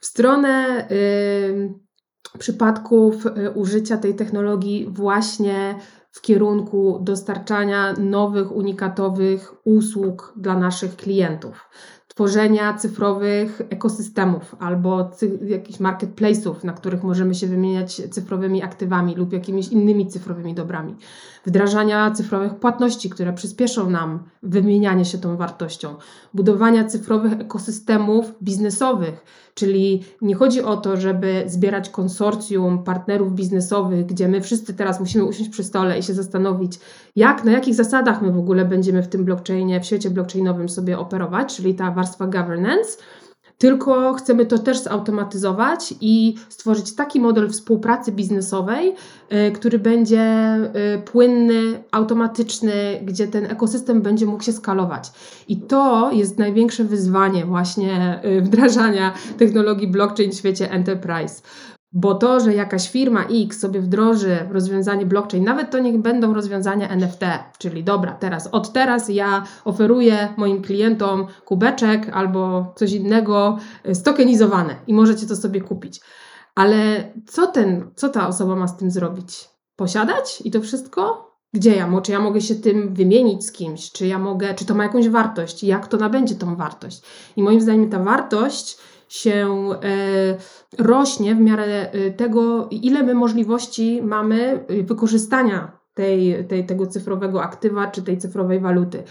[0.00, 5.74] W stronę y, przypadków użycia tej technologii właśnie
[6.14, 11.68] w kierunku dostarczania nowych, unikatowych usług dla naszych klientów,
[12.14, 19.32] tworzenia cyfrowych ekosystemów albo cy jakichś marketplace'ów, na których możemy się wymieniać cyfrowymi aktywami lub
[19.32, 20.96] jakimiś innymi cyfrowymi dobrami,
[21.46, 25.94] wdrażania cyfrowych płatności, które przyspieszą nam wymienianie się tą wartością,
[26.34, 34.28] budowania cyfrowych ekosystemów biznesowych Czyli nie chodzi o to, żeby zbierać konsorcjum partnerów biznesowych, gdzie
[34.28, 36.78] my wszyscy teraz musimy usiąść przy stole i się zastanowić,
[37.16, 40.98] jak, na jakich zasadach my w ogóle będziemy w tym blockchainie, w świecie blockchainowym sobie
[40.98, 42.98] operować, czyli ta warstwa governance.
[43.58, 48.94] tylko chcemy to też zautomatyzować i stworzyć taki model współpracy biznesowej,
[49.48, 50.56] y, który będzie
[50.96, 52.72] y, płynny, automatyczny,
[53.02, 55.12] gdzie ten ekosystem będzie mógł się skalować.
[55.48, 61.42] I to jest największe wyzwanie właśnie y, wdrażania technologii blockchain w świecie enterprise.
[61.96, 66.88] Bo to, że jakaś firma X sobie wdroży rozwiązanie blockchain, nawet to niech będą rozwiązania
[66.88, 67.20] NFT,
[67.58, 73.58] czyli dobra, teraz od teraz ja oferuję moim klientom kubeczek albo coś innego
[73.88, 76.00] y, stokenizowane i możecie to sobie kupić.
[76.54, 76.76] Ale
[77.26, 79.48] co, ten, co ta osoba ma z tym zrobić?
[79.76, 81.30] Posiadać i to wszystko?
[81.52, 83.92] Gdzie ja, czy ja mogę się tym wymienić z kimś?
[83.92, 85.64] Czy ja mogę, czy to ma jakąś wartość?
[85.64, 87.02] Jak to nabędzie tą wartość?
[87.36, 88.78] I moim zdaniem ta wartość
[89.14, 90.36] się e,
[90.78, 97.42] rośnie w miarę e, tego, ile my możliwości mamy e, wykorzystania tej, tej, tego cyfrowego
[97.42, 99.02] aktywa czy tej cyfrowej waluty.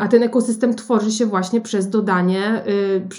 [0.00, 2.62] A ten ekosystem tworzy się właśnie przez dodanie,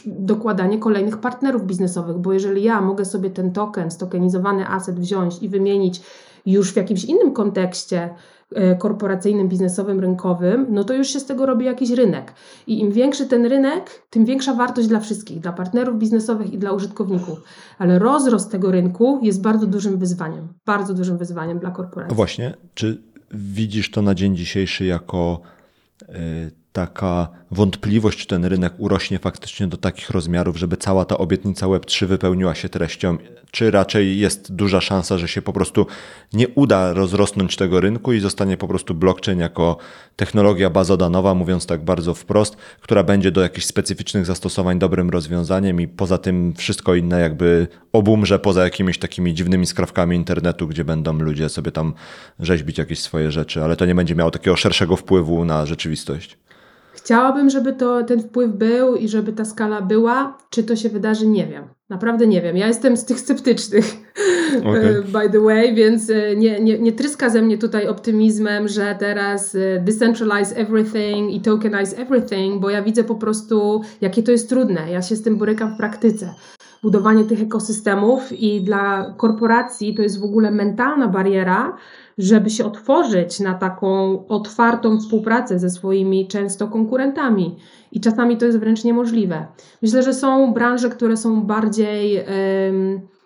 [0.05, 5.49] dokładanie kolejnych partnerów biznesowych, bo jeżeli ja mogę sobie ten token, stokenizowany asset wziąć i
[5.49, 6.01] wymienić
[6.45, 8.34] już w jakimś innym kontekście, E,
[8.79, 12.33] korporacyjnym, biznesowym, rynkowym, no to już się z tego robi jakiś rynek.
[12.67, 16.71] I im większy ten rynek, tym większa wartość dla wszystkich, dla partnerów biznesowych i dla
[16.71, 17.43] użytkowników.
[17.77, 22.09] Ale rozrost tego rynku jest bardzo dużym wyzwaniem, bardzo dużym wyzwaniem dla korporacji.
[22.09, 23.01] No właśnie, czy
[23.31, 25.41] widzisz to na dzień dzisiejszy jako
[26.01, 31.65] y, taka wątpliwość, czy ten rynek urośnie faktycznie do takich rozmiarów, żeby cała ta obietnica
[31.65, 33.17] Web3 wypełniła się treścią,
[33.51, 35.87] czy raczej jest duża szansa, że się po prostu
[36.33, 39.77] nie uda rozrosnąć tego rynku i zostanie po prostu blockchain jako
[40.15, 45.87] technologia bazodanowa, mówiąc tak bardzo wprost, która będzie do jakichś specyficznych zastosowań dobrym rozwiązaniem i
[45.87, 51.49] poza tym wszystko inne jakby obumrze poza jakimiś takimi dziwnymi skrawkami internetu, gdzie będą ludzie
[51.49, 51.93] sobie tam
[52.39, 56.37] rzeźbić jakieś swoje rzeczy, ale to nie będzie miało takiego szerszego wpływu na rzeczywistość.
[57.05, 60.37] Chciałabym, żeby to, ten wpływ był i żeby ta skala była.
[60.49, 61.63] Czy to się wydarzy, nie wiem.
[61.89, 62.57] Naprawdę nie wiem.
[62.57, 63.85] Ja jestem z tych sceptycznych,
[64.69, 65.01] okay.
[65.01, 69.55] by the way, więc e, nie, nie, nie tryska ze mnie tutaj optymizmem, że teraz
[69.55, 74.91] e, decentralize everything i tokenize everything, bo ja widzę po prostu, jakie to jest trudne.
[74.91, 76.33] Ja się z tym borykam w praktyce.
[76.83, 81.77] Budowanie tych ekosystemów i dla korporacji to jest w ogóle mentalna bariera,
[82.17, 87.57] żeby się otworzyć na taką otwartą współpracę ze swoimi często konkurentami.
[87.91, 89.45] I czasami to jest wręcz niemożliwe.
[89.81, 92.25] Myślę, że są branże, które są bardziej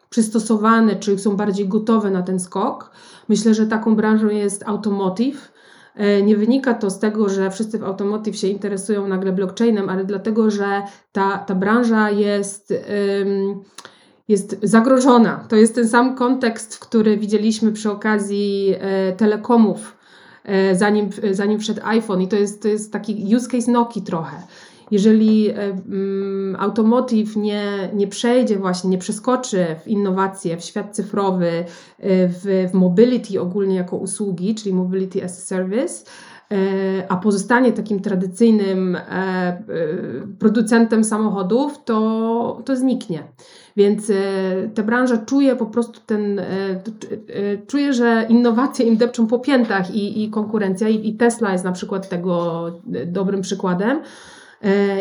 [0.10, 2.92] przystosowane, czy są bardziej gotowe na ten skok.
[3.30, 5.52] Myślę, że taką branżą jest automotive.
[5.96, 10.06] E, nie wynika to z tego, że wszyscy w automotive się interesują nagle blockchainem, ale
[10.06, 12.74] dlatego, że ta, ta branża jest.
[13.20, 13.64] Um,
[14.30, 15.46] jest zagrożona.
[15.50, 19.98] To jest ten sam kontekst, który widzieliśmy przy okazji e, telekomów,
[20.44, 22.22] e, zanim, zanim wszedł iPhone.
[22.22, 24.38] I to jest, to jest taki use case Noki trochę.
[24.92, 31.52] Jeżeli um, automotive nie, nie przejdzie właśnie, nie przeskoczy w innowacje, w świat cyfrowy,
[32.00, 36.06] w, w mobility ogólnie jako usługi, czyli mobility as a service,
[37.10, 38.98] a pozostanie takim tradycyjnym
[40.40, 43.24] producentem samochodów, to, to zniknie.
[43.80, 44.14] Więc e,
[44.76, 46.82] ta branża czuje po prostu ten, e, e,
[47.68, 51.72] czuje, że innowacje im depczą po piętach i, i konkurencja i, i Tesla jest na
[51.72, 52.66] przykład tego
[53.06, 54.02] dobrym przykładem.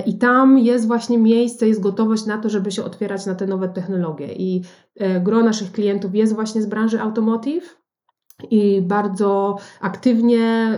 [0.07, 3.69] I tam jest właśnie miejsce, jest gotowość na to, żeby się otwierać na te nowe
[3.69, 4.33] technologie.
[4.33, 4.63] I
[5.21, 7.78] gro naszych klientów jest właśnie z branży automotive
[8.51, 10.71] i bardzo aktywnie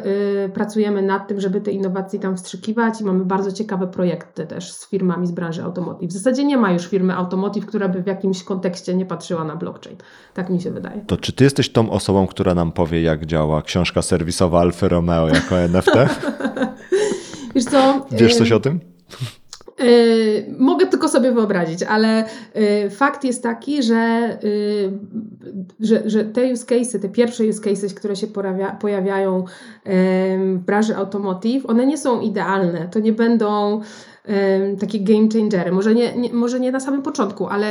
[0.46, 4.72] y, pracujemy nad tym, żeby te innowacje tam wstrzykiwać i mamy bardzo ciekawe projekty też
[4.72, 6.10] z firmami z branży automotive.
[6.10, 9.56] W zasadzie nie ma już firmy automotive, która by w jakimś kontekście nie patrzyła na
[9.56, 9.96] blockchain.
[10.34, 11.00] Tak mi się wydaje.
[11.06, 15.28] To czy ty jesteś tą osobą, która nam powie, jak działa książka serwisowa Alfa Romeo
[15.28, 15.92] jako NFT?
[17.54, 18.06] Wiesz co?
[18.10, 18.80] Wiesz coś o tym?
[19.80, 22.24] Yy, mogę tylko sobie wyobrazić, ale
[22.54, 24.92] yy, fakt jest taki, że, yy,
[25.80, 29.44] że, że te use cases, te pierwsze use cases, które się pojawia, pojawiają
[30.54, 32.88] w branży automotive, one nie są idealne.
[32.88, 33.80] To nie będą
[34.80, 35.72] takie game changery.
[35.72, 37.66] Może nie, nie, może nie na samym początku, ale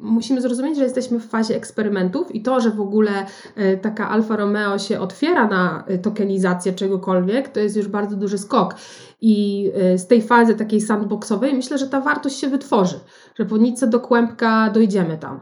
[0.00, 3.10] musimy zrozumieć, że jesteśmy w fazie eksperymentów i to, że w ogóle
[3.56, 8.38] e, taka Alfa Romeo się otwiera na e, tokenizację czegokolwiek, to jest już bardzo duży
[8.38, 8.74] skok.
[9.20, 13.00] I e, z tej fazy takiej sandboxowej myślę, że ta wartość się wytworzy,
[13.34, 15.40] że po nitce do kłębka dojdziemy tam.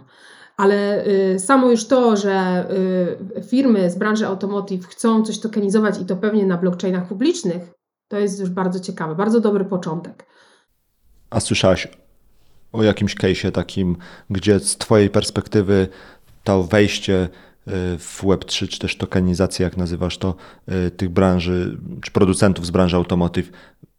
[0.56, 1.04] Ale
[1.38, 2.66] samo już to, że
[3.48, 7.62] firmy z branży automotive chcą coś tokenizować i to pewnie na blockchainach publicznych,
[8.08, 10.26] to jest już bardzo ciekawe, bardzo dobry początek.
[11.30, 11.88] A słyszałaś
[12.72, 13.96] o jakimś case'ie takim,
[14.30, 15.88] gdzie z Twojej perspektywy
[16.44, 17.28] to wejście
[17.98, 20.34] w Web3, czy też tokenizacji, jak nazywasz to,
[20.86, 23.50] y, tych branży, czy producentów z branży automotive,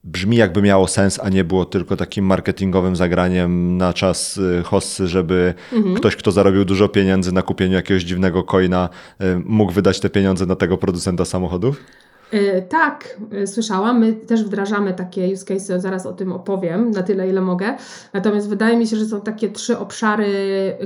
[0.04, 5.08] brzmi jakby miało sens, a nie było tylko takim marketingowym zagraniem na czas y, hossy,
[5.08, 5.96] żeby Mhm.
[5.96, 8.90] ktoś, kto zarobił dużo pieniędzy na kupieniu jakiegoś dziwnego coina,
[9.22, 11.84] y, mógł wydać te pieniądze na tego producenta samochodów?
[12.32, 14.00] E, Tak, e, słyszałam.
[14.00, 17.76] My też wdrażamy takie use case, zaraz o tym opowiem, na tyle ile mogę.
[18.14, 20.28] Natomiast wydaje mi się, że są takie trzy obszary,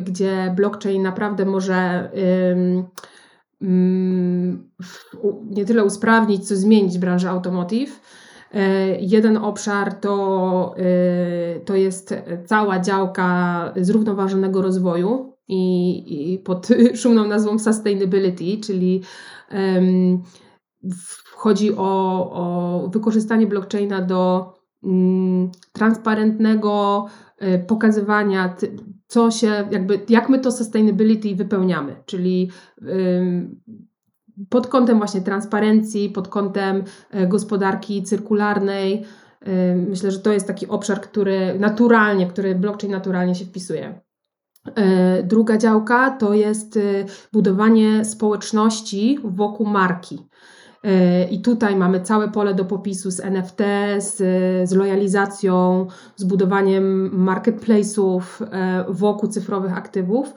[0.01, 2.09] gdzie blockchain naprawdę może
[2.51, 2.83] ym,
[3.61, 7.99] ym, w- u- nie tyle usprawnić, co zmienić branżę automotive.
[8.53, 10.75] E, Jeden obszar to,
[11.65, 12.13] to jest
[12.45, 16.67] cała działka zrównoważonego rozwoju i, i pod
[17.01, 19.01] szumną nazwą sustainability, czyli
[19.49, 20.21] em,
[20.83, 24.53] w- chodzi o, o wykorzystanie blockchaina do
[24.83, 27.05] mm, transparentnego
[27.37, 28.75] e, pokazywania, ty-
[29.07, 32.51] co się, jakby, jak my to sustainability wypełniamy, czyli
[32.81, 33.61] ym,
[34.49, 39.03] pod kątem właśnie transparencji, pod kątem e, gospodarki cyrkularnej.
[39.47, 44.01] Ym, Myślę, że to jest taki obszar, który naturalnie, który blockchain naturalnie się wpisuje.
[44.75, 46.81] E, Druga działka to jest e,
[47.33, 50.19] budowanie społeczności wokół marki.
[51.31, 53.57] I tutaj mamy całe pole do popisu z NFT,
[53.97, 54.17] z,
[54.69, 58.21] z lojalizacją, z budowaniem marketplace'ów
[58.51, 60.33] e, wokół cyfrowych aktywów.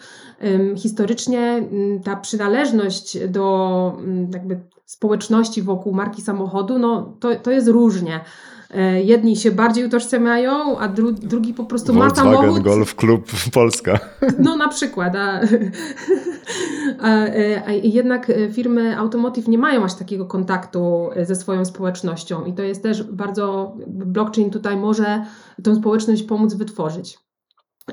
[0.77, 7.69] Historycznie m, ta przynależność do m, jakby społeczności wokół marki samochodu, no to, to jest
[7.69, 8.21] różnie.
[8.75, 12.63] E, Jedni się bardziej utożsamiają, a dru, drugi po prostu ma Volkswagen samochód.
[12.63, 13.99] Golf Club Polska.
[14.39, 15.41] No na przykład, a,
[17.09, 17.27] a,
[17.67, 22.83] a jednak firmy automotive nie mają aż takiego kontaktu ze swoją społecznością i to jest
[22.83, 25.25] też bardzo, blockchain tutaj może
[25.63, 27.25] tą społeczność pomóc wytworzyć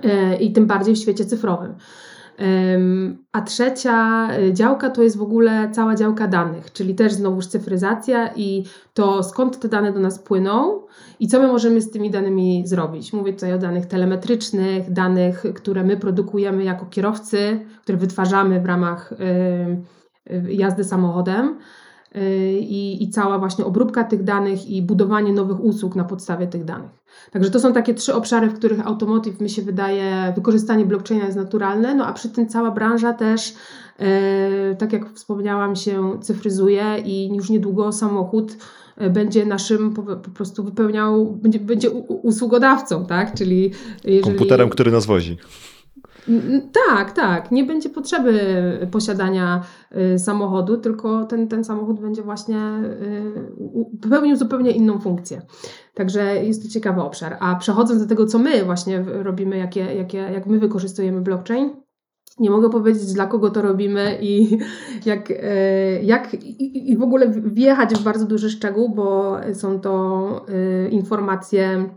[0.03, 1.75] E, i tym bardziej w świecie cyfrowym.
[3.31, 8.33] A trzecia e, działka to jest w ogóle cała działka danych, czyli też znowuż cyfryzacja
[8.35, 8.63] i
[8.93, 10.81] to skąd te dane do nas płyną
[11.19, 13.13] i co my możemy z tymi danymi zrobić.
[13.13, 19.11] Mówię tutaj o danych telemetrycznych, danych, które my produkujemy jako kierowcy, które wytwarzamy w ramach
[19.11, 21.57] y, y, jazdy samochodem.
[22.59, 26.89] I, I cała właśnie obróbka tych danych i budowanie nowych usług na podstawie tych danych.
[27.31, 31.37] Także to są takie trzy obszary, w których automotive mi się wydaje, wykorzystanie blockchaina jest
[31.37, 33.53] naturalne, no a przy tym cała branża też,
[33.99, 38.57] e, tak jak wspomniałam, się cyfryzuje i już niedługo samochód
[38.97, 43.33] e, będzie naszym po, po prostu wypełniał, będzie, będzie usługodawcą, tak?
[43.33, 43.71] Czyli
[44.03, 44.23] jeżeli...
[44.23, 45.37] Komputerem, który nas wozi.
[46.87, 47.51] Tak, tak.
[47.51, 48.39] Nie będzie potrzeby
[48.91, 49.63] posiadania
[50.15, 52.57] y, samochodu, tylko ten, ten samochód będzie właśnie
[54.03, 55.41] y, pełnił zupełnie inną funkcję.
[55.93, 57.37] Także jest to ciekawy obszar.
[57.39, 61.69] A przechodząc do tego, co my właśnie robimy, jakie, jakie, jak my wykorzystujemy blockchain,
[62.39, 64.57] nie mogę powiedzieć, dla kogo to robimy i
[65.05, 70.45] jak, e, jak i, w ogóle wjechać w bardzo duży szczegół, bo są to
[70.91, 71.89] informacje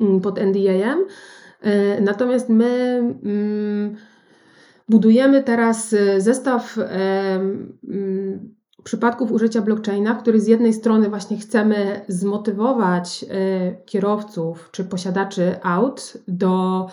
[0.00, 0.98] mm, pod NDA-em.
[1.60, 3.96] E, Natomiast my mm,
[4.88, 6.82] budujemy teraz e, zestaw e,
[7.88, 8.54] mm,
[8.84, 13.24] przypadków użycia blockchaina, w który z jednej strony właśnie chcemy zmotywować
[13.86, 16.86] kierowców czy posiadaczy aut do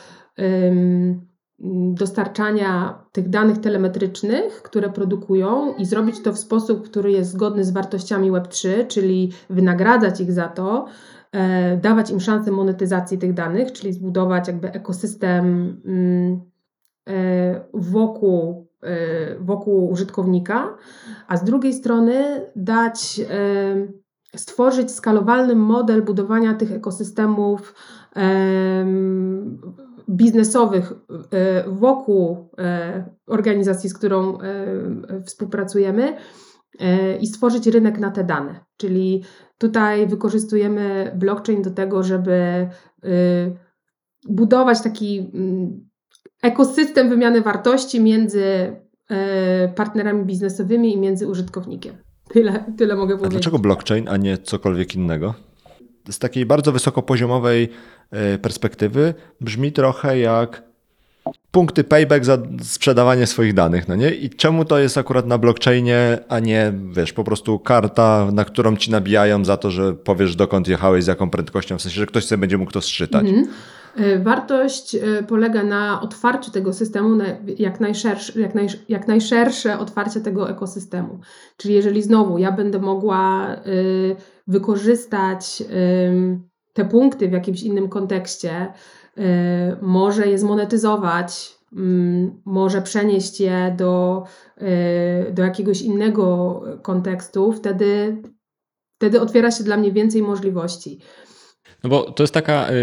[1.94, 7.72] dostarczania tych danych telemetrycznych, które produkują i zrobić to w sposób, który jest zgodny z
[7.72, 10.86] wartościami Web3, czyli wynagradzać ich za to,
[11.32, 15.46] e, dawać im szansę monetyzacji tych danych, czyli zbudować jakby ekosystem
[15.86, 16.42] mm,
[17.10, 20.78] e, wokół, e, wokół użytkownika,
[21.28, 23.22] a z drugiej strony dać,
[24.36, 27.76] stworzyć skalowalny model budowania tych ekosystemów
[28.16, 29.60] em,
[30.10, 30.94] biznesowych
[31.32, 34.42] e, wokół e, organizacji, z którą e,
[35.26, 36.18] współpracujemy
[37.22, 38.66] i stworzyć rynek na te dane.
[38.78, 39.24] Czyli
[39.58, 42.68] tutaj wykorzystujemy blockchain do tego, żeby
[44.30, 45.90] budować taki mm,
[46.44, 48.76] ekosystem wymiany wartości między
[49.76, 51.96] partnerami biznesowymi i między użytkownikiem.
[52.30, 53.32] Tyle, tyle mogę A powiedzieć.
[53.32, 55.34] dlaczego blockchain, a nie cokolwiek innego?
[56.10, 57.70] Z takiej bardzo wysokopoziomowej
[58.12, 60.64] e, perspektywy brzmi trochę jak
[61.52, 64.12] punkty payback za sprzedawanie swoich danych, no nie?
[64.12, 68.78] I czemu to jest akurat na blockchainie, a nie, wiesz, po prostu karta, na którą
[68.78, 72.26] ci nabijają za to, że powiesz dokąd jechałeś, z jaką prędkością, w sensie, że ktoś
[72.26, 73.26] sobie będzie mógł to sczytać.
[73.26, 73.46] Mhm.
[73.46, 73.83] E,
[74.24, 77.26] Wartość e, polega na otwarciu tego systemu, na
[77.58, 81.20] jak, najszersze, jak, naj, jak najszersze otwarcie tego ekosystemu.
[81.58, 84.16] Czyli jeżeli znowu ja będę mogła y,
[84.48, 85.64] wykorzystać
[86.08, 88.74] ym, te punkty w jakimś innym kontekście,
[89.18, 89.22] y,
[89.82, 94.24] może je zmonetyzować, mm, może przenieść je do,
[95.28, 98.18] y, do jakiegoś innego kontekstu, wtedy,
[98.96, 101.00] wtedy otwiera się dla mnie więcej możliwości.
[101.84, 102.74] No bo to jest taka y,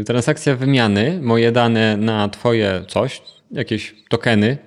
[0.00, 4.58] y, transakcja wymiany, moje dane na twoje coś, jakieś tokeny,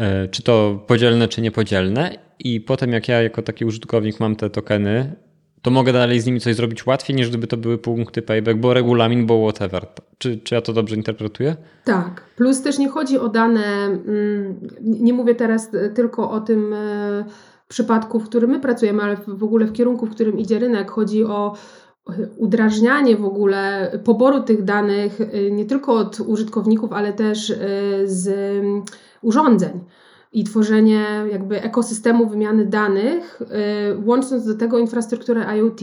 [0.00, 4.50] y, czy to podzielne, czy niepodzielne i potem jak ja jako taki użytkownik mam te
[4.50, 5.16] tokeny,
[5.62, 8.74] to mogę dalej z nimi coś zrobić łatwiej, niż gdyby to były punkty payback, bo
[8.74, 9.86] regulamin, bo whatever.
[10.18, 11.56] Czy, czy ja to dobrze interpretuję?
[11.84, 12.24] Tak.
[12.36, 17.24] Plus też nie chodzi o dane, mm, nie mówię teraz tylko o tym e,
[17.68, 20.90] przypadku, w którym my pracujemy, ale w ogóle w kierunku, w którym idzie rynek.
[20.90, 21.54] Chodzi o
[22.36, 27.56] udrażnianie w ogóle poboru tych danych e, nie tylko od użytkowników, ale też e,
[28.04, 28.82] z mm,
[29.22, 29.80] urządzeń
[30.32, 33.42] i tworzenie jakby ekosystemu wymiany danych,
[34.04, 35.80] łącząc do tego infrastrukturę IoT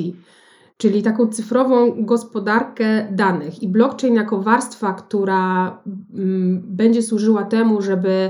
[0.81, 3.63] czyli taką cyfrową gospodarkę danych.
[3.63, 5.77] I blockchain jako warstwa, która
[6.13, 8.29] mm, będzie służyła temu, żeby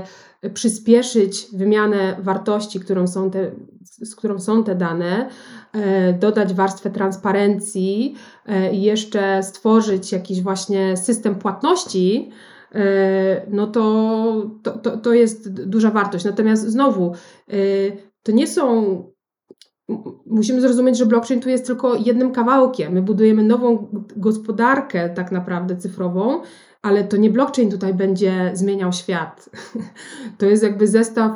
[0.54, 3.50] przyspieszyć wymianę wartości, którą są te,
[3.82, 5.28] z którą są te dane,
[6.20, 8.14] dodać warstwę transparencji
[8.46, 12.30] e, i jeszcze stworzyć jakiś właśnie system płatności,
[12.74, 16.24] e, no to, to, to, to jest duża wartość.
[16.24, 17.12] Natomiast znowu,
[18.22, 18.96] to nie są
[20.26, 22.92] musimy zrozumieć, że blockchain tu jest tylko jednym kawałkiem.
[22.92, 26.42] My budujemy nową gospodarkę tak naprawdę cyfrową,
[26.82, 29.50] ale to nie blockchain tutaj będzie zmieniał świat.
[30.38, 31.32] To jest jakby zestaw.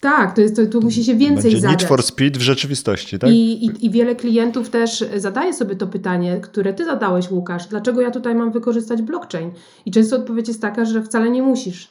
[0.00, 1.80] Tak, to jest, to, tu musi się więcej będzie zadać.
[1.80, 3.30] Need for speed w rzeczywistości, tak?
[3.30, 7.66] I, i, I wiele klientów też zadaje sobie to pytanie, które ty zadałeś, Łukasz.
[7.66, 9.50] Dlaczego ja tutaj mam wykorzystać blockchain?
[9.86, 11.90] I często odpowiedź jest taka, że wcale nie musisz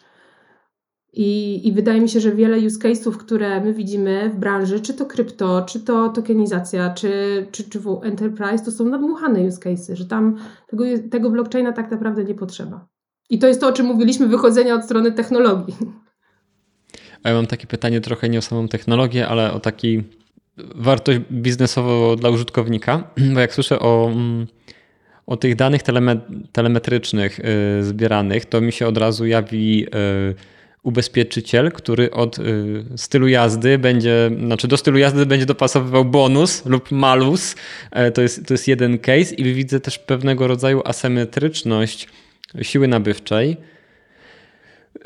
[1.13, 4.93] i, I wydaje mi się, że wiele use case'ów, które my widzimy w branży, czy
[4.93, 9.95] to krypto, czy to tokenizacja, czy, czy, czy w enterprise, to są nadmuchane use case'y,
[9.95, 10.37] że tam
[10.67, 12.87] tego, tego blockchaina tak naprawdę nie potrzeba.
[13.29, 15.75] I to jest to, o czym mówiliśmy, wychodzenia od strony technologii.
[17.23, 20.03] A ja mam takie pytanie trochę nie o samą technologię, ale o taki
[20.75, 24.47] wartość biznesową dla użytkownika, bo jak słyszę o, mm,
[25.27, 25.81] o tych danych
[26.51, 27.39] telemetrycznych
[27.77, 30.35] yy, zbieranych, to mi się od razu jawi yy,
[30.83, 36.91] ubezpieczyciel, który od y, stylu jazdy będzie, znaczy do stylu jazdy będzie dopasowywał bonus lub
[36.91, 37.55] malus.
[37.91, 42.07] E, to jest, to jest jeden case i widzę też pewnego rodzaju asymetryczność
[42.61, 43.57] siły nabywczej.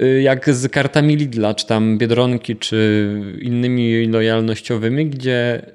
[0.02, 3.10] Y, jak z kartami Lidla, czy tam Biedronki, czy
[3.42, 5.66] innymi lojalnościowymi, gdzie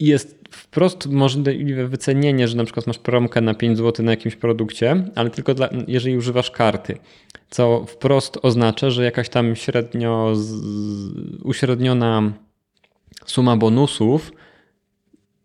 [0.00, 5.04] jest wprost możliwe wycenienie, że na przykład masz promkę na 5 zł na jakimś produkcie,
[5.14, 6.98] ale tylko dla, jeżeli używasz karty,
[7.50, 10.62] co wprost oznacza, że jakaś tam średnio z,
[11.42, 12.32] uśredniona
[13.26, 14.32] suma bonusów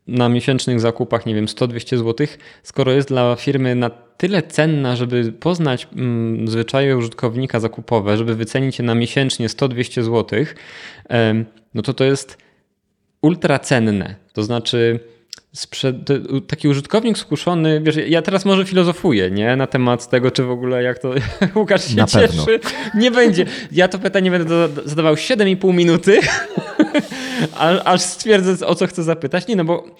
[0.07, 2.27] na miesięcznych zakupach, nie wiem, 100-200 zł,
[2.63, 8.79] skoro jest dla firmy na tyle cenna, żeby poznać mm, zwyczaje użytkownika zakupowe, żeby wycenić
[8.79, 10.45] je na miesięcznie 100-200 zł,
[11.73, 12.37] no to to jest
[13.21, 14.15] ultra cenne.
[14.33, 14.99] To znaczy,
[16.47, 20.83] taki użytkownik skuszony, wiesz, ja teraz może filozofuję, nie, na temat tego, czy w ogóle
[20.83, 21.13] jak to
[21.55, 22.45] Łukasz się na cieszy.
[22.45, 22.45] Pewno.
[22.95, 23.45] Nie będzie.
[23.71, 26.19] Ja to pytanie będę zadawał 7,5 minuty,
[27.85, 29.47] aż stwierdzę, o co chcę zapytać.
[29.47, 29.95] Nie, no bo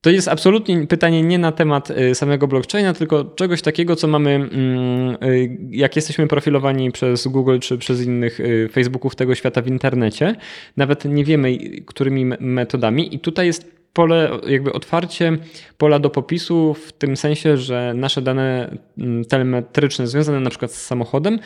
[0.00, 4.30] to jest absolutnie pytanie nie na temat y, samego blockchaina, tylko czegoś takiego, co mamy,
[4.30, 9.66] mm, y, jak jesteśmy profilowani przez Google czy przez innych y, Facebooków tego świata w
[9.66, 10.34] internecie.
[10.76, 13.14] Nawet nie wiemy, którymi metodami.
[13.14, 15.38] I tutaj jest pole, jakby otwarcie
[15.78, 20.86] pola do popisu w tym sensie, że nasze dane mm, telemetryczne związane na przykład z
[20.86, 21.38] samochodem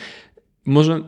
[0.65, 1.01] może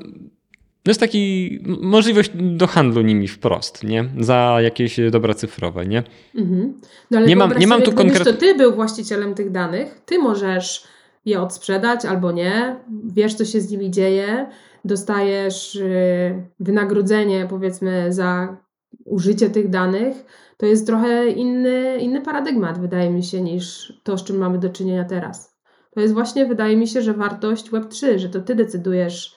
[0.86, 4.10] no jest taki możliwość do handlu nimi wprost, nie?
[4.20, 6.04] Za jakieś dobra cyfrowe, nie?
[6.36, 6.74] Mhm.
[7.12, 8.34] No ale nie mam, nie mam tu konkretnie.
[8.34, 10.84] to ty był właścicielem tych danych, ty możesz
[11.26, 12.76] je odsprzedać albo nie,
[13.06, 14.48] wiesz co się z nimi dzieje,
[14.86, 18.58] dostajesz y, wynagrodzenie powiedzmy za
[19.06, 20.26] użycie tych danych,
[20.58, 24.70] to jest trochę inny, inny paradygmat, wydaje mi się, niż to, z czym mamy do
[24.70, 25.56] czynienia teraz.
[25.94, 29.36] To jest właśnie, wydaje mi się, że wartość Web3, że to ty decydujesz,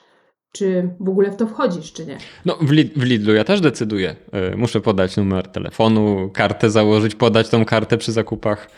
[0.53, 2.19] czy w ogóle w to wchodzisz, czy nie.
[2.45, 4.17] No, w, Lid w Lidlu ja też decyduję.
[4.33, 8.71] E, muszę podać numer telefonu, kartę założyć, podać tą kartę przy zakupach.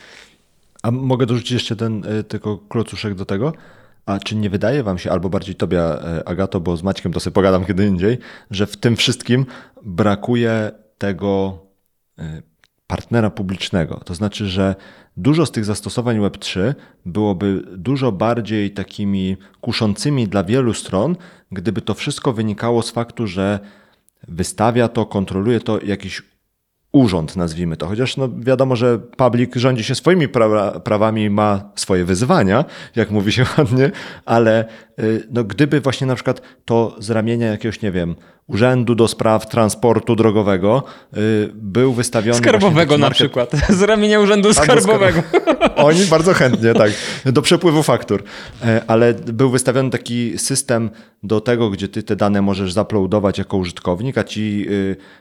[0.83, 3.53] A mogę dorzucić jeszcze ten e, tylko klocuszek do tego?
[4.07, 7.21] A czy nie wydaje wam się, albo bardziej tobie, e, Agato, bo z Maćkiem to
[7.21, 8.19] sobie pogadam kiedy indziej,
[8.51, 9.47] że w tym wszystkim
[9.83, 11.59] brakuje tego
[12.87, 14.01] partnera publicznego.
[14.05, 14.75] To znaczy, że
[15.17, 16.75] dużo z tych zastosowań Web3
[17.07, 21.17] byłoby dużo bardziej takimi kuszącymi dla wielu stron,
[21.53, 23.61] gdyby to wszystko wynikało z faktu, że
[24.29, 26.23] wystawia to, kontroluje to jakiś
[26.93, 27.87] urząd, nazwijmy to.
[27.87, 32.65] Chociaż no, wiadomo, że public rządzi się swoimi pra prawami, ma swoje wyzwania,
[32.97, 33.91] jak mówi się ładnie,
[34.25, 34.90] ale y,
[35.31, 38.17] no gdyby właśnie na przykład to z ramienia jakiegoś, nie wiem,
[38.47, 40.83] Urzędu do Spraw Transportu Drogowego
[41.17, 42.39] y, był wystawiony...
[42.39, 43.17] Skarbowego na market...
[43.17, 45.23] przykład, z ramienia Urzędu Skarbowego.
[45.77, 46.93] Oni bardzo chętnie, tak,
[47.25, 48.23] do przepływu faktur.
[48.65, 50.91] E, ale był wystawiony taki system
[51.23, 54.67] do tego, gdzie ty te dane możesz zaploadować jako użytkownik, a ci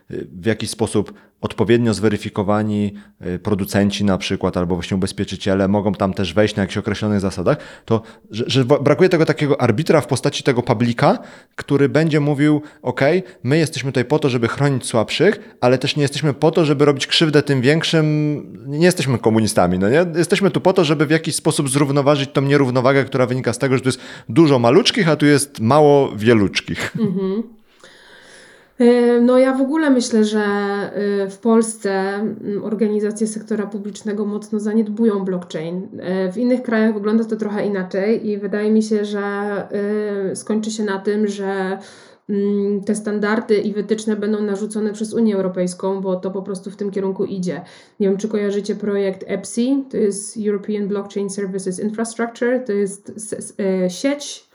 [0.09, 2.93] w jakiś sposób odpowiednio zweryfikowani
[3.43, 8.01] producenci na przykład, albo właśnie ubezpieczyciele mogą tam też wejść na jakichś określonych zasadach, to
[8.31, 11.19] że, że brakuje tego takiego arbitra w postaci tego publika,
[11.55, 13.01] który będzie mówił, ok,
[13.43, 16.85] my jesteśmy tutaj po to, żeby chronić słabszych, ale też nie jesteśmy po to, żeby
[16.85, 18.05] robić krzywdę tym większym,
[18.67, 20.05] nie jesteśmy komunistami, no nie?
[20.15, 23.75] Jesteśmy tu po to, żeby w jakiś sposób zrównoważyć tą nierównowagę, która wynika z tego,
[23.75, 26.95] że tu jest dużo maluczkich, a tu jest mało wieluczkich.
[26.99, 27.58] Mhm.
[29.21, 30.43] No ja w ogóle myślę, że
[31.25, 35.83] y, w Polsce mm, organizacje sektora publicznego mocno zaniedbują blockchain.
[36.27, 39.67] Y, w innych krajach wygląda to trochę inaczej i wydaje mi się, że
[40.31, 41.77] y, skończy się na tym, że
[42.29, 46.75] mm, te standardy i wytyczne będą narzucone przez Unię Europejską, bo to po prostu w
[46.75, 47.61] tym kierunku idzie.
[47.99, 53.11] Nie wiem, czy kojarzycie projekt EPSI, to jest European Blockchain Services Infrastructure, to jest
[53.87, 54.48] sieć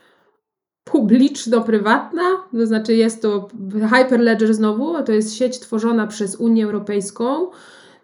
[0.85, 3.49] publiczno-prywatna, to znaczy jest to
[3.95, 7.51] Hyperledger znowu, to jest sieć tworzona przez Unię Europejską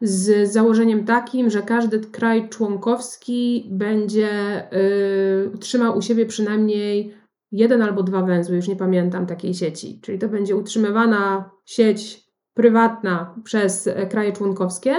[0.03, 4.29] z założeniem takim, że każdy kraj członkowski będzie
[4.75, 7.15] y, trzymał u siebie przynajmniej
[7.53, 10.01] jeden albo dwa węzły, już nie pamiętam takiej sieci.
[10.03, 14.95] Czyli to będzie utrzymywana sieć prywatna przez kraje członkowskie,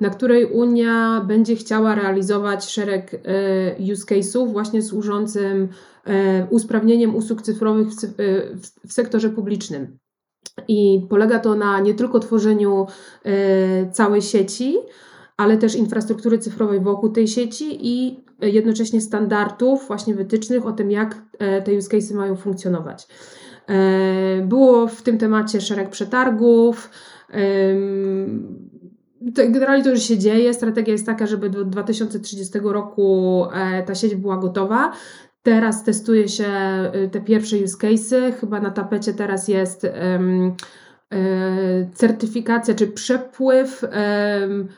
[0.00, 5.89] na której Unia będzie chciała realizować szereg y, use case'ów właśnie służącym E,
[6.50, 9.98] usprawnieniem usług cyfrowych w, w sektorze publicznym.
[10.68, 12.86] I polega to na nie tylko tworzeniu
[13.24, 14.76] e, całej sieci,
[15.36, 21.22] ale też infrastruktury cyfrowej wokół tej sieci i jednocześnie standardów, właśnie wytycznych o tym, jak
[21.38, 23.08] e, te use cases mają funkcjonować.
[24.44, 26.90] Było w tym temacie szereg przetargów.
[29.20, 30.54] Generalnie to już się dzieje.
[30.54, 33.44] Strategia jest taka, żeby do 2030 roku
[33.86, 34.92] ta sieć była gotowa.
[35.42, 36.52] Teraz testuje się
[36.94, 38.34] y, te pierwsze use cases.
[38.40, 40.54] Chyba na tapecie teraz jest um,
[41.94, 44.68] certyfikacja czy przepływ um,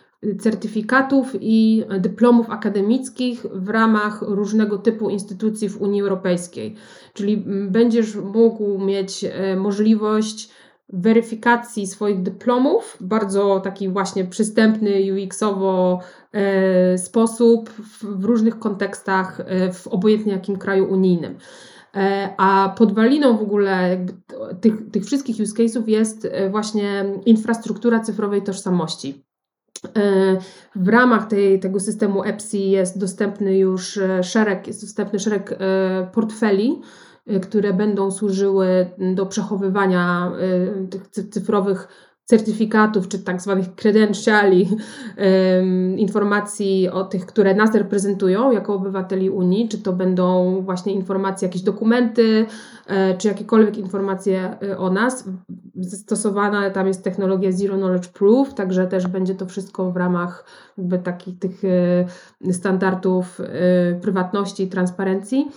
[0.41, 6.75] certyfikatów i dyplomów akademickich w ramach różnego typu instytucji w Unii Europejskiej.
[7.15, 10.51] Czyli będziesz mógł mieć e, możliwość
[10.93, 16.01] weryfikacji swoich dyplomów, bardzo taki właśnie przystępny UX-owo
[16.32, 21.35] e, sposób w, różnych kontekstach, e, w obojętnie jakim kraju unijnym.
[21.94, 24.06] E, a podwaliną w ogóle
[24.60, 29.24] tych, tych wszystkich use case'ów jest właśnie infrastruktura cyfrowej tożsamości.
[30.77, 35.59] W ramach tej, tego systemu EPSI jest dostępny już szereg, jest dostępny szereg
[36.12, 36.81] portfeli,
[37.43, 40.32] które będą służyły do przechowywania
[40.85, 41.89] y, tych cyfrowych
[42.24, 44.69] certyfikatów czy tak zwanych credentiali,
[45.97, 51.62] informacji o tych, które nas reprezentują jako obywateli Unii, czy to będą właśnie informacje, jakieś
[51.62, 52.47] dokumenty,
[52.86, 55.24] e, czy jakiekolwiek informacje y, o nas.
[55.82, 60.44] Stosowana tam jest technologia Zero Knowledge Proof, także też będzie to wszystko w ramach
[60.78, 61.62] jakby takich tych
[62.53, 63.40] standardów
[64.03, 65.51] prywatności i transparencji.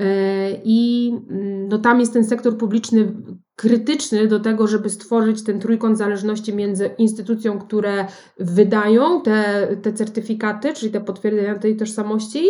[0.00, 3.12] E, I mm, no, tam jest ten sektor publiczny
[3.56, 8.06] krytyczny do tego, żeby stworzyć ten trójkąt zależności między instytucją, które
[8.38, 12.48] wydają te, te certyfikaty, czyli te potwierdzenia tej tożsamości,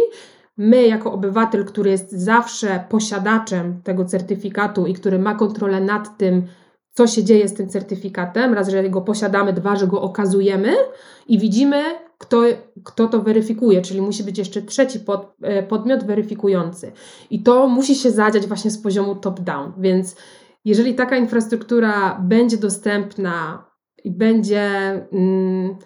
[0.56, 6.43] my jako obywatel, który jest zawsze posiadaczem tego certyfikatu i który ma kontrolę nad tym,
[6.93, 10.73] co się dzieje z tym certyfikatem, raz, że go posiadamy, dwa, że go okazujemy
[11.28, 11.82] i widzimy,
[12.18, 12.43] kto,
[12.84, 16.93] kto to weryfikuje, czyli musi być jeszcze trzeci pod, e, podmiot weryfikujący.
[17.30, 19.72] I to musi się zadziać właśnie z poziomu top-down.
[19.78, 20.16] Więc
[20.64, 23.64] jeżeli taka infrastruktura będzie dostępna
[24.05, 24.70] i będzie.
[25.12, 25.76] Mm,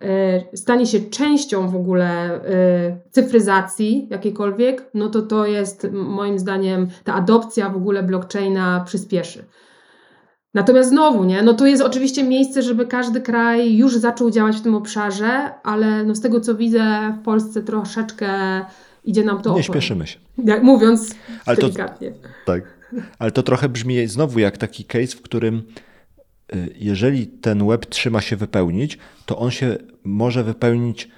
[0.00, 2.06] e, stanie się częścią w ogóle
[2.44, 9.44] e, cyfryzacji jakiejkolwiek, no to to jest moim zdaniem ta adopcja w ogóle blockchaina przyspieszy.
[10.56, 14.60] Natomiast znowu, nie, no to jest oczywiście miejsce, żeby każdy kraj już zaczął działać w
[14.60, 18.28] tym obszarze, ale no z tego co widzę w Polsce troszeczkę
[19.04, 20.18] idzie nam to Nie śpieszymy się.
[20.44, 21.14] Jak mówiąc
[21.46, 22.10] ale delikatnie.
[22.10, 22.62] To, tak,
[23.18, 25.62] ale to trochę brzmi znowu jak taki case, w którym
[26.54, 31.08] y, jeżeli ten web trzyma się wypełnić, to on się może wypełnić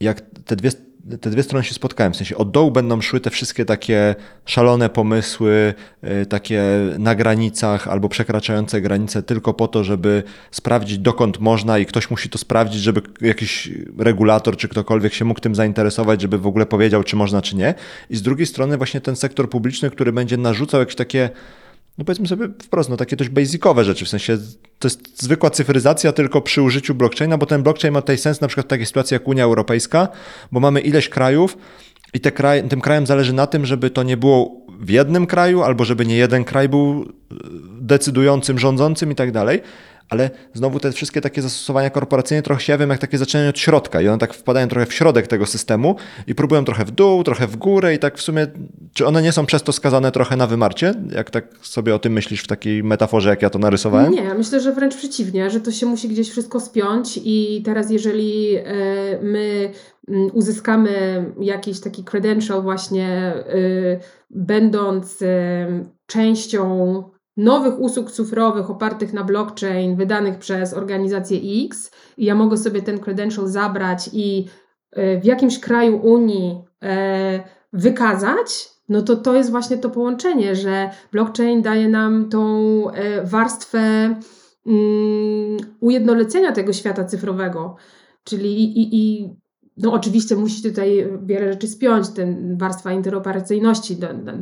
[0.00, 0.70] jak te dwie
[1.18, 2.12] te dwie strony się spotkają.
[2.12, 4.14] W sensie od dołu będą szły te wszystkie takie
[4.46, 5.74] szalone pomysły,
[6.22, 6.62] y, takie
[6.98, 12.28] na granicach albo przekraczające granice tylko po to, żeby sprawdzić dokąd można i ktoś musi
[12.28, 17.04] to sprawdzić, żeby jakiś regulator czy ktokolwiek się mógł tym zainteresować, żeby w ogóle powiedział,
[17.04, 17.74] czy można, czy nie.
[18.10, 21.30] I z drugiej strony właśnie ten sektor publiczny, który będzie narzucał jakieś takie
[22.00, 24.38] no powiedzmy sobie wprost, no takie dość basicowe rzeczy, w sensie
[24.78, 28.48] to jest zwykła cyfryzacja tylko przy użyciu blockchaina, bo ten blockchain ma tutaj sens na
[28.48, 30.08] przykład w takiej sytuacji jak Unia Europejska,
[30.52, 31.56] bo mamy ileś krajów
[32.14, 35.62] i te kraj, tym krajem zależy na tym, żeby to nie było w jednym kraju,
[35.62, 37.12] albo żeby nie jeden kraj był
[37.80, 39.60] decydującym, rządzącym i tak dalej,
[40.10, 44.00] ale znowu te wszystkie takie zastosowania korporacyjne trochę się jawią jak takie zaczynania od środka
[44.00, 45.96] i one tak wpadają trochę w środek tego systemu
[46.26, 48.46] i próbują trochę w dół, trochę w górę i tak w sumie,
[48.94, 50.94] czy one nie są przez to skazane trochę na wymarcie?
[51.14, 54.12] Jak tak sobie o tym myślisz w takiej metaforze, jak ja to narysowałem?
[54.12, 58.56] Nie, myślę, że wręcz przeciwnie, że to się musi gdzieś wszystko spiąć i teraz jeżeli
[58.56, 58.64] e,
[59.22, 59.70] my
[60.08, 63.42] mm, uzyskamy jakiś taki credential właśnie e,
[64.30, 67.02] będąc e, częścią
[67.36, 72.98] nowych usług cyfrowych opartych na blockchain, wydanych przez organizację X, i ja mogę sobie ten
[72.98, 74.46] credential zabrać i
[74.92, 77.42] e, w jakimś kraju Unii e,
[77.72, 83.80] wykazać, no to to jest właśnie to połączenie, że blockchain daje nam tą e, warstwę
[84.66, 87.76] mm, ujednolicenia tego świata cyfrowego.
[88.24, 89.30] Czyli i, i,
[89.76, 93.96] no oczywiście musi tutaj wiele rzeczy spiąć, ten warstwa interoperacyjności,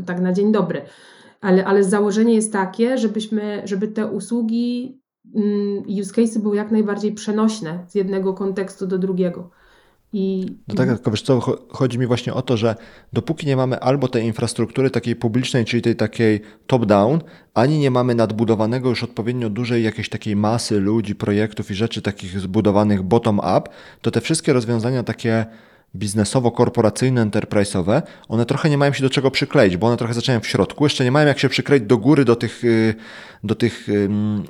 [0.06, 0.82] tak na dzień dobry
[1.40, 5.00] ale, ale założenie jest takie, żebyśmy, żeby te usługi,
[5.34, 9.50] mm, use cases były jak najbardziej przenośne z jednego kontekstu do drugiego.
[10.12, 12.74] I, no tak, tylko wiesz co, chodzi mi właśnie o to, że
[13.12, 17.20] dopóki nie mamy albo tej infrastruktury takiej publicznej, czyli tej takiej top-down,
[17.54, 22.40] ani nie mamy nadbudowanego już odpowiednio dużej jakiejś takiej masy ludzi, projektów i rzeczy takich
[22.40, 23.62] zbudowanych bottom-up,
[24.02, 25.46] to te wszystkie rozwiązania takie
[25.94, 30.46] biznesowo-korporacyjne, enterprise'owe, one trochę nie mają się do czego przykleić, bo one trochę zaczynają w
[30.46, 32.94] środku, jeszcze nie mają jak się przykleić do góry do tych, y,
[33.44, 33.88] do tych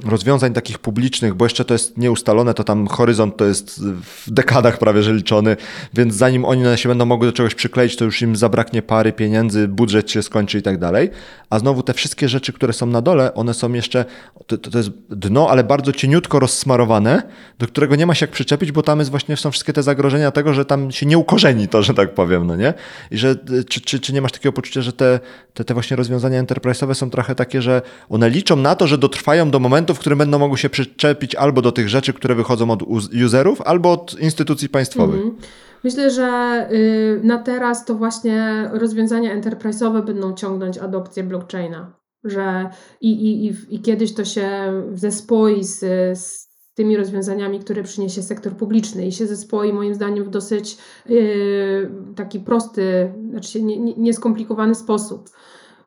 [0.04, 4.78] rozwiązań takich publicznych, bo jeszcze to jest nieustalone, to tam horyzont to jest w dekadach
[4.78, 5.56] prawie że liczony,
[5.94, 9.68] więc zanim oni się będą mogły do czegoś przykleić, to już im zabraknie pary pieniędzy,
[9.68, 11.10] budżet się skończy i tak dalej.
[11.50, 14.04] A znowu te wszystkie rzeczy, które są na dole, one są jeszcze,
[14.46, 17.22] to, to jest dno, ale bardzo cieniutko rozsmarowane,
[17.58, 20.30] do którego nie ma się jak przyczepić, bo tam jest właśnie, są wszystkie te zagrożenia
[20.30, 22.74] tego, że tam się nie ukorzeni to, że tak powiem, no nie?
[23.10, 23.36] I że
[23.68, 25.20] czy, czy, czy nie masz takiego poczucia, że te,
[25.54, 29.50] te, te właśnie rozwiązania enterprise'owe są trochę takie, że one liczą na to, że dotrwają
[29.50, 32.82] do momentu, w którym będą mogły się przyczepić albo do tych rzeczy, które wychodzą od
[33.24, 35.20] userów, albo od instytucji państwowych.
[35.20, 35.36] Mhm.
[35.84, 41.92] Myślę, że y, na teraz to właśnie rozwiązania enterprise'owe będą ciągnąć adopcję blockchaina.
[42.24, 44.48] Że i, i, i, i kiedyś to się
[44.94, 45.78] zespoi z,
[46.18, 46.47] z
[46.78, 50.78] tymi rozwiązaniami, które przyniesie sektor publiczny i się zespoi moim zdaniem w dosyć
[51.08, 53.62] yy, taki prosty, znaczy
[53.96, 55.30] nieskomplikowany nie, nie sposób.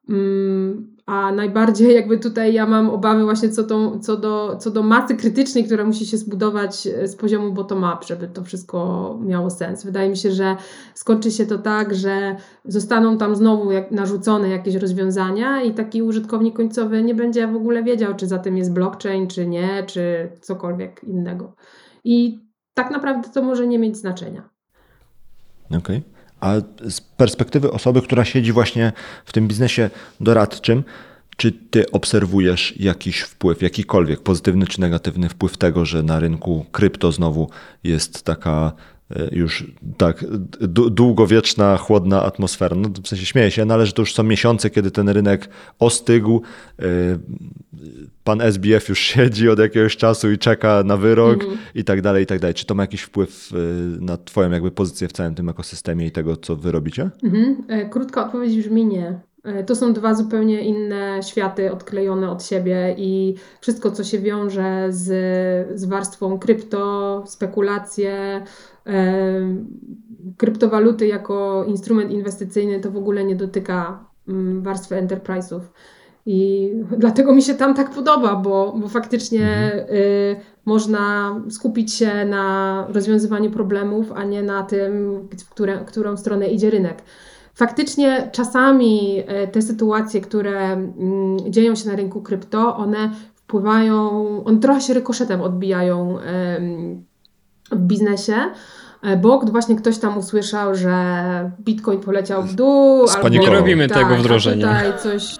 [0.09, 4.83] Mm, a najbardziej jakby tutaj ja mam obawy właśnie co, to, co, do, co do
[4.83, 9.83] masy krytycznej, która musi się zbudować e, z poziomu bottom-up, żeby to wszystko miało sens.
[9.85, 10.55] Wydaje mi się, że
[10.93, 16.55] skończy się to tak, że zostaną tam znowu jak narzucone jakieś rozwiązania i taki użytkownik
[16.55, 21.03] końcowy nie będzie w ogóle wiedział, czy za tym jest blockchain, czy nie, czy cokolwiek
[21.03, 21.55] innego.
[22.03, 22.39] I
[22.73, 24.49] tak naprawdę to może nie mieć znaczenia.
[25.67, 25.79] Okej.
[25.79, 26.10] Okay.
[26.41, 26.55] A
[26.89, 28.93] z perspektywy osoby, która siedzi właśnie
[29.25, 29.89] w tym biznesie
[30.19, 30.83] doradczym,
[31.37, 37.11] czy ty obserwujesz jakiś wpływ, jakikolwiek pozytywny czy negatywny wpływ tego, że na rynku krypto
[37.11, 37.49] znowu
[37.83, 38.71] jest taka
[39.31, 39.65] już
[39.97, 40.25] tak
[40.89, 42.75] długowieczna, chłodna atmosfera.
[42.75, 45.49] No, w sensie śmieję się, no, ale że to już są miesiące, kiedy ten rynek
[45.79, 46.41] ostygł.
[46.79, 46.83] E,
[48.23, 51.57] pan SBF już siedzi od jakiegoś czasu i czeka na wyrok mm.
[51.75, 52.53] i tak dalej, i tak dalej.
[52.53, 53.57] Czy to ma jakiś wpływ e,
[54.01, 57.09] na twoją jakby pozycję w całym tym ekosystemie i tego, co wy robicie?
[57.23, 57.89] Mm -hmm.
[57.89, 59.19] Krótka odpowiedź brzmi nie.
[59.43, 64.87] E, to są dwa zupełnie inne światy odklejone od siebie i wszystko, co się wiąże
[64.89, 65.05] z,
[65.79, 68.43] z warstwą krypto, spekulacje, e,
[70.37, 75.61] kryptowaluty jako instrument inwestycyjny, to w ogóle nie dotyka mm, warstwy enterprise'ów.
[76.25, 79.95] I dlatego mi się tam tak podoba, bo, bo faktycznie mhm.
[79.95, 80.35] y,
[80.65, 86.69] można skupić się na rozwiązywaniu problemów, a nie na tym, w które, którą stronę idzie
[86.69, 87.01] rynek.
[87.53, 94.09] Faktycznie czasami e, te sytuacje, które mm, dzieją się na rynku krypto, one wpływają,
[94.43, 96.17] one trochę się rykoszetem odbijają
[97.71, 98.35] w biznesie,
[99.01, 103.07] e, bo właśnie ktoś tam usłyszał, że Bitcoin poleciał w dół.
[103.07, 103.53] Spanikował.
[103.53, 104.67] Nie robimy tak, tego wdrożenia.
[104.67, 105.35] tutaj coś...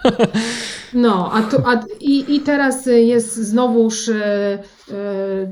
[0.93, 4.59] No, a, tu, a i, i teraz jest znowuż e, e,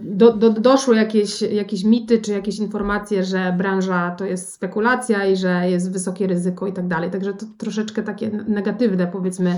[0.03, 5.37] do, do, doszły jakieś, jakieś mity czy jakieś informacje, że branża to jest spekulacja i
[5.37, 7.11] że jest wysokie ryzyko i tak dalej.
[7.11, 9.55] Także to troszeczkę takie negatywne powiedzmy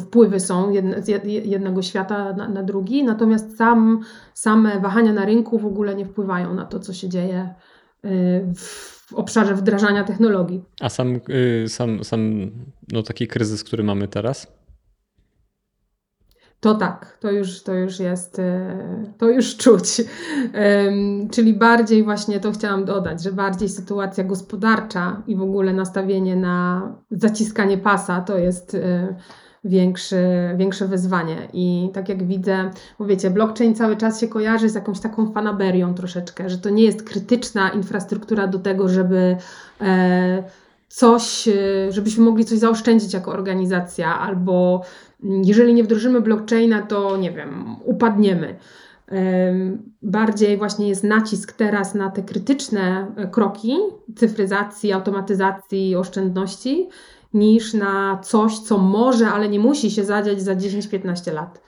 [0.00, 0.70] wpływy są
[1.44, 4.00] jednego świata na, na drugi, natomiast sam,
[4.34, 7.54] same wahania na rynku w ogóle nie wpływają na to, co się dzieje
[8.04, 8.08] y,
[8.56, 10.64] w obszarze wdrażania technologii.
[10.80, 11.20] A sam,
[11.64, 12.50] y, sam, sam
[12.92, 14.58] no taki kryzys, który mamy teraz?
[16.60, 20.02] To tak, to już, to już jest, e, to już czuć.
[21.30, 26.82] Czyli bardziej właśnie to chciałam dodać, że bardziej sytuacja gospodarcza i w ogóle nastawienie na
[27.10, 28.76] zaciskanie pasa to jest
[29.68, 30.26] większy,
[30.56, 31.36] większe wyzwanie.
[31.52, 35.94] I tak jak widzę, bo wiecie, blockchain cały czas się kojarzy z jakąś taką fanaberią
[35.94, 39.36] troszeczkę, że to nie jest krytyczna infrastruktura do tego, żeby
[39.80, 40.42] e,
[40.88, 41.52] coś, e,
[41.92, 44.82] żebyśmy mogli coś zaoszczędzić jako organizacja, albo
[45.24, 48.56] mm, jeżeli nie wdrożymy blockchaina, to nie wiem, upadniemy.
[49.08, 53.76] Em, Bardziej właśnie jest nacisk teraz na te krytyczne e, kroki
[54.16, 56.88] cyfryzacji, automatyzacji, oszczędności,
[57.34, 61.62] niż na coś, co może, ale nie musi się zadziać za 10-15 lat.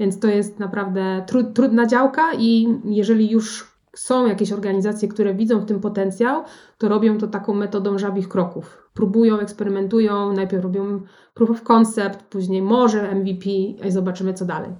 [0.00, 5.60] Więc to jest naprawdę tru, trudna działka i jeżeli już są jakieś organizacje, które widzą
[5.60, 6.44] w tym potencjał,
[6.78, 8.88] to robią to taką metodą żabich kroków.
[8.94, 11.00] Próbują, eksperymentują, najpierw robią
[11.34, 14.70] proof of concept, później może MVP i zobaczymy co dalej.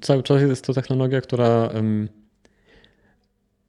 [0.00, 1.70] Cały czas jest to technologia, która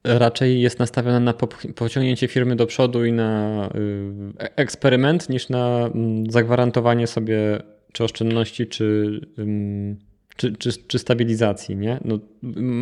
[0.04, 1.34] raczej jest nastawiona na
[1.76, 7.60] pociągnięcie firmy do przodu i na y, e- eksperyment, niż na mm, zagwarantowanie sobie
[7.94, 9.20] czy oszczędności, czy,
[10.36, 11.76] czy, czy, czy stabilizacji.
[11.76, 12.00] Nie?
[12.06, 12.20] No,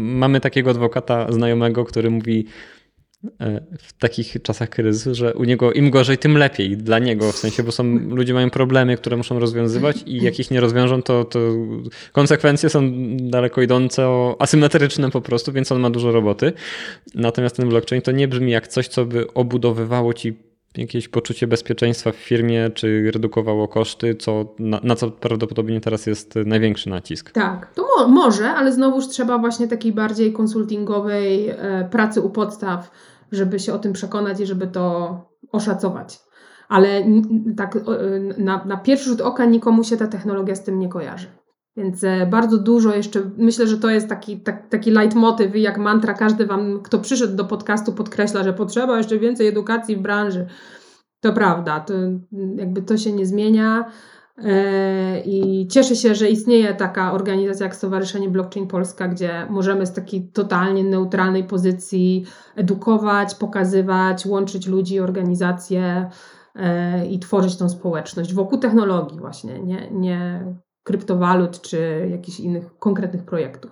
[0.01, 2.45] mamy takiego adwokata znajomego, który mówi
[3.79, 7.63] w takich czasach kryzysu, że u niego im gorzej, tym lepiej dla niego, w sensie,
[7.63, 11.39] bo są, ludzie mają problemy, które muszą rozwiązywać i jak ich nie rozwiążą, to, to
[12.11, 14.07] konsekwencje są daleko idące,
[14.39, 16.53] asymetryczne po prostu, więc on ma dużo roboty.
[17.15, 20.46] Natomiast ten blockchain to nie brzmi jak coś, co by obudowywało ci
[20.77, 26.35] jakieś poczucie bezpieczeństwa w firmie, czy redukowało koszty, co, na, na co prawdopodobnie teraz jest
[26.45, 27.31] największy nacisk.
[27.31, 32.91] Tak, to mo- może, ale znowuż trzeba właśnie takiej bardziej konsultingowej e, pracy u podstaw,
[33.31, 35.17] żeby się o tym przekonać i żeby to
[35.51, 36.19] oszacować.
[36.69, 37.05] Ale
[37.57, 37.81] tak e,
[38.43, 41.27] na, na pierwszy rzut oka nikomu się ta technologia z tym nie kojarzy.
[41.77, 45.77] Więc e, bardzo dużo jeszcze, myślę, że to jest taki, tak, taki leitmotyw i jak
[45.77, 50.47] mantra, każdy wam, kto przyszedł do podcastu, podkreśla, że potrzeba jeszcze więcej edukacji w branży.
[51.19, 51.93] To prawda, to
[52.55, 53.91] jakby to się nie zmienia.
[54.37, 59.93] E, I cieszę się, że istnieje taka organizacja jak Stowarzyszenie Blockchain Polska, gdzie możemy z
[59.93, 62.25] takiej totalnie neutralnej pozycji
[62.55, 66.09] edukować, pokazywać, łączyć ludzi, organizacje
[66.55, 70.45] e, i tworzyć tą społeczność wokół technologii właśnie, nie, nie
[70.91, 73.71] kryptowalut czy jakichś innych konkretnych projektów.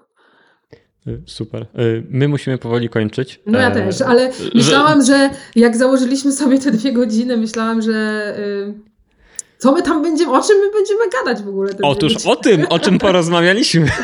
[1.08, 1.62] Y, Super.
[1.80, 3.42] Y, My musimy powoli kończyć.
[3.46, 7.82] No ja E, też, ale że- myślałam, że jak założyliśmy sobie te dwie godziny, myślałam,
[7.82, 7.94] że
[8.40, 8.74] y,
[9.58, 11.72] co my tam będziemy, o czym my będziemy gadać w ogóle.
[11.84, 13.88] Otóż o tym, o czym porozmawialiśmy.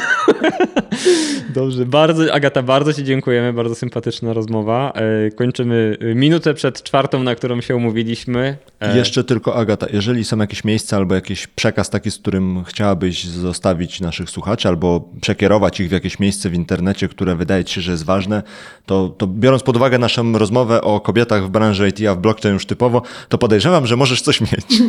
[1.55, 4.93] Dobrze, bardzo, Agata, bardzo Ci dziękujemy, bardzo sympatyczna rozmowa.
[4.95, 8.57] E, Kończymy minutę przed czwartą, na którą się umówiliśmy.
[8.79, 13.23] E, Jeszcze tylko Agata, jeżeli są jakieś miejsca albo jakiś przekaz taki, z którym chciałabyś
[13.25, 17.81] zostawić naszych słuchaczy, albo przekierować ich w jakieś miejsce w internecie, które wydaje ci się,
[17.81, 18.43] że jest ważne,
[18.85, 22.53] to, to biorąc pod uwagę naszą rozmowę o kobietach w branży IT, a w blockchain
[22.53, 24.51] już typowo, to podejrzewam, że możesz coś mieć.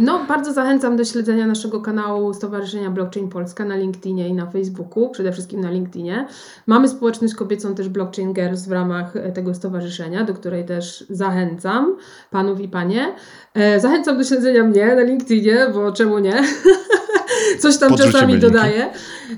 [0.00, 4.91] No, bardzo zachęcam do śledzenia naszego kanału Stowarzyszenia Blockchain Polska na LinkedInie i na Facebooku,
[5.12, 6.26] przede wszystkim na LinkedInie.
[6.66, 11.96] Mamy społeczność kobiecą też Blockchain Girls w ramach e, tego stowarzyszenia, do której też zachęcam
[12.30, 13.14] panów i panie.
[13.54, 16.42] E, Zachęcam do śledzenia mnie na LinkedInie, bo czemu nie?
[17.60, 18.84] Coś tam Podrzucimy czasami dodaję.
[18.84, 18.90] E,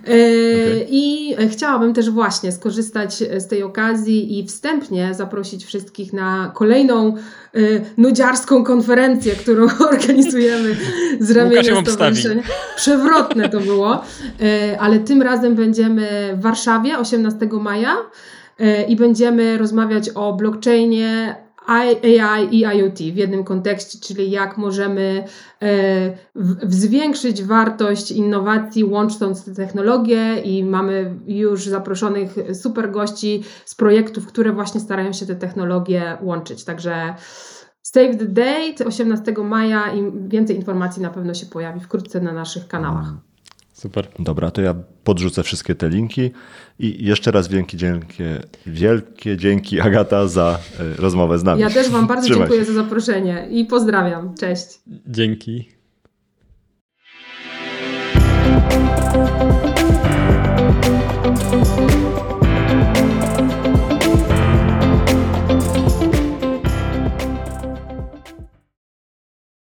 [0.03, 0.87] Okej.
[0.91, 7.61] I chciałabym też właśnie skorzystać z tej okazji i wstępnie zaprosić wszystkich na kolejną e,
[7.97, 10.77] nudziarską konferencję, którą organizujemy
[11.21, 12.43] z ramienia stowarzyszenia.
[12.77, 14.05] Przewrotne to było,
[14.43, 17.97] e, ale tym razem będziemy w Warszawie 18 maja
[18.59, 21.37] e, i będziemy rozmawiać o blockchainie,
[21.67, 25.25] AI i IoT w jednym kontekście, czyli jak możemy
[25.63, 26.17] e,
[26.63, 34.53] zwiększyć wartość innowacji łącząc te technologie i mamy już zaproszonych super gości z projektów, które
[34.53, 36.65] właśnie starają się te technologie łączyć.
[36.65, 37.15] Także
[37.83, 42.69] save the date 18 maja i więcej informacji na pewno się pojawi wkrótce na naszych
[42.69, 43.34] kanałach.
[43.85, 44.09] Super.
[44.19, 44.75] Dobra, to ja
[45.05, 46.31] podrzucę wszystkie te linki
[46.79, 47.79] i jeszcze raz wielkie,
[48.67, 51.61] wielkie dzięki Agata za e, rozmowę z nami.
[51.61, 52.73] Ja też Wam bardzo Trzymaj dziękuję się.
[52.73, 54.35] za zaproszenie i pozdrawiam.
[54.35, 54.67] Cześć.
[55.07, 55.69] Dzięki.